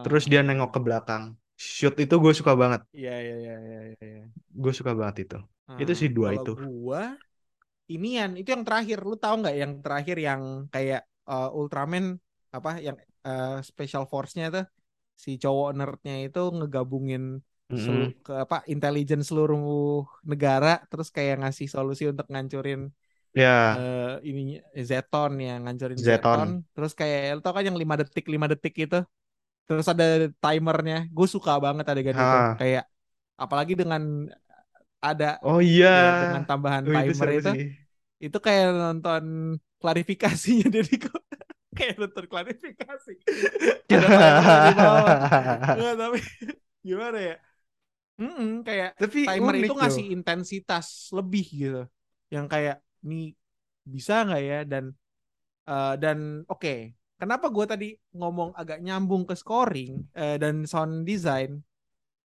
Terus 0.04 0.24
dia 0.32 0.40
nengok 0.46 0.70
ke 0.76 0.80
belakang. 0.86 1.24
Shoot 1.58 1.94
itu 2.04 2.14
gue 2.24 2.32
suka 2.40 2.52
banget. 2.62 2.82
iya 2.96 3.10
iya 3.24 3.34
iya 3.44 3.54
iya 3.66 3.78
iya 3.90 4.04
iya. 4.14 4.22
Gue 4.62 4.72
suka 4.78 4.92
banget 5.00 5.16
itu. 5.24 5.36
Itu 5.82 5.92
Ah, 5.92 5.98
sih 6.00 6.08
dua 6.16 6.30
itu. 6.38 6.50
gua 6.54 7.02
inian 7.92 8.30
itu 8.38 8.48
yang 8.54 8.64
terakhir. 8.66 8.98
Lu 9.04 9.16
tahu 9.20 9.34
nggak 9.42 9.56
yang 9.62 9.72
terakhir 9.84 10.16
yang 10.28 10.42
kayak 10.74 11.00
eh, 11.30 11.48
Ultraman 11.58 12.04
apa 12.56 12.70
yang 12.86 12.96
eh, 13.26 13.60
special 13.62 14.04
force-nya 14.10 14.46
tuh? 14.54 14.64
Si 15.14 15.30
cowok 15.42 15.68
nerdnya 15.78 16.14
itu 16.26 16.38
ngegabungin 16.56 17.22
selu- 17.70 18.12
Mm-mm. 18.12 18.24
ke 18.26 18.32
apa 18.44 18.56
intelijen 18.72 19.20
seluruh 19.24 20.04
negara 20.30 20.68
terus 20.90 21.08
kayak 21.16 21.34
ngasih 21.42 21.66
solusi 21.74 22.04
untuk 22.12 22.26
ngancurin 22.32 22.80
Ya, 23.34 23.74
eh 23.78 24.14
ininya 24.30 24.58
Zeton 24.90 25.32
ya 25.42 25.52
ngancurin 25.62 25.98
Zeton. 25.98 26.38
Zeton. 26.38 26.48
Terus 26.74 26.92
kayak 27.00 27.18
lu 27.36 27.40
tau 27.42 27.54
kan 27.56 27.64
yang 27.68 27.78
lima 27.82 27.94
detik 28.00 28.24
lima 28.34 28.46
detik 28.52 28.74
itu? 28.84 28.96
Terus 29.66 29.86
ada 29.92 30.04
timernya. 30.42 30.96
Gue 31.16 31.26
suka 31.34 31.52
banget 31.64 31.84
adegan 31.90 32.14
itu. 32.14 32.22
Ah. 32.22 32.54
kayak 32.60 32.84
apalagi 33.42 33.74
dengan 33.80 34.02
ada 35.08 35.26
Oh 35.42 35.60
iya. 35.62 35.86
ya 35.98 36.02
dengan 36.20 36.42
tambahan 36.48 36.84
Oh, 36.86 36.94
itu 37.00 37.12
timer 37.12 37.20
seru 37.20 37.36
itu 37.38 37.48
sih. 37.48 37.60
itu 38.24 38.38
kayak 38.46 38.66
nonton 38.82 39.24
klarifikasinya 39.80 40.66
jadi 40.78 40.92
kok 41.04 41.20
kayak 41.76 41.94
nonton 42.02 42.26
klarifikasi 42.32 43.12
ada 43.94 44.08
timer 44.18 44.54
di 44.64 44.72
bawah 44.82 45.14
Nggak, 45.74 45.94
tapi 46.00 46.18
gimana 46.88 47.18
ya 47.28 47.34
Mm-mm, 48.20 48.62
kayak 48.66 48.90
Tapi 49.00 49.20
timer 49.26 49.54
itu 49.62 49.72
loh. 49.80 49.80
ngasih 49.80 50.04
intensitas 50.14 51.10
lebih 51.16 51.44
gitu 51.50 51.80
yang 52.34 52.46
kayak 52.52 52.78
nih 53.08 53.34
bisa 53.94 54.12
nggak 54.26 54.42
ya 54.50 54.56
dan 54.72 54.84
eh, 55.70 55.94
dan 56.02 56.18
oke 56.52 56.70
kenapa 57.20 57.46
gue 57.56 57.66
tadi 57.72 57.86
ngomong 58.18 58.50
agak 58.60 58.78
nyambung 58.86 59.24
ke 59.30 59.34
scoring 59.42 59.92
eh, 60.18 60.36
dan 60.42 60.64
sound 60.70 61.04
design 61.08 61.50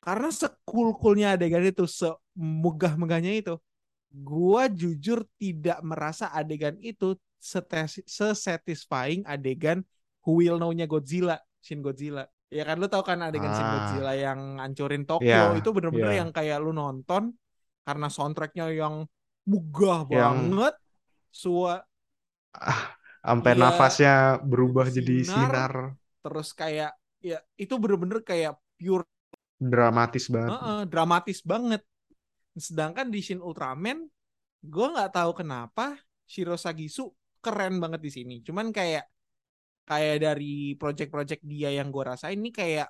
karena 0.07 0.31
sekul-kulnya 0.31 1.35
adegan 1.35 1.67
itu 1.67 1.83
semegah-megahnya 1.91 3.33
itu 3.43 3.55
gue 4.15 4.63
jujur 4.73 5.27
tidak 5.37 5.83
merasa 5.83 6.31
adegan 6.31 6.79
itu 6.79 7.19
sesatisfying 8.07 9.27
adegan 9.27 9.83
Who 10.23 10.39
Will 10.41 10.57
Know-nya 10.63 10.87
Godzilla 10.87 11.37
Shin 11.61 11.83
Godzilla 11.83 12.25
ya 12.47 12.63
kan 12.63 12.79
lu 12.79 12.87
tau 12.87 13.03
kan 13.03 13.19
adegan 13.21 13.51
Shin 13.53 13.67
Ah. 13.67 13.73
Godzilla 13.75 14.13
yang 14.15 14.39
ngancurin 14.63 15.03
Tokyo 15.05 15.27
Ya, 15.27 15.59
itu 15.59 15.69
bener-bener 15.75 16.13
ya. 16.15 16.19
yang 16.23 16.31
kayak 16.31 16.59
lu 16.63 16.71
nonton 16.71 17.35
karena 17.83 18.07
soundtracknya 18.07 18.71
yang 18.73 19.05
megah 19.47 20.07
Yang 20.07 20.35
banget 20.39 20.75
sua 21.35 21.73
sampai 23.21 23.53
Iya, 23.53 23.61
nafasnya 23.61 24.15
berubah 24.47 24.87
jadi 24.89 25.15
sinar. 25.27 25.51
sinar 25.51 25.73
terus 26.23 26.49
kayak 26.55 26.91
ya 27.23 27.39
itu 27.59 27.75
bener-bener 27.79 28.23
kayak 28.23 28.55
pure 28.79 29.05
dramatis 29.61 30.27
banget. 30.35 30.57
Heeh, 30.57 30.79
dramatis 30.91 31.41
banget. 31.43 31.83
Sedangkan 32.57 33.09
di 33.15 33.21
Shin 33.25 33.43
Ultraman, 33.43 34.07
gue 34.65 34.87
nggak 34.95 35.13
tahu 35.17 35.33
kenapa 35.45 35.99
Shiro 36.27 36.57
Sagisu 36.59 37.11
keren 37.45 37.79
banget 37.83 38.01
di 38.07 38.11
sini. 38.13 38.35
Cuman 38.47 38.71
kayak 38.75 39.05
kayak 39.89 40.17
dari 40.25 40.75
project-project 40.81 41.43
dia 41.47 41.71
yang 41.79 41.89
gue 41.95 42.05
rasain 42.07 42.39
ini 42.41 42.51
kayak 42.55 42.89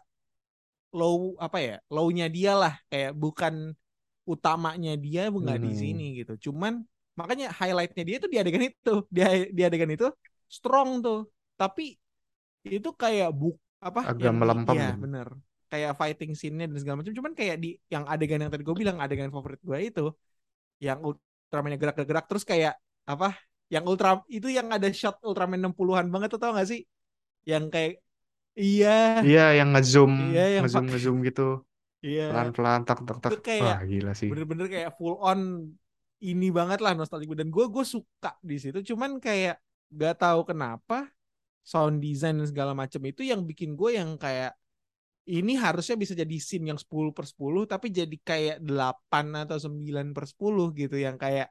low 0.96 1.36
apa 1.42 1.58
ya, 1.60 1.74
low-nya 1.92 2.26
dia 2.32 2.52
lah, 2.56 2.74
kayak 2.90 3.12
bukan 3.18 3.54
utamanya 4.26 4.92
dia 4.98 5.28
nggak 5.30 5.58
di 5.64 5.70
Mhm. 5.70 5.80
sini 5.82 6.04
gitu. 6.22 6.50
Cuman 6.50 6.82
makanya 7.18 7.52
highlightnya 7.58 8.02
dia 8.08 8.16
itu 8.20 8.28
di 8.32 8.38
adegan 8.40 8.64
itu, 8.70 8.92
dia 9.14 9.26
di 9.50 9.62
adegan 9.66 9.92
itu 9.92 10.06
strong 10.50 11.02
tuh. 11.04 11.28
Tapi 11.60 11.96
itu 12.66 12.90
kayak 13.02 13.30
buk 13.34 13.56
apa 13.82 14.10
Agak 14.10 14.32
di, 14.32 14.40
melempem. 14.40 14.80
iya 14.80 14.96
bener 15.02 15.28
kayak 15.76 15.92
fighting 16.00 16.32
scene-nya 16.32 16.66
dan 16.72 16.78
segala 16.80 16.96
macam. 17.04 17.12
Cuman 17.12 17.32
kayak 17.36 17.56
di 17.60 17.76
yang 17.92 18.08
adegan 18.08 18.40
yang 18.40 18.48
tadi 18.48 18.64
gue 18.64 18.76
bilang 18.76 18.96
adegan 19.04 19.28
favorit 19.28 19.60
gue 19.60 19.78
itu 19.84 20.04
yang 20.80 20.98
Ultraman-nya 21.04 21.78
gerak-gerak 21.78 22.24
terus 22.26 22.44
kayak 22.48 22.74
apa 23.04 23.36
yang 23.68 23.84
Ultra 23.84 24.24
itu 24.32 24.48
yang 24.48 24.72
ada 24.72 24.88
shot 24.90 25.20
Ultraman 25.20 25.60
60-an 25.60 26.08
banget 26.08 26.28
tuh 26.32 26.40
tau 26.40 26.56
gak 26.56 26.66
sih? 26.72 26.80
Yang 27.44 27.64
kayak 27.74 27.92
iya. 28.56 29.20
Iya, 29.20 29.44
yang 29.60 29.68
ngezoom, 29.76 30.12
Iya, 30.32 30.44
yang 30.58 30.62
ngezoom, 30.64 30.86
ngezoom 30.88 31.16
gitu, 31.28 31.46
iya. 32.02 32.22
Pelan-pelan, 32.32 32.80
tak, 32.88 32.98
tak, 33.04 33.16
tak. 33.22 33.30
Itu 33.30 33.38
kayak 33.44 33.62
Wah, 33.62 33.78
gila 33.84 34.12
sih. 34.16 34.28
bener-bener 34.32 34.66
kayak 34.72 34.90
full 34.96 35.14
on 35.20 35.40
ini 36.24 36.48
banget 36.48 36.80
lah 36.80 36.96
nostalgia 36.96 37.36
dan 37.36 37.52
gue 37.52 37.64
gue 37.68 37.84
suka 37.84 38.32
di 38.40 38.56
situ 38.56 38.80
cuman 38.94 39.20
kayak 39.20 39.60
gak 39.92 40.14
tahu 40.16 40.40
kenapa 40.48 41.12
sound 41.66 42.00
design 42.00 42.40
dan 42.40 42.48
segala 42.48 42.72
macam 42.72 43.02
itu 43.04 43.22
yang 43.26 43.44
bikin 43.44 43.76
gue 43.76 43.98
yang 43.98 44.16
kayak 44.16 44.56
ini 45.26 45.52
harusnya 45.64 45.96
bisa 46.02 46.14
jadi 46.22 46.36
scene 46.38 46.66
yang 46.70 46.78
10 46.82 47.10
per 47.16 47.24
10 47.30 47.62
tapi 47.72 47.86
jadi 47.90 48.16
kayak 48.28 48.56
8 48.62 49.26
atau 49.46 49.58
9 49.58 50.08
per 50.16 50.24
10 50.30 50.70
gitu 50.80 50.96
yang 51.06 51.16
kayak 51.18 51.48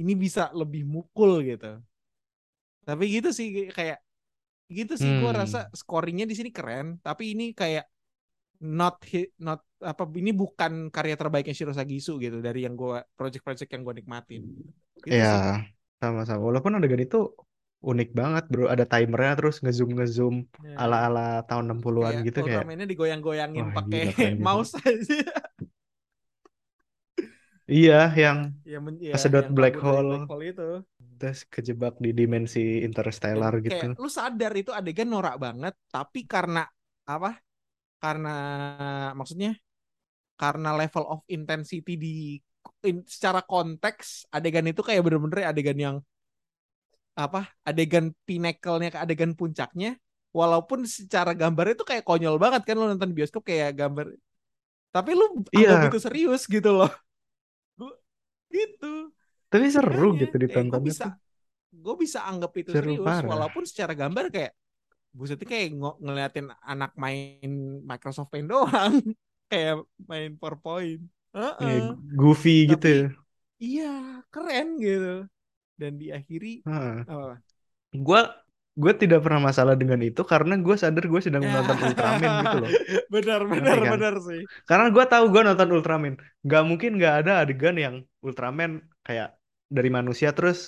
ini 0.00 0.12
bisa 0.24 0.50
lebih 0.56 0.82
mukul 0.88 1.42
gitu. 1.46 1.66
Tapi 2.86 3.04
gitu 3.14 3.28
sih 3.38 3.48
kayak 3.76 3.98
gitu 4.78 4.94
sih 5.02 5.12
gue 5.20 5.30
Hmm. 5.30 5.40
rasa 5.40 5.70
scoringnya 5.80 6.26
di 6.30 6.34
sini 6.38 6.50
keren 6.56 6.86
tapi 7.06 7.24
ini 7.34 7.44
kayak 7.60 7.84
not 8.78 8.96
hit 9.10 9.28
not 9.46 9.60
apa 9.90 10.02
ini 10.20 10.30
bukan 10.42 10.72
karya 10.94 11.14
terbaiknya 11.20 11.54
Shiro 11.56 11.74
Sagisu 11.76 12.12
gitu 12.24 12.38
dari 12.46 12.60
yang 12.66 12.74
gue 12.80 12.98
project-project 13.18 13.70
yang 13.74 13.82
gue 13.86 13.94
nikmatin 14.00 14.42
gitu 15.06 15.22
sih 15.32 15.44
Ya, 15.44 15.62
sama-sama. 16.02 16.40
Walaupun 16.48 16.72
adegan 16.76 17.02
itu 17.06 17.16
unik 17.86 18.10
banget, 18.18 18.44
bro. 18.50 18.66
Ada 18.66 18.84
timernya 18.90 19.32
terus 19.38 19.56
ngezoom 19.62 19.90
ngezoom 19.96 20.36
Ya. 20.66 20.74
ala-ala 20.82 21.46
tahun 21.46 21.64
60-an 21.70 22.12
kayak 22.18 22.26
gitu 22.28 22.38
kayak 22.42 22.58
Ultraman-nya 22.62 22.86
digoyang-goyangin 22.90 23.66
pakai 23.70 24.00
mouse 24.46 24.72
aja 24.82 25.22
Iya, 27.66 28.14
yang 28.14 28.38
yang 28.62 28.82
men- 28.86 29.02
ya, 29.02 29.10
kesedot 29.18 29.50
yang 29.50 29.54
black 29.58 29.74
hole 29.82 30.22
black 30.22 30.30
hole 30.30 30.44
itu 30.54 30.68
terus 31.18 31.40
kejebak 31.48 31.94
di 31.98 32.10
dimensi 32.14 32.62
dan 32.62 32.86
interstellar 32.86 33.52
gitu. 33.64 33.74
kayak 33.74 33.98
lu 33.98 34.06
sadar 34.12 34.52
itu 34.54 34.70
adegan 34.70 35.08
norak 35.10 35.34
banget 35.40 35.74
tapi 35.90 36.28
karena 36.30 36.62
apa 37.08 37.40
karena 37.98 38.34
maksudnya 39.18 39.56
karena 40.38 40.70
level 40.78 41.04
of 41.10 41.20
intensity 41.26 41.92
di 41.98 42.14
in- 42.86 43.02
secara 43.08 43.40
konteks 43.42 44.30
adegan 44.30 44.66
itu 44.70 44.84
kayak 44.86 45.02
bener-bener 45.02 45.50
adegan 45.50 45.78
yang 45.80 45.96
apa 47.16 47.40
adegan 47.68 48.12
pinnacle-nya 48.28 48.88
ke 48.94 48.98
adegan 49.04 49.32
puncaknya 49.40 49.96
walaupun 50.36 50.84
secara 50.84 51.32
gambarnya 51.32 51.74
itu 51.80 51.86
kayak 51.90 52.04
konyol 52.08 52.36
banget 52.36 52.62
kan 52.68 52.76
lu 52.76 52.84
nonton 52.92 53.10
bioskop 53.16 53.42
kayak 53.48 53.72
gambar 53.80 54.06
tapi 54.94 55.10
lu 55.18 55.24
Iya, 55.56 55.88
itu 55.88 55.98
serius 56.00 56.42
gitu 56.48 56.70
loh 56.78 56.90
Gua- 57.78 57.98
gitu 58.52 59.12
tapi 59.52 59.66
seru 59.74 60.08
makanya 60.12 60.20
gitu 60.20 60.34
gue 60.36 60.42
ditontonnya 60.44 60.88
bisa 60.88 61.06
gue 61.84 61.94
bisa 62.04 62.18
anggap 62.30 62.52
itu 62.60 62.70
Seru 62.72 62.92
serius 62.96 63.06
parah. 63.08 63.30
walaupun 63.32 63.62
secara 63.70 63.92
gambar 63.96 64.24
kayak 64.34 64.52
busetnya 65.16 65.48
kayak 65.48 65.68
ngo- 65.78 65.98
ngeliatin 66.04 66.46
anak 66.72 66.92
main 67.04 67.50
Microsoft 67.90 68.30
Paint 68.32 68.48
doang 68.52 68.94
kayak 69.50 69.74
main 70.10 70.30
PowerPoint 70.40 71.00
Iya, 71.60 71.76
Heeh. 71.76 71.80
goofy 72.16 72.50
gitu. 72.70 72.86
tapi 72.86 72.88
ya. 72.88 73.04
iya 73.60 73.84
keren 74.32 74.66
gitu 74.84 75.28
dan 75.80 75.92
diakhiri 76.02 76.48
Heeh. 76.66 77.06
apa 77.06 77.40
Gua 78.06 78.20
gue 78.76 78.92
tidak 79.02 79.20
pernah 79.24 79.40
masalah 79.48 79.74
dengan 79.80 80.00
itu 80.04 80.20
karena 80.32 80.54
gue 80.60 80.76
sadar 80.82 81.04
gue 81.12 81.20
sedang 81.26 81.42
menonton 81.48 81.76
Ultraman 81.86 82.32
gitu 82.44 82.56
loh. 82.62 82.72
benar 83.14 83.40
benar 83.52 83.76
kan? 83.86 83.92
benar 83.94 84.14
sih 84.28 84.40
Karena 84.68 84.86
gue 84.94 85.04
tahu 85.12 85.24
gue 85.32 85.42
nonton 85.48 85.68
Ultraman. 85.76 86.14
Gak 86.50 86.62
mungkin 86.68 86.90
gak 87.02 87.14
ada 87.24 87.32
adegan 87.42 87.76
yang 87.84 87.94
Ultraman 88.26 88.70
kayak 89.06 89.28
dari 89.76 89.88
manusia 89.98 90.28
terus 90.36 90.58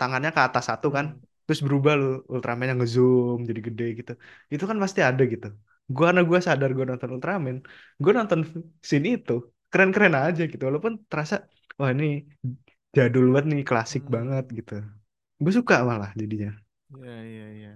tangannya 0.00 0.30
ke 0.36 0.40
atas 0.48 0.64
satu 0.70 0.88
kan. 0.96 1.06
Hmm. 1.12 1.44
Terus 1.46 1.60
berubah 1.66 1.92
lu 2.00 2.06
Ultraman 2.32 2.66
yang 2.72 2.78
ngezoom 2.80 3.38
jadi 3.48 3.60
gede 3.68 3.84
gitu. 4.00 4.12
Itu 4.54 4.64
kan 4.70 4.78
pasti 4.84 5.00
ada 5.08 5.22
gitu. 5.32 5.46
Gue 5.94 6.04
karena 6.08 6.22
gue 6.30 6.38
sadar 6.48 6.68
gue 6.76 6.84
nonton 6.90 7.10
Ultraman. 7.16 7.56
Gue 8.02 8.12
nonton 8.18 8.40
scene 8.88 9.08
itu. 9.20 9.32
Keren-keren 9.72 10.14
aja 10.24 10.42
gitu. 10.52 10.62
Walaupun 10.68 10.92
terasa 11.10 11.34
wah 11.78 11.90
ini 11.94 12.04
jadul 12.96 13.26
banget 13.34 13.46
nih 13.50 13.64
klasik 13.70 14.02
Hmm. 14.04 14.12
banget 14.16 14.44
gitu. 14.58 14.74
Gue 15.42 15.52
suka 15.58 15.74
malah 15.88 16.10
jadinya. 16.20 16.50
Iya 16.92 17.12
iya 17.30 17.44
iya. 17.56 17.68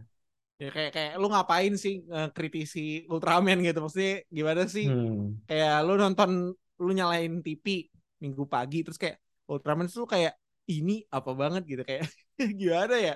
Ya 0.62 0.66
kayak 0.76 0.90
kayak 0.96 1.12
lu 1.22 1.26
ngapain 1.32 1.74
sih 1.84 1.94
eh, 2.14 2.28
kritisi 2.36 2.80
Ultraman 3.12 3.58
gitu 3.66 3.78
maksudnya 3.84 4.12
gimana 4.38 4.62
sih 4.74 4.86
Hmm. 4.88 5.36
kayak 5.48 5.72
lu 5.86 5.92
nonton 6.02 6.30
lu 6.84 6.90
nyalain 6.98 7.32
TV 7.46 7.66
minggu 8.24 8.44
pagi 8.54 8.76
terus 8.84 8.98
kayak 9.02 9.16
Ultraman 9.52 9.86
tuh 9.96 10.06
kayak 10.14 10.32
ini 10.72 10.92
apa 11.16 11.30
banget 11.40 11.62
gitu 11.70 11.82
kayak 11.88 12.02
gimana 12.62 12.94
ya 13.08 13.14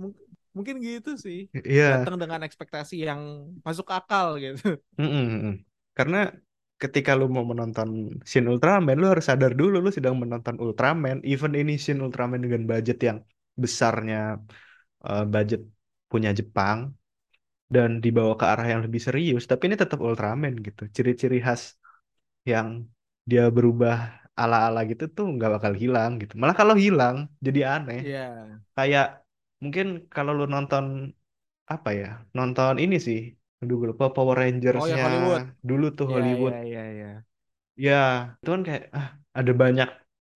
Mung- 0.00 0.18
mungkin 0.56 0.76
gitu 0.82 1.10
sih 1.24 1.38
Iya. 1.54 1.82
datang 2.02 2.16
dengan 2.22 2.40
ekspektasi 2.46 2.94
yang 3.08 3.20
masuk 3.66 3.86
akal 3.96 4.26
gitu 4.42 4.78
Mm-mm, 4.98 5.24
mm-mm. 5.32 5.54
Karena 5.96 6.18
ketika 6.82 7.10
lu 7.18 7.24
mau 7.36 7.44
menonton 7.52 7.88
Shin 8.30 8.44
Ultraman, 8.52 8.96
lu 9.00 9.06
harus 9.12 9.24
sadar 9.30 9.52
dulu 9.60 9.76
lu 9.84 9.90
sedang 9.96 10.14
menonton 10.22 10.56
Ultraman. 10.64 11.16
Even 11.30 11.52
ini 11.60 11.72
Shin 11.84 11.98
Ultraman 12.04 12.40
dengan 12.44 12.62
budget 12.70 12.98
yang 13.08 13.18
besarnya 13.62 14.16
eh, 15.06 15.22
budget 15.34 15.60
punya 16.12 16.30
Jepang 16.38 16.78
dan 17.74 17.90
dibawa 18.04 18.32
ke 18.40 18.44
arah 18.52 18.66
yang 18.72 18.80
lebih 18.86 19.00
serius, 19.06 19.42
tapi 19.50 19.62
ini 19.68 19.76
tetap 19.82 19.98
Ultraman 20.06 20.52
gitu. 20.66 20.82
Ciri-ciri 20.96 21.38
khas 21.46 21.62
yang 22.52 22.68
dia 23.30 23.42
berubah 23.56 23.94
ala-ala 24.40 24.80
gitu 24.90 25.04
tuh 25.16 25.26
nggak 25.34 25.50
bakal 25.56 25.72
hilang 25.82 26.10
gitu. 26.22 26.34
Malah 26.40 26.56
kalau 26.60 26.74
hilang 26.84 27.16
jadi 27.46 27.60
aneh. 27.74 27.98
Iya 28.08 28.20
Kayak 28.76 29.06
mungkin 29.62 29.86
kalau 30.14 30.32
lu 30.38 30.44
nonton 30.54 30.84
apa 31.74 31.90
ya? 32.00 32.06
Nonton 32.36 32.74
ini 32.84 32.96
sih. 33.06 33.18
Aduh, 33.60 33.74
gue 33.80 33.88
lupa 33.92 34.06
Power 34.16 34.36
oh 34.74 34.86
Rangers-nya 34.86 34.96
yang 34.96 35.02
Hollywood 35.04 35.42
dulu 35.68 35.84
tuh 35.98 36.06
Iya 36.08 36.14
Hollywood. 36.14 36.54
iya 36.54 36.58
iya 36.68 36.80
iya 36.96 37.08
Ya, 37.84 37.92
itu 38.40 38.48
kan 38.54 38.62
kayak 38.68 38.82
ah, 38.98 39.06
ada 39.38 39.52
banyak 39.62 39.88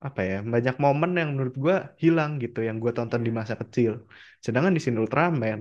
apa 0.06 0.20
ya? 0.30 0.34
Banyak 0.54 0.74
momen 0.84 1.10
yang 1.20 1.28
menurut 1.34 1.54
gua 1.64 1.74
hilang 2.02 2.30
gitu 2.42 2.58
yang 2.68 2.76
gua 2.82 2.92
tonton 2.96 3.20
di 3.26 3.30
iya 3.30 3.40
masa 3.40 3.54
kecil. 3.60 3.92
Sedangkan 4.44 4.72
di 4.76 4.80
Shin 4.84 4.96
Ultraman 5.02 5.58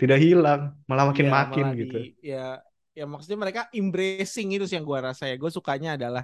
tidak 0.00 0.18
hilang, 0.24 0.60
malah 0.88 1.04
Iya 1.14 1.28
makin-makin 1.30 1.66
malah 1.70 1.72
gitu. 1.80 1.94
di 1.94 2.16
ya 2.30 2.58
ya 2.98 3.02
maksudnya 3.10 3.38
mereka 3.44 3.60
embracing 3.78 4.46
itu 4.54 4.64
sih 4.68 4.76
yang 4.78 4.86
gua 4.90 5.00
rasa 5.12 5.22
ya 5.30 5.34
gue 5.42 5.50
sukanya 5.58 5.88
adalah 5.98 6.22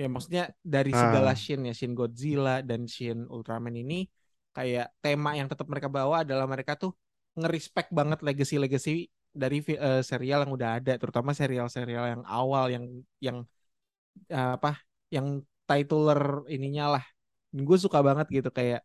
ya 0.00 0.06
maksudnya 0.14 0.42
dari 0.74 0.92
segala 1.02 1.30
Ah, 1.30 1.42
Shin 1.42 1.60
ya 1.68 1.72
Shin 1.78 1.92
Godzilla 1.98 2.52
dan 2.68 2.80
Shin 2.94 3.18
Ultraman 3.34 3.74
ini 3.82 3.94
kayak 4.56 4.86
tema 5.04 5.30
yang 5.38 5.48
tetap 5.52 5.66
mereka 5.72 5.88
bawa 5.98 6.16
adalah 6.24 6.46
mereka 6.54 6.72
tuh 6.82 6.92
ngerespek 7.40 7.86
banget 7.98 8.18
legacy-legacy 8.26 8.92
dari 9.42 9.56
eh, 9.86 10.00
serial 10.10 10.38
yang 10.44 10.52
udah 10.56 10.70
ada 10.78 10.92
terutama 11.00 11.30
serial-serial 11.40 12.04
yang 12.12 12.22
awal 12.36 12.64
yang 12.74 12.84
yang 13.26 13.38
eh, 14.34 14.50
apa 14.56 14.70
yang 15.14 15.26
tituler 15.68 16.20
ininya 16.54 16.84
lah. 16.98 17.04
Gue 17.66 17.76
suka 17.84 17.98
banget 18.08 18.26
gitu 18.36 18.50
kayak 18.58 18.80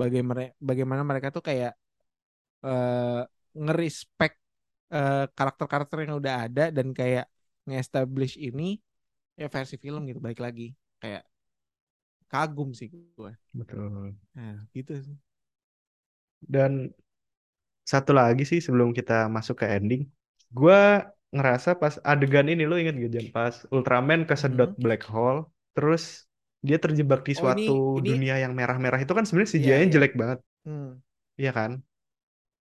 bagaimana 0.00 0.40
bagaimana 0.68 1.02
mereka 1.10 1.28
tuh 1.36 1.44
kayak 1.48 1.72
eh 2.66 3.20
ngerespek 3.64 4.32
eh, 4.94 5.24
karakter-karakter 5.36 5.96
yang 6.04 6.16
udah 6.22 6.34
ada 6.44 6.62
dan 6.76 6.88
kayak 6.98 7.24
nge-establish 7.66 8.34
ini 8.46 8.64
ya 9.40 9.46
versi 9.54 9.76
film 9.84 10.00
gitu 10.10 10.20
balik 10.26 10.40
lagi. 10.46 10.64
Kayak 11.02 11.22
kagum 12.32 12.70
sih 12.78 12.88
gue 12.92 13.32
betul. 13.58 14.14
nah 14.36 14.56
gitu 14.76 14.92
sih. 15.04 15.16
Dan 16.48 16.94
satu 17.92 18.10
lagi 18.20 18.42
sih 18.50 18.60
sebelum 18.66 18.90
kita 18.98 19.12
masuk 19.36 19.56
ke 19.60 19.66
ending, 19.76 20.02
gua 20.58 20.78
ngerasa 21.34 21.70
pas 21.80 21.94
adegan 22.10 22.46
ini 22.52 22.62
lo 22.70 22.74
inget 22.80 22.94
gak 23.02 23.10
Jan? 23.14 23.26
Pas 23.36 23.54
Ultraman 23.74 24.20
kesedot 24.28 24.70
Mhm. 24.70 24.82
black 24.84 25.02
hole, 25.12 25.38
terus 25.74 26.02
dia 26.66 26.76
terjebak 26.84 27.20
di 27.28 27.32
oh 27.36 27.46
ini 27.52 27.62
suatu 27.62 27.70
ini 27.98 28.08
dunia 28.08 28.34
yang 28.44 28.52
merah-merah 28.58 28.98
itu 29.02 29.12
kan 29.16 29.24
sebenarnya 29.26 29.52
iya 29.54 29.54
CGI-nya 29.54 29.88
iya 29.88 29.94
jelek 29.94 30.12
banget, 30.20 30.38
hmm. 30.66 30.88
iya 31.40 31.50
kan? 31.58 31.72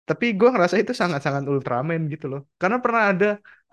Tapi 0.09 0.25
gue 0.39 0.49
ngerasa 0.53 0.77
itu 0.83 0.93
sangat-sangat 1.03 1.43
Ultraman 1.53 2.01
gitu 2.13 2.27
loh. 2.33 2.41
Karena 2.61 2.79
pernah 2.85 3.03
ada 3.11 3.27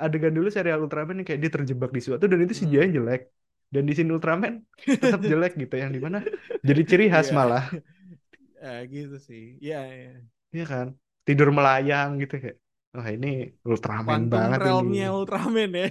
adegan 0.04 0.34
dulu 0.38 0.48
serial 0.56 0.80
Ultraman 0.86 1.16
yang 1.22 1.28
kayak 1.30 1.42
dia 1.44 1.52
terjebak 1.58 1.90
di 1.98 2.02
suatu 2.06 2.26
dan 2.32 2.40
itu 2.46 2.54
CGI 2.60 2.88
Hmm. 2.88 2.96
jelek. 2.98 3.22
Dan 3.74 3.84
di 3.90 3.94
sini 3.98 4.10
Ultraman 4.18 4.54
tetap 5.02 5.20
jelek 5.30 5.52
gitu. 5.62 5.74
Yang 5.82 5.92
di 5.98 6.02
mana 6.06 6.18
jadi 6.68 6.82
ciri 6.90 7.06
khas 7.14 7.28
iya 7.28 7.38
malah. 7.38 7.64
Eh, 8.68 8.80
gitu 8.94 9.16
sih 9.28 9.44
iya 9.66 9.78
iya 9.98 10.12
Iya 10.54 10.66
kan? 10.72 10.88
Tidur 11.28 11.48
melayang 11.58 12.10
gitu 12.22 12.34
kayak. 12.44 12.58
Wah 12.96 13.08
ini 13.16 13.28
Ultraman 13.70 14.22
quantum 14.30 14.34
banget 14.34 14.62
ini. 14.72 14.84
realm-nya 14.92 15.06
Ultraman 15.18 15.70
ya 15.80 15.88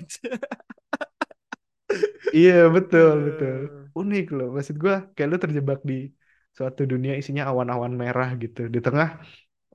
Iya 2.36 2.52
betul 2.76 3.12
betul. 3.26 3.54
Aduh. 3.60 3.92
Unik 3.98 4.24
loh. 4.36 4.46
Maksud 4.56 4.76
gue 4.84 4.92
kayak 5.14 5.28
lu 5.32 5.36
terjebak 5.44 5.78
di 5.90 5.94
suatu 6.56 6.82
dunia 6.92 7.12
isinya 7.20 7.42
awan-awan 7.50 7.92
merah 8.02 8.28
gitu. 8.42 8.58
Di 8.74 8.78
tengah 8.86 9.06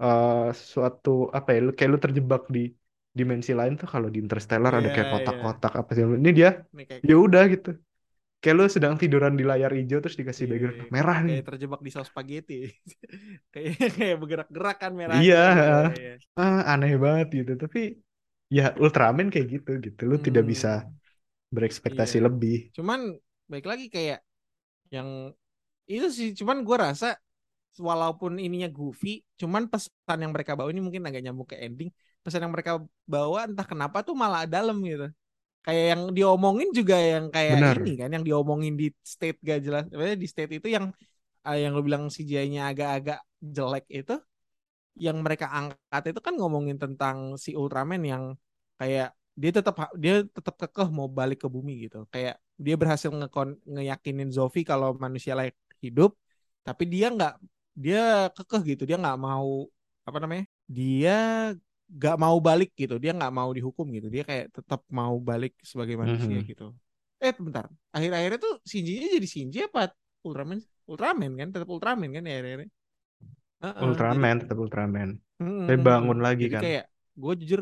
eh, 0.04 0.32
suatu 0.74 1.10
apa 1.38 1.50
ya? 1.56 1.60
Lu 1.68 1.72
kayak 1.78 1.92
lu 1.94 2.00
terjebak 2.06 2.42
di 2.56 2.60
dimensi 3.20 3.52
lain 3.60 3.74
tuh 3.82 3.88
kalau 3.94 4.08
di 4.14 4.18
Interstellar 4.24 4.72
ada 4.80 4.90
iya 4.90 4.94
kayak 4.96 5.10
iya 5.14 5.14
kotak-kotak 5.14 5.72
apa 5.80 5.90
sih. 5.96 6.04
Ini 6.24 6.32
dia 6.40 6.50
ini 7.04 7.10
ya 7.10 7.16
udah 7.26 7.44
gitu. 7.54 7.70
Kayak 8.42 8.56
lu 8.58 8.64
sedang 8.76 8.94
tiduran 9.02 9.34
di 9.40 9.44
layar 9.50 9.72
hijau 9.78 10.00
terus 10.04 10.18
dikasih 10.22 10.46
iya, 10.46 10.50
background 10.50 10.78
iya. 10.78 10.86
merah 10.96 11.18
nih. 11.28 11.38
kayak 11.38 11.44
terjebak 11.48 11.80
di 11.86 11.90
saus 11.94 12.10
spaghetti 12.12 12.54
kayak 13.54 13.72
kayak 13.98 14.16
bergerak-gerak 14.22 14.76
kan 14.84 14.92
Iya, 15.16 15.36
merahnya 15.40 15.40
iya 15.60 15.74
iya 16.00 16.12
ah, 16.40 16.58
aneh 16.72 16.92
banget 17.04 17.28
gitu. 17.38 17.52
Tapi 17.64 17.80
ya 18.58 18.64
Ultraman 18.84 19.28
kayak 19.34 19.48
gitu 19.54 19.70
gitu. 19.86 20.02
Lu 20.12 20.16
tidak 20.26 20.44
bisa 20.52 20.68
hmm 20.70 20.98
berekspektasi 21.56 22.18
iya 22.18 22.28
lebih. 22.28 22.54
cuman 22.76 23.00
baik 23.52 23.66
lagi 23.72 23.86
kayak 23.96 24.20
yang 24.96 25.10
itu 25.94 26.08
sih 26.18 26.28
cuman 26.40 26.58
gue 26.68 26.78
rasa 26.88 27.08
walaupun 27.90 28.34
ininya 28.46 28.70
goofy 28.78 29.10
cuman 29.42 29.64
pesan 29.74 30.20
yang 30.24 30.34
mereka 30.36 30.54
bawa 30.60 30.70
ini 30.74 30.82
mungkin 30.86 31.04
agak 31.10 31.22
nyambung 31.26 31.50
ke 31.52 31.58
ending 31.66 31.90
pesan 32.24 32.42
yang 32.46 32.54
mereka 32.56 32.74
bawa 33.14 33.40
entah 33.50 33.68
kenapa 33.72 33.98
tuh 34.08 34.16
malah 34.18 34.44
dalam 34.50 34.78
gitu 34.84 35.08
kayak 35.68 35.86
yang 35.92 36.04
diomongin 36.16 36.70
juga 36.72 36.96
yang 36.96 37.28
kayak 37.28 37.60
Benar. 37.60 37.78
ini 37.84 37.94
kan 38.00 38.10
yang 38.16 38.24
diomongin 38.24 38.80
di 38.80 38.88
state 39.04 39.36
gak 39.44 39.60
jelas. 39.60 39.84
Maksudnya 39.92 40.16
di 40.16 40.28
state 40.32 40.54
itu 40.64 40.68
yang 40.72 40.96
uh, 41.44 41.58
yang 41.60 41.76
lo 41.76 41.84
bilang 41.84 42.08
CGI-nya 42.08 42.72
agak-agak 42.72 43.20
jelek 43.44 43.86
itu 43.92 44.16
yang 44.96 45.20
mereka 45.20 45.52
angkat 45.52 46.16
itu 46.16 46.20
kan 46.24 46.34
ngomongin 46.40 46.80
tentang 46.80 47.36
si 47.36 47.52
Ultraman 47.52 48.02
yang 48.08 48.24
kayak 48.80 49.12
dia 49.36 49.52
tetap 49.52 49.76
dia 50.00 50.24
tetap 50.26 50.56
kekeh 50.56 50.88
mau 50.88 51.12
balik 51.12 51.44
ke 51.44 51.48
bumi 51.52 51.92
gitu. 51.92 52.08
Kayak 52.16 52.40
dia 52.56 52.76
berhasil 52.80 53.12
ngekon, 53.12 53.60
ngeyakinin 53.68 54.32
Zofi 54.32 54.64
kalau 54.64 54.96
manusia 54.96 55.36
layak 55.36 55.60
hidup 55.84 56.16
tapi 56.64 56.84
dia 56.88 57.12
nggak 57.12 57.34
dia 57.76 58.32
kekeh 58.32 58.62
gitu. 58.72 58.84
Dia 58.88 58.96
nggak 59.04 59.20
mau 59.20 59.68
apa 60.08 60.18
namanya 60.24 60.48
dia 60.72 61.52
gak 61.88 62.16
mau 62.24 62.38
balik 62.48 62.70
gitu 62.76 62.96
dia 63.04 63.12
nggak 63.18 63.32
mau 63.40 63.50
dihukum 63.58 63.88
gitu 63.96 64.08
dia 64.16 64.24
kayak 64.30 64.46
tetap 64.56 64.82
mau 64.92 65.16
balik 65.30 65.52
sebagai 65.64 65.96
manusia 66.04 66.38
Mhm. 66.38 66.50
gitu 66.50 66.64
eh 67.24 67.34
bentar 67.46 67.66
akhir-akhirnya 67.96 68.40
tuh 68.46 68.54
Shinji-nya 68.70 69.08
jadi 69.18 69.28
Shinji 69.34 69.58
apa 69.68 69.80
Ultraman 70.28 70.60
Ultraman 70.92 71.32
kan 71.40 71.48
tetap 71.54 71.70
Ultraman 71.74 72.10
kan 72.16 72.24
ya 72.28 72.34
akhir-akhirnya 72.38 72.70
Heeh, 73.64 73.94
jadi 74.06 74.18
Ultraman 74.18 74.36
tetap 74.42 74.58
Ultraman. 74.64 75.10
Mm, 75.42 75.66
Tapi 75.66 75.78
mm, 75.82 75.88
bangun 75.88 76.20
lagi 76.26 76.46
jadi 76.46 76.56
kan. 76.56 76.64
kayak 76.64 76.84
gue 77.22 77.34
jujur 77.42 77.62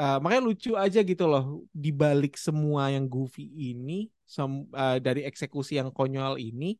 eh, 0.00 0.16
makanya 0.22 0.42
lucu 0.48 0.70
aja 0.78 1.00
gitu 1.02 1.24
loh 1.32 1.44
di 1.74 1.90
balik 1.94 2.34
semua 2.38 2.90
yang 2.94 3.04
goofy 3.10 3.44
ini 3.70 4.08
sem- 4.26 4.68
eh, 4.74 4.98
dari 5.02 5.20
eksekusi 5.28 5.78
yang 5.80 5.90
konyol 5.94 6.38
ini 6.40 6.76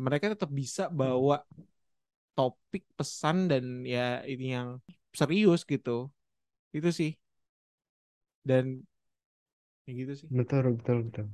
mereka 0.00 0.32
tetap 0.34 0.50
bisa 0.52 0.88
bawa 0.88 1.44
topik 2.36 2.84
pesan 2.98 3.36
dan 3.52 3.64
ya 3.84 4.24
ini 4.24 4.46
yang 4.56 4.68
serius 5.20 5.60
gitu 5.72 5.90
itu 6.76 6.90
sih 6.98 7.10
dan 8.46 8.84
ya 9.86 9.92
gitu 9.98 10.12
sih 10.20 10.30
Betul, 10.38 10.62
betul, 10.78 10.96
betul. 11.06 11.26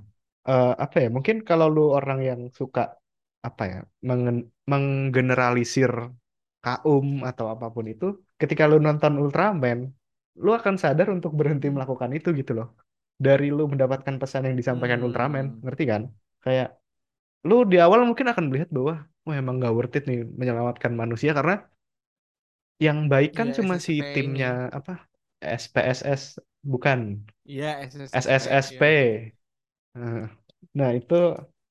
Eh, 0.48 0.68
apa 0.84 0.96
ya? 1.02 1.08
Mungkin 1.16 1.36
kalau 1.48 1.66
lu 1.74 1.80
orang 1.98 2.18
yang 2.28 2.40
suka 2.58 2.80
apa 3.48 3.62
ya, 3.72 3.78
mengen- 4.08 4.46
menggeneralisir 4.72 5.92
kaum 6.64 7.06
atau 7.28 7.46
apa 7.54 7.66
pun 7.74 7.84
itu, 7.92 8.04
ketika 8.40 8.64
lu 8.70 8.76
nonton 8.86 9.12
Ultraman, 9.22 9.78
lu 10.44 10.50
akan 10.58 10.74
sadar 10.82 11.06
untuk 11.16 11.32
berhenti 11.38 11.66
Hmm. 11.68 11.74
melakukan 11.76 12.10
itu 12.16 12.28
gitu 12.40 12.52
loh. 12.58 12.66
Dari 13.24 13.46
lu 13.56 13.62
mendapatkan 13.72 14.14
pesan 14.22 14.42
yang 14.48 14.56
disampaikan 14.60 15.00
Ultraman, 15.06 15.46
Hmm. 15.46 15.62
ngerti 15.64 15.84
kan? 15.92 16.02
Kayak 16.44 16.66
lu 17.48 17.54
di 17.72 17.76
awal 17.84 18.00
mungkin 18.08 18.26
akan 18.32 18.44
melihat 18.50 18.70
bahwa, 18.76 18.94
wah 19.26 19.36
emang 19.42 19.54
gak 19.64 19.72
worth 19.76 19.94
it 19.98 20.04
nih 20.10 20.18
menyelamatkan 20.40 20.92
manusia 21.02 21.30
karena 21.38 21.54
yang 22.86 22.98
baik 23.12 23.30
kan 23.38 23.48
Iya 23.48 23.56
cuma 23.56 23.74
si 23.86 23.92
SSP 23.92 24.00
timnya 24.14 24.48
apa? 24.78 24.92
SPSS, 25.62 26.22
bukan 26.72 27.00
Iya 27.50 27.68
SSSP 27.90 28.28
SSSP. 28.34 28.82
ya 28.82 28.82
gitu 28.90 29.38
Nah, 29.98 30.20
nah, 30.78 30.90
itu 30.98 31.14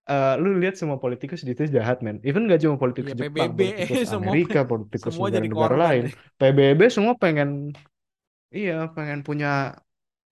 eh, 0.10 0.34
lu 0.42 0.48
lihat 0.62 0.76
semua 0.80 0.98
politikus 1.04 1.42
di 1.48 1.52
itu 1.56 1.64
jahat 1.78 1.98
men. 2.06 2.18
Even 2.28 2.42
gak 2.52 2.60
cuma 2.64 2.76
politikus 2.84 3.14
iya 3.14 3.20
Jepang, 3.22 3.50
PBB 3.56 3.60
politikus 3.60 4.02
semua 4.12 4.36
Amerika, 4.36 4.60
politikus 4.72 5.16
semua 5.16 5.28
jadi 5.36 5.48
negara-negara 5.48 5.76
korban 5.76 5.82
lain, 5.84 6.04
deh 6.04 6.14
PBB 6.40 6.82
semua 6.96 7.14
pengen, 7.24 7.50
iya 8.58 8.74
pengen 8.96 9.20
punya 9.28 9.48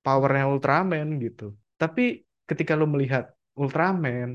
powernya 0.05 0.45
Ultraman 0.53 1.07
gitu. 1.25 1.43
Tapi 1.81 2.01
ketika 2.49 2.73
lu 2.79 2.85
melihat 2.93 3.23
Ultraman 3.61 4.29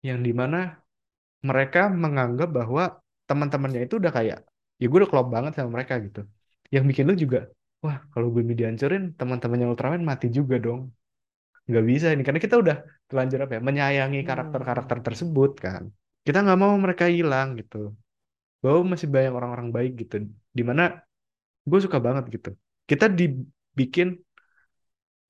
yang 0.00 0.20
di 0.26 0.32
mana 0.32 0.80
mereka 1.44 1.88
menganggap 1.88 2.48
bahwa 2.52 2.84
teman-temannya 3.28 3.80
itu 3.86 3.94
udah 4.00 4.12
kayak, 4.12 4.38
ya 4.80 4.84
gue 4.90 4.98
udah 5.00 5.10
klop 5.12 5.26
banget 5.34 5.52
sama 5.56 5.70
mereka 5.76 5.94
gitu. 6.06 6.20
Yang 6.74 6.84
bikin 6.90 7.04
lu 7.10 7.14
juga, 7.24 7.38
wah 7.84 7.96
kalau 8.12 8.28
bumi 8.34 8.52
dihancurin, 8.58 9.02
teman-temannya 9.18 9.66
Ultraman 9.72 10.02
mati 10.10 10.26
juga 10.38 10.56
dong. 10.66 10.80
Nggak 11.68 11.84
bisa 11.90 12.06
ini, 12.14 12.22
karena 12.26 12.40
kita 12.46 12.56
udah 12.62 12.76
terlanjur 13.08 13.38
apa 13.44 13.52
ya, 13.56 13.60
menyayangi 13.68 14.20
karakter-karakter 14.28 14.98
Hmm. 14.98 15.06
tersebut 15.06 15.50
kan. 15.64 15.82
Kita 16.26 16.38
nggak 16.44 16.58
mau 16.62 16.74
mereka 16.84 17.04
hilang 17.16 17.48
gitu. 17.60 17.76
Bahwa 18.62 18.80
masih 18.96 19.08
banyak 19.14 19.32
orang-orang 19.38 19.68
baik 19.76 19.92
gitu. 20.02 20.14
Di 20.58 20.62
mana 20.68 20.82
gue 21.70 21.80
suka 21.84 21.98
banget 22.06 22.24
gitu. 22.34 22.50
Kita 22.90 23.06
dibikin 23.18 24.08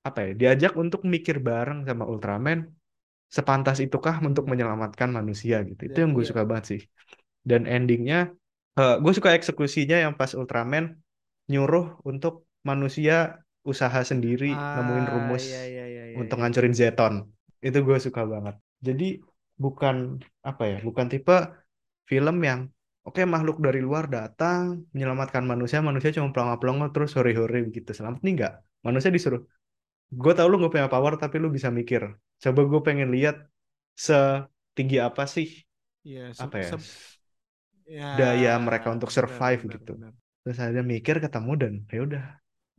apa 0.07 0.19
ya, 0.25 0.31
diajak 0.39 0.73
untuk 0.83 1.01
mikir 1.05 1.37
bareng 1.47 1.79
sama 1.85 2.03
Ultraman, 2.09 2.59
sepantas 3.37 3.77
itukah 3.85 4.17
untuk 4.27 4.45
menyelamatkan 4.51 5.09
manusia 5.13 5.57
gitu. 5.69 5.81
Itu 5.89 5.97
dan 5.97 6.03
yang 6.03 6.11
gue 6.17 6.25
iya 6.25 6.29
suka 6.29 6.43
banget 6.49 6.65
sih. 6.71 6.81
Dan 7.49 7.61
endingnya, 7.69 8.31
eh, 8.79 8.93
gue 9.03 9.11
suka 9.17 9.29
eksekusinya 9.37 9.95
yang 10.03 10.13
pas 10.19 10.31
Ultraman 10.39 10.83
nyuruh 11.51 11.85
untuk 12.09 12.33
manusia 12.69 13.13
usaha 13.71 13.99
sendiri 14.11 14.45
nemuin 14.75 15.05
ah 15.05 15.13
rumus 15.13 15.45
iya 15.45 15.59
iya 15.71 15.83
iya 15.93 16.03
iya 16.13 16.19
untuk 16.19 16.35
iya. 16.35 16.39
ngancurin 16.39 16.73
Zeton. 16.79 17.13
Itu 17.65 17.77
gue 17.87 17.97
suka 18.05 18.21
banget. 18.33 18.55
Jadi 18.87 19.05
bukan 19.63 19.95
apa 20.49 20.63
ya, 20.71 20.77
bukan 20.87 21.05
tipe 21.13 21.33
film 22.09 22.35
yang 22.49 22.59
oke 23.07 23.21
makhluk 23.33 23.57
dari 23.65 23.79
luar 23.87 24.05
datang 24.15 24.63
menyelamatkan 24.93 25.43
manusia, 25.51 25.79
manusia 25.89 26.11
cuma 26.17 26.29
pelongo-pelongo 26.33 26.85
terus 26.95 27.11
hore-hore 27.17 27.57
begitu. 27.69 27.89
Selamat 27.97 28.19
nih 28.25 28.33
enggak. 28.35 28.53
Manusia 28.87 29.09
disuruh, 29.15 29.41
gue 30.21 30.31
tau 30.37 30.47
lu 30.51 30.55
gak 30.63 30.71
punya 30.75 30.87
power 30.93 31.13
tapi 31.23 31.35
lu 31.43 31.47
bisa 31.57 31.69
mikir. 31.79 32.01
Coba 32.43 32.61
gue 32.71 32.81
pengen 32.87 33.09
lihat 33.15 33.35
setinggi 34.07 34.97
apa 35.07 35.23
sih 35.35 35.47
Iya, 36.07 36.21
se- 36.33 36.45
apa 36.45 36.57
ya 36.65 36.69
se- 36.69 37.20
ya 37.91 38.07
daya 38.19 38.55
mereka 38.57 38.87
untuk 38.95 39.09
survive 39.11 39.61
benar 39.67 39.75
gitu. 39.75 39.93
benar. 39.99 40.13
Terus 40.41 40.57
ada 40.57 40.81
mikir 40.81 41.15
ketemu 41.19 41.51
dan 41.61 41.73
ya 41.91 42.01
udah 42.07 42.23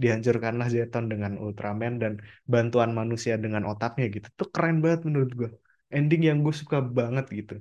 dihancurkanlah 0.02 0.66
Zeton 0.72 1.06
dengan 1.12 1.38
Ultraman 1.38 2.02
dan 2.02 2.12
bantuan 2.48 2.90
manusia 2.90 3.38
dengan 3.38 3.62
otaknya 3.70 4.10
gitu. 4.10 4.26
Tuh 4.34 4.48
keren 4.50 4.82
banget 4.82 5.06
menurut 5.06 5.30
gue. 5.30 5.50
Ending 5.92 6.22
yang 6.26 6.38
gue 6.42 6.54
suka 6.56 6.82
banget 6.82 7.28
gitu. 7.30 7.54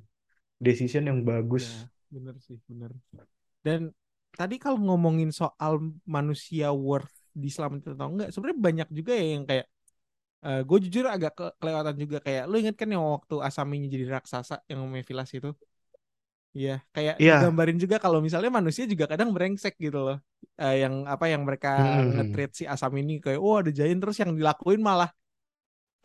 Decision 0.58 1.06
yang 1.06 1.20
bagus. 1.22 1.70
Ya, 1.70 1.86
benar 2.10 2.36
sih, 2.42 2.58
benar. 2.66 2.90
Dan 3.62 3.94
tadi 4.34 4.56
kalau 4.58 4.80
ngomongin 4.82 5.30
soal 5.30 5.78
manusia 6.08 6.74
worth 6.74 7.12
diselamatin 7.36 7.94
atau 7.94 8.10
enggak, 8.10 8.30
sebenarnya 8.34 8.60
banyak 8.60 8.88
juga 8.90 9.14
ya 9.14 9.26
yang 9.38 9.46
kayak 9.46 9.68
eh 10.42 10.62
gue 10.66 10.78
jujur 10.90 11.06
agak 11.06 11.38
ke 11.38 11.46
kelewatan 11.62 11.96
juga 12.02 12.18
kayak 12.18 12.50
lu 12.50 12.58
inget 12.58 12.74
kan 12.74 12.90
yang 12.90 13.06
waktu 13.06 13.36
Asaminya 13.46 13.86
jadi 13.86 14.10
raksasa 14.10 14.66
yang 14.66 14.82
Mephilas 14.90 15.30
itu 15.38 15.54
Iya, 16.58 16.72
kayak 16.96 17.16
Iya. 17.18 17.32
digambarin 17.32 17.78
juga 17.84 17.96
kalau 18.04 18.20
misalnya 18.26 18.52
manusia 18.60 18.84
juga 18.92 19.06
kadang 19.12 19.30
brengsek 19.36 19.74
gitu 19.86 19.98
loh. 20.08 20.18
Eh, 20.62 20.74
yang 20.84 20.94
apa 21.14 21.26
yang 21.32 21.42
mereka 21.48 21.70
Mm-mm. 21.78 22.12
nge-treat 22.14 22.52
si 22.60 22.64
Asam 22.74 22.92
ini 23.02 23.12
kayak 23.24 23.40
oh 23.46 23.56
ada 23.62 23.72
giant 23.78 24.00
terus 24.04 24.18
yang 24.22 24.32
dilakuin 24.40 24.82
malah 24.90 25.10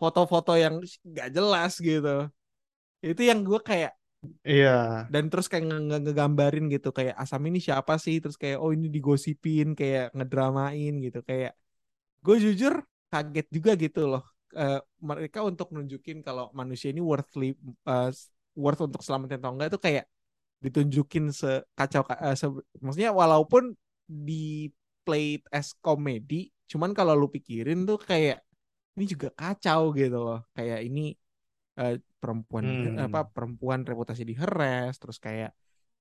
foto-foto 0.00 0.52
yang 0.64 0.74
gak 1.18 1.28
jelas 1.36 1.72
gitu. 1.88 2.08
Itu 3.10 3.22
yang 3.30 3.40
gue 3.48 3.60
kayak 3.68 3.92
Iya. 4.44 5.12
dan 5.12 5.24
terus 5.30 5.46
kayak 5.50 5.64
nge- 5.70 5.82
nge- 5.88 6.02
ngegambarin 6.04 6.64
gitu 6.74 6.88
kayak 6.98 7.14
Asam 7.22 7.42
ini 7.48 7.58
siapa 7.66 7.94
sih 8.04 8.14
terus 8.22 8.36
kayak 8.42 8.58
oh 8.62 8.70
ini 8.76 8.86
digosipin 8.94 9.66
kayak 9.78 10.04
ngedramain 10.16 10.92
gitu 11.04 11.18
kayak 11.28 11.50
gue 12.26 12.36
jujur 12.44 12.74
kaget 13.12 13.46
juga 13.56 13.72
gitu 13.84 14.00
loh 14.12 14.24
Eh, 14.56 14.80
mereka 15.10 15.40
untuk 15.50 15.68
nunjukin 15.76 16.18
kalau 16.26 16.44
manusia 16.60 16.88
ini 16.94 17.02
worth 17.10 17.32
li- 17.42 17.58
eh, 17.90 18.08
worth 18.64 18.80
untuk 18.86 19.02
selamatin 19.06 19.38
atau 19.42 19.52
enggak 19.54 19.68
itu 19.74 19.80
kayak 19.86 20.04
ditunjukin 20.64 21.24
sekacau 21.40 22.02
eh, 22.26 22.36
se- 22.40 22.64
maksudnya 22.84 23.12
walaupun 23.22 23.76
di 24.08 24.70
played 25.06 25.42
as 25.54 25.68
komedi 25.84 26.50
cuman 26.70 26.90
kalau 26.98 27.14
lu 27.20 27.26
pikirin 27.30 27.86
tuh 27.88 27.98
kayak 28.10 28.42
ini 28.96 29.04
juga 29.12 29.28
kacau 29.40 29.80
gitu 29.98 30.16
loh 30.26 30.38
kayak 30.56 30.78
ini 30.88 31.00
eh, 31.80 31.94
perempuan 32.20 32.66
Hmm. 32.66 32.96
apa 33.04 33.18
perempuan 33.34 33.80
reputasi 33.90 34.22
diheres 34.30 34.94
terus 35.00 35.18
kayak 35.26 35.50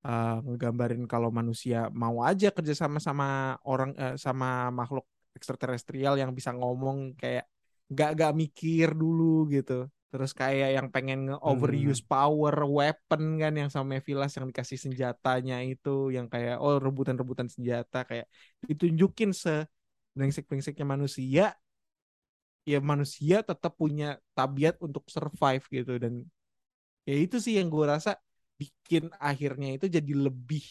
eh, 0.07 0.35
ngegambarin 0.45 1.03
kalau 1.11 1.29
manusia 1.39 1.77
mau 2.03 2.17
aja 2.29 2.47
kerja 2.55 2.73
sama 2.81 2.99
sama 3.07 3.25
orang 3.69 3.91
eh, 4.03 4.15
sama 4.25 4.47
makhluk 4.79 5.05
ekstraterestrial 5.37 6.13
yang 6.21 6.31
bisa 6.37 6.51
ngomong 6.55 6.97
kayak 7.21 7.45
nggak 7.91 8.09
nggak 8.17 8.31
mikir 8.41 8.87
dulu 9.01 9.23
gitu 9.55 9.73
terus 10.15 10.31
kayak 10.41 10.69
yang 10.79 10.87
pengen 10.95 11.19
nge-overuse 11.27 12.01
power 12.07 12.55
weapon 12.77 13.21
kan 13.41 13.51
yang 13.59 13.67
sama 13.73 13.99
Mephilas 13.99 14.31
yang 14.39 14.47
dikasih 14.51 14.79
senjatanya 14.85 15.55
itu 15.67 15.89
yang 16.15 16.27
kayak 16.33 16.55
oh 16.63 16.79
rebutan-rebutan 16.79 17.51
senjata 17.51 18.07
kayak 18.09 18.25
ditunjukin 18.63 19.31
se 19.35 19.67
brengsek-brengseknya 20.15 20.85
manusia 20.87 21.51
ya 22.71 22.77
manusia 22.81 23.35
tetap 23.45 23.73
punya 23.81 24.17
tabiat 24.37 24.75
untuk 24.81 25.03
survive 25.15 25.63
gitu. 25.69 25.93
Dan 26.03 26.13
ya 27.09 27.15
itu 27.25 27.37
sih 27.45 27.53
yang 27.59 27.67
gue 27.73 27.85
rasa 27.85 28.11
bikin 28.59 29.11
akhirnya 29.19 29.75
itu 29.77 29.85
jadi 29.91 30.13
lebih 30.27 30.63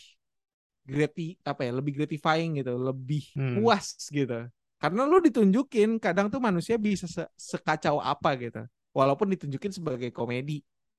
grati 0.84 1.36
apa 1.44 1.60
ya 1.66 1.72
lebih 1.78 1.92
gratifying 1.96 2.60
gitu 2.60 2.72
lebih 2.76 3.22
Hmm. 3.36 3.56
puas 3.56 3.86
gitu. 4.12 4.48
Karena 4.80 5.00
lu 5.08 5.16
ditunjukin 5.24 5.96
kadang 6.02 6.28
tuh 6.28 6.40
manusia 6.42 6.76
bisa 6.76 7.06
se- 7.08 7.32
sekacau 7.36 7.96
apa 8.04 8.30
gitu 8.36 8.60
walaupun 8.98 9.26
ditunjukin 9.34 9.72
sebagai 9.78 10.10
komedi 10.18 10.52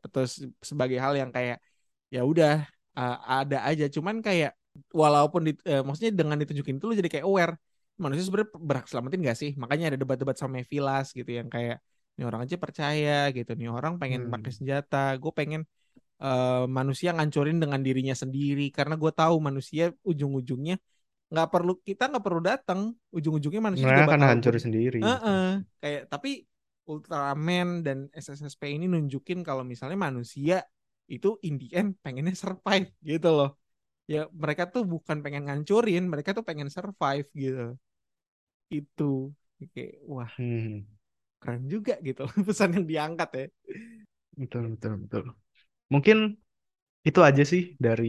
atau 0.06 0.22
se- 0.28 0.52
sebagai 0.62 0.98
hal 1.04 1.14
yang 1.22 1.32
kayak 1.36 1.58
ya 2.14 2.22
udah 2.32 2.52
uh, 3.00 3.16
ada 3.42 3.58
aja 3.70 3.86
cuman 3.96 4.16
kayak 4.26 4.52
walaupun 5.02 5.42
di, 5.48 5.52
eh, 5.72 5.82
maksudnya 5.86 6.12
dengan 6.20 6.38
ditunjukin 6.42 6.76
itu 6.78 6.86
lu 6.90 6.96
jadi 7.00 7.10
kayak 7.14 7.26
aware 7.30 7.54
manusia 8.02 8.24
sebenarnya 8.28 8.52
berhak 8.70 8.86
selamatin 8.92 9.20
gak 9.24 9.38
sih 9.42 9.52
makanya 9.62 9.86
ada 9.96 9.98
debat-debat 10.02 10.36
sama 10.40 10.60
Mevilas 10.60 11.08
gitu 11.16 11.32
yang 11.40 11.48
kayak 11.56 11.80
ini 12.16 12.24
orang 12.28 12.42
aja 12.44 12.56
percaya 12.60 13.12
gitu 13.36 13.52
nih 13.60 13.68
orang 13.72 13.94
pengen 14.02 14.22
Hmm. 14.28 14.32
pakai 14.34 14.52
senjata 14.58 14.98
gue 15.22 15.32
pengen 15.40 15.62
eh, 16.24 16.64
manusia 16.78 17.10
ngancurin 17.16 17.58
dengan 17.64 17.82
dirinya 17.88 18.16
sendiri 18.24 18.64
karena 18.78 18.96
gue 19.02 19.12
tahu 19.20 19.36
manusia 19.48 19.84
ujung-ujungnya 20.10 20.76
nggak 21.32 21.48
perlu 21.54 21.72
kita 21.88 22.04
nggak 22.12 22.24
perlu 22.28 22.42
datang 22.50 22.80
ujung-ujungnya 23.16 23.62
manusia 23.68 23.88
mereka 23.88 24.00
juga 24.00 24.04
akan 24.10 24.22
bakal 24.22 24.30
hancur 24.30 24.56
sendiri 24.64 25.00
gitu. 25.14 25.34
Heeh, 25.34 25.42
kayak 25.82 26.02
tapi 26.12 26.30
Ultraman 26.92 27.68
dan 27.86 27.98
SSSP 28.14 28.64
ini 28.76 28.86
nunjukin 28.94 29.40
kalau 29.48 29.64
misalnya 29.72 29.98
manusia 30.08 30.56
itu 31.12 31.28
in 31.48 31.56
the 31.62 31.68
end 31.80 31.90
pengennya 32.04 32.34
survive 32.44 32.88
gitu 33.06 33.30
loh. 33.38 33.50
Ya 34.14 34.20
mereka 34.44 34.64
tuh 34.74 34.84
bukan 34.94 35.18
pengen 35.26 35.44
ngancurin, 35.48 36.04
mereka 36.12 36.32
tuh 36.38 36.46
pengen 36.50 36.70
survive 36.76 37.28
gitu. 37.44 37.62
Itu 38.78 39.04
kayak 39.74 39.96
wah 40.12 40.32
Hmm. 40.38 40.86
keren 41.42 41.64
juga 41.74 41.94
gitu 42.08 42.22
pesan 42.48 42.70
yang 42.76 42.86
diangkat 42.92 43.30
ya. 43.40 43.46
betul 44.40 44.64
betul 44.74 44.94
betul 45.04 45.24
mungkin 45.94 46.18
itu 47.10 47.20
aja 47.30 47.44
sih 47.52 47.64
dari 47.86 48.08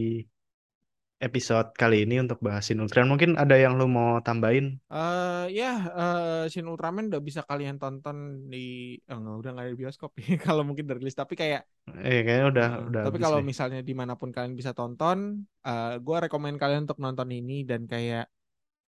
episode 1.17 1.73
kali 1.73 2.05
ini 2.05 2.21
untuk 2.21 2.37
bahasin 2.37 2.77
Ultraman. 2.77 3.17
Mungkin 3.17 3.31
ada 3.41 3.57
yang 3.57 3.73
lu 3.73 3.89
mau 3.89 4.21
tambahin? 4.21 4.77
Eh 4.85 5.45
ya 5.49 5.71
eh, 5.89 6.43
Shin 6.53 6.69
Ultraman 6.69 7.09
udah 7.09 7.21
bisa 7.21 7.41
kalian 7.41 7.81
tonton 7.81 8.47
di 8.53 8.97
eh, 9.01 9.17
nggak, 9.17 9.35
udah 9.41 9.51
nggak 9.57 9.67
di 9.73 9.77
bioskop 9.81 10.13
kalau 10.45 10.61
mungkin 10.61 10.85
rilis. 10.85 11.17
Tapi 11.17 11.33
kayak 11.33 11.65
eh 12.05 12.21
kayaknya 12.21 12.45
udah 12.53 12.67
eh, 12.69 12.87
udah 12.93 13.01
tapi 13.09 13.17
kalau 13.17 13.39
deh. 13.41 13.47
misalnya 13.49 13.81
di 13.81 13.93
mana 13.97 14.13
pun 14.13 14.29
kalian 14.29 14.53
bisa 14.53 14.77
tonton 14.77 15.41
eh 15.65 15.95
gue 15.97 16.17
rekomend 16.21 16.61
kalian 16.61 16.85
untuk 16.85 17.01
nonton 17.01 17.29
ini 17.33 17.65
dan 17.65 17.89
kayak 17.89 18.29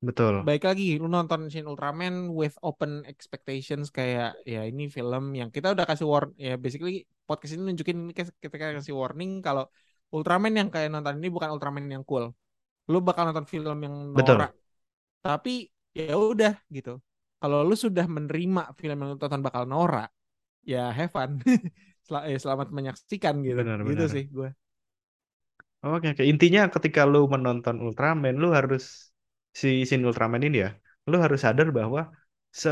betul. 0.04 0.44
baik 0.44 0.62
lagi 0.68 1.00
lu 1.00 1.08
nonton 1.08 1.48
Shin 1.48 1.64
Ultraman 1.64 2.30
with 2.30 2.54
open 2.60 3.08
expectations 3.08 3.88
kayak 3.88 4.36
ya 4.44 4.68
ini 4.68 4.92
film 4.92 5.32
yang 5.32 5.48
kita 5.48 5.72
udah 5.74 5.88
kasih 5.88 6.06
warn 6.06 6.30
ya 6.36 6.60
basically 6.60 7.08
podcast 7.24 7.56
ini 7.56 7.72
nunjukin 7.72 7.96
ini 8.08 8.12
kita 8.14 8.54
kasih 8.78 8.94
warning 8.94 9.40
kalau 9.40 9.66
Ultraman 10.16 10.52
yang 10.60 10.68
kayak 10.74 10.88
nonton 10.94 11.14
ini 11.20 11.28
bukan 11.34 11.50
Ultraman 11.54 11.84
yang 11.94 12.04
cool. 12.08 12.24
Lu 12.92 12.98
bakal 13.08 13.22
nonton 13.30 13.46
film 13.52 13.76
yang 13.86 13.94
betul. 14.14 14.38
Norak 14.38 14.52
tapi 15.24 15.50
ya 15.98 16.14
udah 16.16 16.52
gitu. 16.76 16.90
Kalau 17.40 17.58
lu 17.68 17.74
sudah 17.84 18.06
menerima 18.16 18.62
film 18.80 18.96
yang 19.00 19.08
lu 19.14 19.18
tonton 19.22 19.42
bakal 19.46 19.64
norak 19.72 20.08
ya 20.72 20.78
have 20.96 21.10
fun. 21.16 21.30
Sel- 22.06 22.26
eh, 22.30 22.38
selamat 22.44 22.68
menyaksikan 22.76 23.34
gitu. 23.48 23.60
Benar 23.60 23.84
gitu 23.86 24.04
benar. 24.04 24.10
sih 24.14 24.24
gue 24.36 24.48
oke 25.84 26.06
oke. 26.12 26.22
Intinya 26.32 26.60
ketika 26.74 27.00
lu 27.12 27.18
menonton 27.34 27.76
Ultraman 27.84 28.34
lu 28.42 28.46
harus 28.58 28.82
si 29.60 29.68
Shin 29.88 30.02
Ultraman 30.08 30.42
ini 30.46 30.56
ya 30.64 30.68
lu 31.10 31.16
harus 31.24 31.40
sadar 31.44 31.66
bahwa 31.78 32.00
se 32.62 32.68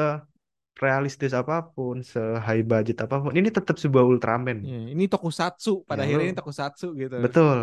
realistis 0.76 1.32
apa 1.32 1.64
pun 1.72 2.04
se 2.04 2.20
high 2.46 2.60
budget 2.60 3.00
apa 3.00 3.16
pun 3.22 3.32
ini 3.32 3.48
tetap 3.48 3.76
sebuah 3.80 4.04
Ultraman. 4.04 4.60
Ya, 4.60 4.80
ini 4.92 5.04
tokusatsu 5.08 5.88
pada 5.88 6.04
Ya, 6.04 6.12
akhirnya 6.12 6.24
lu- 6.24 6.30
ini 6.30 6.36
tokusatsu 6.36 6.86
gitu. 7.00 7.16
Betul 7.24 7.58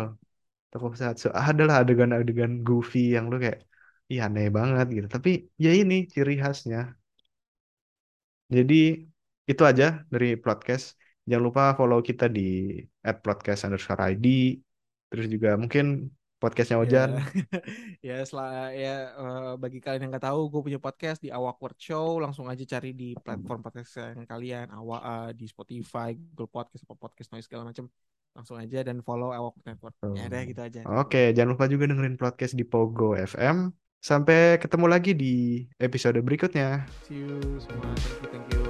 tokusatsu. 0.74 1.30
Adalah 1.30 1.86
adegan-adegan 1.86 2.66
goofy 2.66 3.14
yang 3.14 3.30
lu 3.30 3.38
kayak 3.38 3.62
iya 4.10 4.26
aneh 4.26 4.50
banget 4.50 4.86
gitu. 4.90 5.06
Tapi 5.06 5.46
ya 5.54 5.70
ini 5.70 6.10
ciri 6.10 6.34
khasnya. 6.42 6.98
Jadi 8.50 8.74
itu 9.50 9.62
aja 9.70 10.02
dari 10.12 10.34
podcast. 10.44 10.98
Jangan 11.24 11.44
lupa 11.46 11.62
follow 11.78 12.02
kita 12.04 12.26
di 12.28 12.40
@podcast 13.24 13.60
underscore 13.70 14.02
id 14.12 14.26
terus 15.08 15.26
juga 15.30 15.54
mungkin 15.54 16.10
podcastnya 16.44 16.76
Ojan 16.76 17.16
Ya, 18.04 18.20
ya 18.20 18.24
setelah 18.28 18.68
ya 18.76 18.94
eh, 19.16 19.52
bagi 19.56 19.80
kalian 19.80 20.08
yang 20.08 20.12
nggak 20.12 20.26
tahu, 20.28 20.52
gue 20.52 20.60
punya 20.68 20.80
podcast 20.80 21.24
di 21.24 21.32
Awkward 21.32 21.80
Show. 21.80 22.20
Langsung 22.20 22.44
aja 22.52 22.60
cari 22.68 22.92
di 22.92 23.16
platform 23.16 23.64
podcast 23.64 24.12
yang 24.12 24.28
kalian, 24.28 24.68
Awa 24.68 24.98
eh, 25.00 25.30
di 25.32 25.48
Spotify, 25.48 26.12
Google 26.12 26.52
Podcast, 26.52 26.84
apa 26.84 26.94
podcast 27.00 27.32
noise 27.32 27.48
segala 27.48 27.72
macam. 27.72 27.88
Langsung 28.36 28.60
aja 28.60 28.84
dan 28.84 29.00
follow 29.00 29.32
Awkward 29.32 29.64
Network. 29.64 29.94
Ya 30.12 30.28
udah 30.28 30.42
gitu 30.44 30.60
aja. 30.60 30.80
oke 30.84 31.32
jangan 31.32 31.56
lupa 31.56 31.64
juga 31.70 31.88
dengerin 31.88 32.20
podcast 32.20 32.52
di 32.52 32.64
Pogo 32.66 33.16
FM 33.16 33.72
sampai 34.04 34.60
ketemu 34.60 34.86
lagi 34.90 35.16
di 35.16 35.64
episode 35.80 36.20
berikutnya 36.20 36.84
See 37.08 37.24
you 37.24 37.40
semua. 37.56 37.88
Thank 37.96 38.20
you, 38.20 38.28
thank 38.28 38.46
you. 38.52 38.63